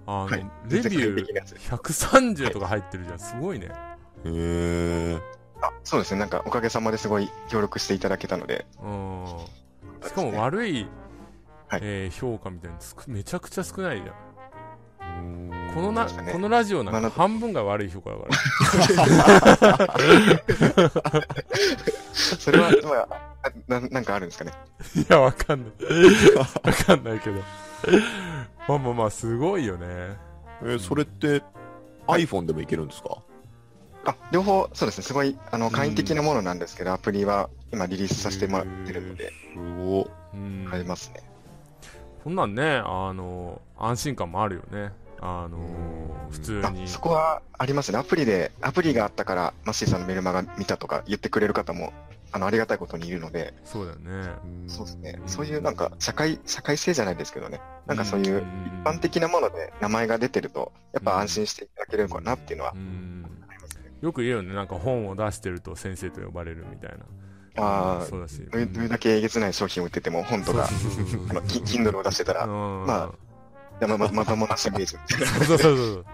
[0.09, 0.29] あの、
[0.67, 3.67] レビュー130とか入ってるじゃん、すごいね。
[3.67, 3.71] へ
[4.25, 5.19] え。
[5.61, 8.65] あ、そうですね、なんかおかげさまですごい協力していただけたので。
[8.81, 9.25] うん。
[10.03, 10.87] しかも悪い、
[11.73, 12.77] え評価みたいな
[13.07, 14.15] めちゃくちゃ少ないじゃん。
[15.75, 18.25] このな、ね、このラジオなんか半分が悪い評価だか
[19.61, 19.97] ら。
[22.13, 24.53] それは、まあ、な、なんかあるんですかね？
[24.95, 25.71] いや、わかんない。
[26.37, 27.43] わかんないけど。
[28.69, 29.87] まあまあまあ、すごいよね。
[30.61, 31.41] えー、それって、
[32.05, 33.17] iPhone でもいけるんですか？
[34.05, 35.05] あ、両方、そうですね。
[35.05, 40.07] すごい、あの、簡易的なものなんですけど、アプリは今リリースさせてもらってるので、すご
[40.71, 41.23] ありますね。
[42.23, 44.91] そんなんね、あの、安心感もあるよね。
[45.19, 46.87] あのー、普通に。
[46.87, 47.97] そこはありますね。
[47.97, 51.91] アプリで、アプリがあったから、マッシーさんのメルマガ見たとか言ってくれる方も、
[52.31, 53.53] あの、ありがたいことにいるので。
[53.63, 54.29] そうだよね。
[54.67, 55.21] そうですね。
[55.25, 57.61] そういうなんか、社会、社会性じゃないですけどね。
[57.87, 58.45] なんかそういう
[58.83, 62.73] 一般的なもので名前が出てると、やっぱ安心していただけるのかなっていうのは、
[64.01, 64.53] よく言うよね。
[64.53, 67.05] なんか本を出してると先生と呼ばれるみたいな。
[67.57, 68.41] ああ、そうだし。
[68.45, 70.69] どれだけえげつない商品を売ってても、本とか、
[71.29, 73.11] あの、Kindle を出してたら、まあ、
[73.81, 76.05] やまままともなしイメージそうそうそうそう。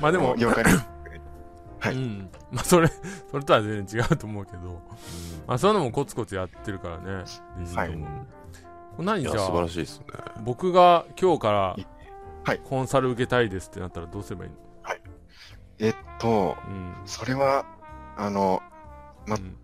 [0.00, 0.64] まあでも、了解
[1.80, 1.94] はい。
[1.94, 2.30] うん。
[2.50, 2.88] まあそれ、
[3.30, 4.74] それとは全然違うと思うけど、うん、
[5.46, 7.24] まあそういうのもコツコツやってるからね、
[7.74, 7.98] はい。
[8.98, 10.06] 何じゃあ、素晴らしいですね。
[10.44, 11.76] 僕が今日から、
[12.44, 12.60] はい。
[12.64, 14.56] コンサル受けたいですってなったらどうすればいいの？
[14.82, 15.00] はい。
[15.78, 17.66] えっと、うん、それは、
[18.16, 18.62] あの、
[19.26, 19.56] ま、うん、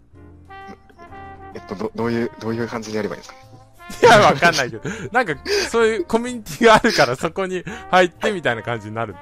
[1.54, 3.44] えっと、ど、どういう、どういう感じでやればいいですかね？
[4.02, 4.88] いや、わかんないけど。
[5.12, 5.34] なんか、
[5.70, 9.16] そういうコミュニティがあるから、そこに入ってみたいな感じになる。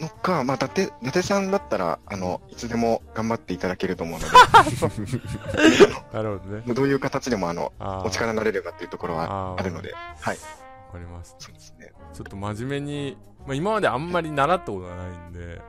[0.00, 4.32] のか、まあ、伊達、伊達さんだったら、あの、いつでも頑張っていただけると思うので。
[6.12, 6.74] なるほどね。
[6.74, 7.72] どういう形でも、あの、
[8.04, 10.36] お力になれればっていうところはあるので、はい。
[10.86, 11.36] わかります。
[11.38, 11.92] そうですね。
[12.12, 15.60] ちょっと真面目に、まあ、今まであんまり習ったことがないんで、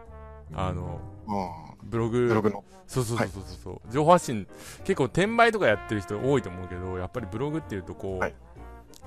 [0.53, 0.99] あの、
[1.84, 2.64] ブログ、ブログの。
[2.88, 4.48] そうそうそうそうそう、はい、情報発信、
[4.84, 8.36] 結構転売とかやってる人多いと思うけど、やっぱりブログっていうとこう、はい、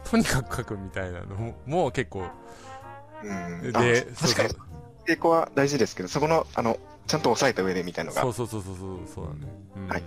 [0.05, 2.25] とにかく書くみたいなのも結構、
[3.23, 4.49] うん、で、確かに、
[5.07, 8.23] 傾向は大事ですけど、そこの、あの、ちゃんと押さえた上でみたいなのが。
[8.23, 8.77] そうそうそうそう、
[9.15, 9.53] そうだね。
[9.77, 10.03] うん、はい。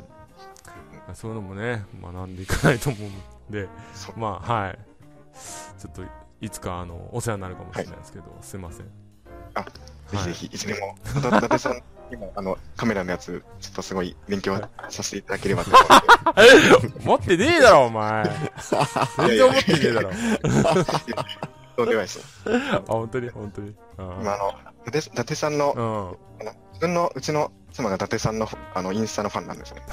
[1.14, 3.68] そういうのもね、学んでいかないと思うんで、
[4.16, 4.80] まあ、はい。
[5.80, 6.04] ちょっと、
[6.42, 8.86] いつか、あの、お世話になるかもしれないですけど、はい、すいません。
[9.54, 14.58] あ、ぜひぜひ、いつでも、伊達 さん今、あの、カメラのやつ、ちょっとすごい勉強
[14.90, 17.00] させていただければと思って。
[17.06, 18.24] 持ってねえだろ、お前。
[19.18, 20.12] 全然思ってねえだろ。
[21.78, 22.20] そうではないです。
[22.74, 23.30] あ、本当に？
[23.30, 23.76] 本当に？
[23.98, 24.54] 今、あの、
[24.88, 26.18] 伊達さんの、
[26.74, 29.84] 自分の、うちの妻が伊達さんの、あの、インスタのファンなんですね。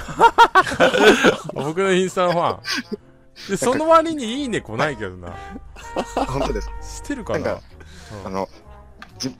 [1.53, 2.61] 僕のインスタのファン？
[3.49, 5.35] で、その割にいいね来ないけどな。
[6.27, 6.69] 本当です。
[6.81, 7.59] してるかな？
[8.25, 8.49] あの、
[9.19, 9.35] じ、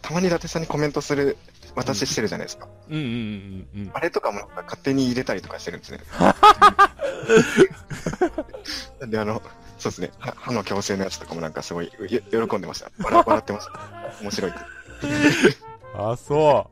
[0.00, 1.36] たまに伊達さんにコメントする
[1.74, 2.68] 私してるじゃないですか。
[2.88, 3.90] うんうんうんうん。
[3.92, 6.00] あれとかも勝手に入れたりとかしてるんですね。
[9.06, 9.42] で、あの、
[9.80, 10.10] そうですね。
[10.18, 12.90] 歯の矯正のやつとかもなんかすごい喜んでました。
[13.02, 13.72] 笑笑ってました。
[14.22, 14.52] 面白い。
[15.96, 16.70] あ、そ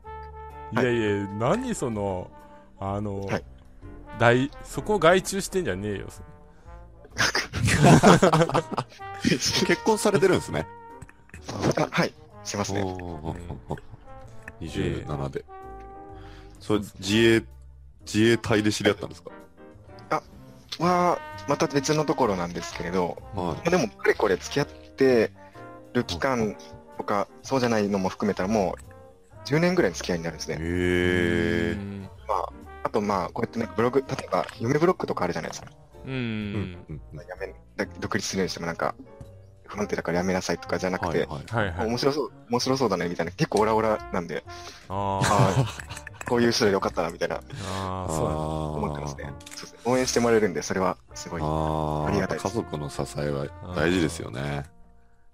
[0.73, 0.79] う。
[0.79, 2.29] いやいや、何その、
[2.79, 3.43] あの、はい、
[4.19, 6.07] 大、そこ外注してんじゃねえよ。
[9.21, 10.67] 結婚されてるんですね。
[11.91, 12.13] はい、
[12.43, 12.83] しますね。
[14.61, 15.43] 27で。
[16.59, 17.43] それ、自衛、
[18.01, 19.31] 自衛隊で知り合ったんですか？
[19.31, 19.33] あ、
[20.79, 25.31] は、また別のところなんですけれど、はい、でも、かれこれ付き合って
[25.93, 26.55] る期間
[26.97, 30.57] とか、そうじゃないのも含めたら、もう10年ぐらいの付き合いになるんですね。
[30.59, 31.77] へ
[32.27, 32.49] まあ、
[32.83, 35.69] あと、まあ、こうやってね、ブログ、例えば、夢ブロックとかあるじゃないですか。
[36.05, 36.77] うん。
[37.27, 37.53] やめ、
[37.99, 38.95] 独立するにしてもなんか、
[39.69, 44.43] 不安定だからやめなさいとかじゃなくて、はいはい、面白そう、面白そうだねみたいな、結構オラオラなんで、
[44.89, 45.65] ああ
[46.29, 48.25] こういう人でよかったなみたいな、あそう
[48.77, 49.33] 思ってますね。
[49.55, 54.63] そう応援してもらえるんで、それはすごいありがたい家族の支えは大事ですよね。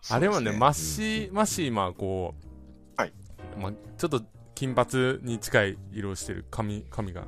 [0.10, 2.34] あれもね、マッシー、マッシー、まあこ
[2.98, 3.14] う、はい。
[3.60, 4.22] まあ、ちょっと
[4.54, 7.24] 金髪に近い色をしてる髪、髪が。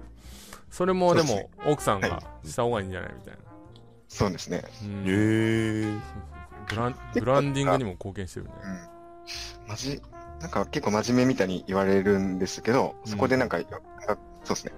[0.70, 3.40] それもでも、奥さんがした方がいいんじゃないみたいな。
[4.08, 4.58] そうですね。
[4.58, 4.64] へ
[5.06, 5.92] え。
[6.70, 8.52] ブランブランディングにも貢献してるね。
[8.64, 9.70] うん。
[9.70, 10.02] まじ、
[10.42, 13.78] なんか結構真面目みたいに言われるんですけど、そこでなんか、うん、そう
[14.50, 14.72] ですね。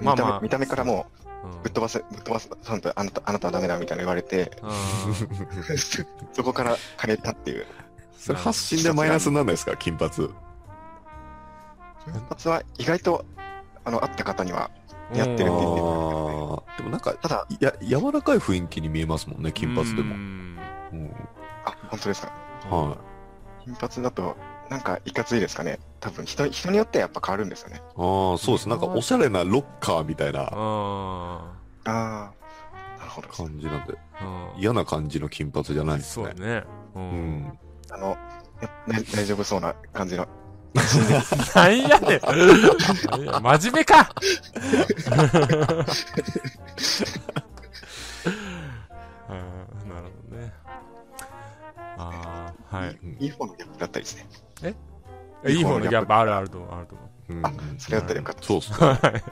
[0.00, 1.06] まあまあ、見た目からも
[1.62, 4.52] ぶっ飛ばせ、ぶっ飛ばさんとあなた、あなたはダメだみたいな言われて、
[6.32, 7.66] そこから変えたっていう。
[8.16, 10.10] それ発信でマイナスなんですか、金髪。
[10.10, 10.28] 金
[12.28, 13.24] 髪は意外と、
[13.84, 14.70] あの、会った方には
[15.14, 20.14] やってるって言ってでもなんか、ただ、や、柔らかい雰囲気に見えますもんね、金髪でも。
[20.14, 20.58] うん。
[21.64, 22.32] あ、本当ですか？
[22.70, 23.11] はい。
[23.64, 24.36] 金髪だと、
[24.70, 25.78] なんか、いかついですかね。
[26.00, 27.82] 多分、人、人によってやっぱ変わるんですよね。
[27.96, 28.68] ああ、そうです。
[28.68, 30.48] なんか、おしゃれなロッカーみたいな。
[30.50, 32.32] ああ。
[32.98, 33.28] なるほど。
[33.28, 33.94] 感じなんで。
[34.56, 36.32] 嫌な感じの金髪じゃないですね。
[36.36, 36.64] そうね。
[36.94, 37.58] うん。
[37.90, 38.16] あの、
[39.14, 40.26] 大丈夫そうな感じの
[41.54, 42.20] なんやねん。
[43.42, 44.10] 真面目か
[45.10, 45.86] あな
[52.72, 52.98] はい。
[53.20, 54.16] いい方のギャップだったりです
[54.62, 54.74] ね。
[55.44, 56.74] えいい方のギャップあるあると思う。
[56.74, 57.08] あると思う。
[57.42, 58.42] あ、それだったらよかった。
[58.42, 59.24] そうっすね。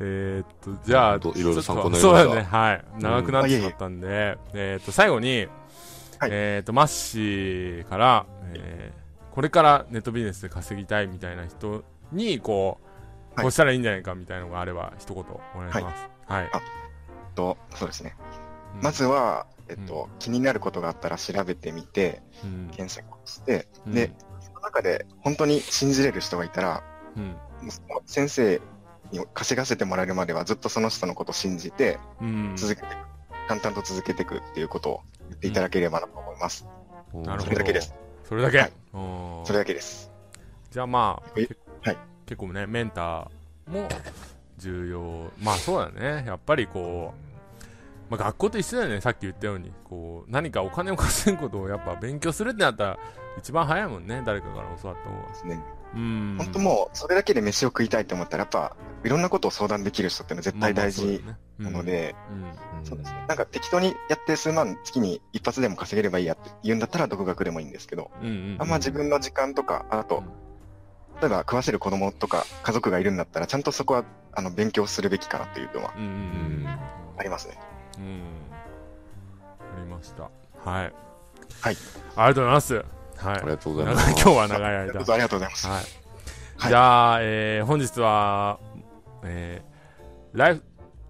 [0.00, 2.24] えっと、じゃあ、いろいろ参考になりました。
[2.24, 2.84] そうだね、はい。
[2.98, 5.48] 長くなってしまったんで、えっと、最後に、
[6.28, 12.78] えっと、マッシーから、えー、これからネットビジネスで稼ぎたいみたいな人に、こ
[13.36, 16.08] う、こうしたらいいんじゃないかみたいなのがあれば、一言お願いします。
[16.26, 16.42] はい。
[16.42, 16.50] はい、
[17.34, 18.16] と、そうですね。
[18.76, 19.46] うん、まずは、
[19.76, 26.84] えっと、うん、気になることがあったら調べてみて、うん、検索をして、で、その中で本当に信じれる人がいたら、
[27.16, 27.36] うん、
[28.06, 28.60] 先生
[29.10, 31.98] に稼がせてもらえるまではずっとその人のことを信じて、
[32.56, 32.96] 続けていく、
[33.48, 36.66] 淡々と続けていくっていうことを言っていただければなと思います。
[37.12, 37.44] なるほど。
[37.44, 37.94] それだけです。
[38.24, 38.72] それだけ、はい、
[39.44, 40.10] それだけです。
[40.70, 41.40] じゃあまあ、は
[41.92, 43.88] い、結構ね、メンターも
[44.58, 45.30] 重要。
[45.42, 46.24] まあそうだね。
[46.26, 47.33] やっぱりこう、
[48.10, 49.72] まあ、学校と一緒だよね、さっき言ったように。
[49.84, 52.98] こう、何かお金を稼ぐことをやっぱ勉強するってなったら、
[53.38, 55.28] 一番早いもんね、誰かから教わった方が。
[55.28, 55.60] ですね。
[55.94, 56.36] うん。
[56.38, 61.22] 本当もう、それだけで飯を食いたいと思ったら、やっぱ、いろんなことを相談できる人ってのは絶対大事
[61.58, 62.14] なので、
[62.84, 63.24] そうですね。
[63.28, 68.10] なんか適当にやって数万月に一発でも稼げればいいやって言うんだったら独学でもいいんですけど、
[68.58, 70.24] あんま自分の時間とか、あと、
[71.20, 75.92] 例えば食わせる子供とか家族がいるんだったら、ちゃんとそこはあの勉強するべきかなというのは、
[77.18, 77.58] ありますね。
[77.60, 77.73] うん。
[77.98, 80.22] ありました。
[80.22, 80.92] はい。
[81.60, 81.76] はい。
[82.16, 82.74] ありがとうございます。
[82.74, 82.84] はい。
[83.24, 84.10] ありがとうございます。
[84.22, 84.78] 今日は長い間。
[84.78, 85.66] ありがとうございます。
[85.66, 86.04] はい。
[86.68, 88.58] じゃあ、えー、本日は、
[89.24, 90.62] えー、ライフ、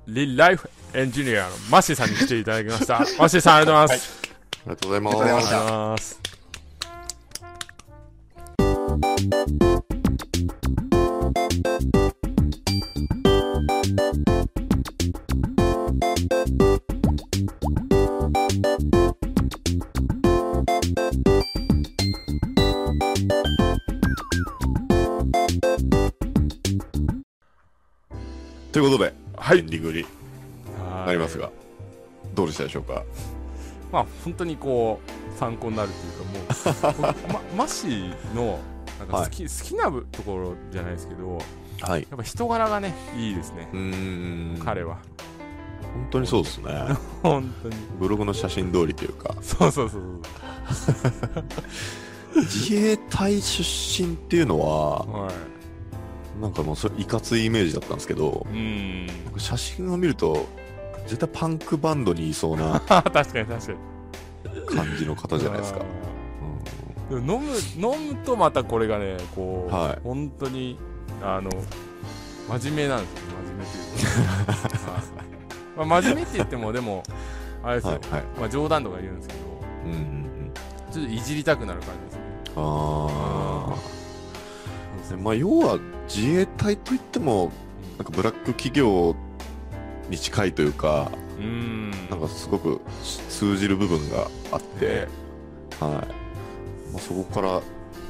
[0.09, 2.99] リライフエンジニアのマッシーさんに来ていただきました。
[3.19, 4.21] マッシーさんありがとうございます。
[4.65, 5.17] はい、ありがとうございます。
[5.17, 5.71] ありがとうござい
[9.71, 9.94] ます。
[28.75, 30.05] ということで、はい、エンディングに
[31.07, 31.49] なりますが、
[32.35, 33.05] どうでしたでしょうか？
[33.93, 34.99] まあ、本当にこ
[35.33, 37.87] う、参考になるというか、もう、 ま、マシ
[38.35, 38.59] の、
[38.99, 41.39] なんか好き、はい、好きなところじゃないですけど、
[41.83, 43.69] はい、やっぱ人柄がね、いいですね。
[43.73, 44.99] うん彼は。
[45.95, 46.73] 本当にそうですね。
[47.23, 47.77] 本当に。
[48.01, 49.37] ブログの写真通りというか。
[49.41, 50.03] そうそうそう。
[52.43, 55.55] 自衛隊出身っていうのは、はい
[56.41, 59.07] なんかもうそれいかついイメージだったんですけど、うん、
[59.39, 60.47] 写真を見ると
[61.07, 63.95] 絶対パンクバンドにいそうな 確かに確かに。
[64.67, 65.81] 感じの方じゃないですか、
[67.11, 70.79] うん、でも飲む飲むとまたこれがねこう、はい、本当に
[71.23, 71.51] あの
[72.61, 77.03] 真面目なんですよ真面目っていうか、まあ、真面目って言ってもでも
[77.63, 79.41] あれですよ、はいはい、まあ、冗談とか言うんですけど、
[79.87, 80.53] うんうんうん、
[80.93, 82.21] ちょっといじりたくなる感じですね。
[82.57, 84.04] ああ
[85.23, 85.79] まあ、要は
[86.09, 87.53] 自衛隊といっても
[87.99, 89.15] なんかブラック企業
[90.09, 92.81] に近いというか、うん、なんかすごく
[93.29, 95.09] 通じる部分があって、
[95.81, 95.91] はい。
[96.93, 97.61] まあ、そこから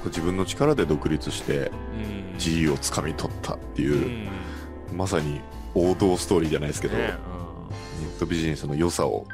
[0.07, 1.71] 自分の力で独立して
[2.35, 4.29] 自由をつかみ取ったっていう、
[4.93, 5.41] まさに
[5.75, 7.15] 王道ストーリーじゃないですけど、ね。
[8.01, 9.27] ネットビジネスの良さを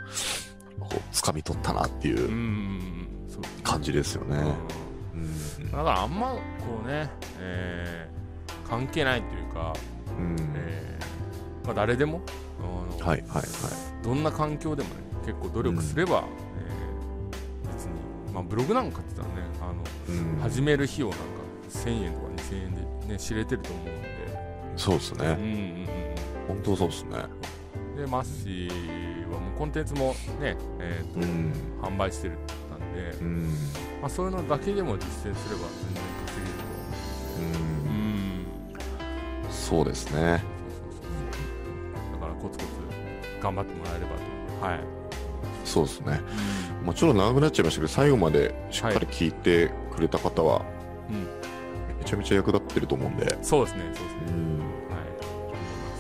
[0.79, 3.07] こう掴み取ったなっていう
[3.63, 4.55] 感じですよね。
[5.71, 6.41] だからあんまこ
[6.85, 9.73] うね、えー、関係ないというか、
[10.19, 10.37] うん。
[10.57, 10.91] えー
[11.65, 12.21] まあ、誰でも、
[13.01, 13.45] はいはいはい、
[14.03, 14.95] どんな環境でもね
[15.27, 17.93] 結構努力すれば、うん、えー、別に、
[18.33, 21.25] まあ、ブログなんかって言ったらねあの、うん、始める費用なんか
[21.71, 24.11] 1000円とか2000円で、ね、知れてると思うんで。
[24.77, 25.87] そうですね、うんうんうん、
[26.49, 27.11] 本当そうですね。
[27.97, 31.53] でマッシーはもうコンテンツもね、えーと、うん、
[31.83, 32.35] 販売してる。
[32.35, 32.55] って
[32.95, 33.49] 言ったんで、うん、
[34.01, 36.71] まあ、そういうのだけでも実践すれば全然稼げると
[37.41, 38.47] うん、
[39.51, 40.43] そうですね。
[42.13, 42.71] だからコツコツ
[43.43, 44.11] 頑張ってもらえれば
[44.61, 44.67] と。
[44.67, 44.81] はい。
[45.65, 46.21] そうですね、
[46.81, 50.65] うん、まあ、ちょっと長くなっちゃいましたけど最後までしっかり聞いてくれた方は、は
[51.09, 53.39] い、めちゃめちゃ役立ってると思うんで。
[53.43, 54.61] そうですねそうですね、うん。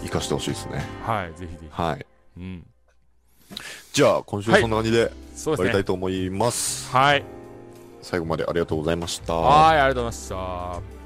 [0.02, 0.82] 生かしてほしいですね。
[1.04, 1.68] はい、ぜひぜひ。
[1.70, 2.06] はい。
[2.36, 2.66] うん。
[3.92, 6.90] じゃあ、今週そんな感じで終わりたいと思います。
[6.90, 7.24] はい。
[8.02, 9.34] 最後までありがとうございました。
[9.34, 10.99] はい、ありがとうございました。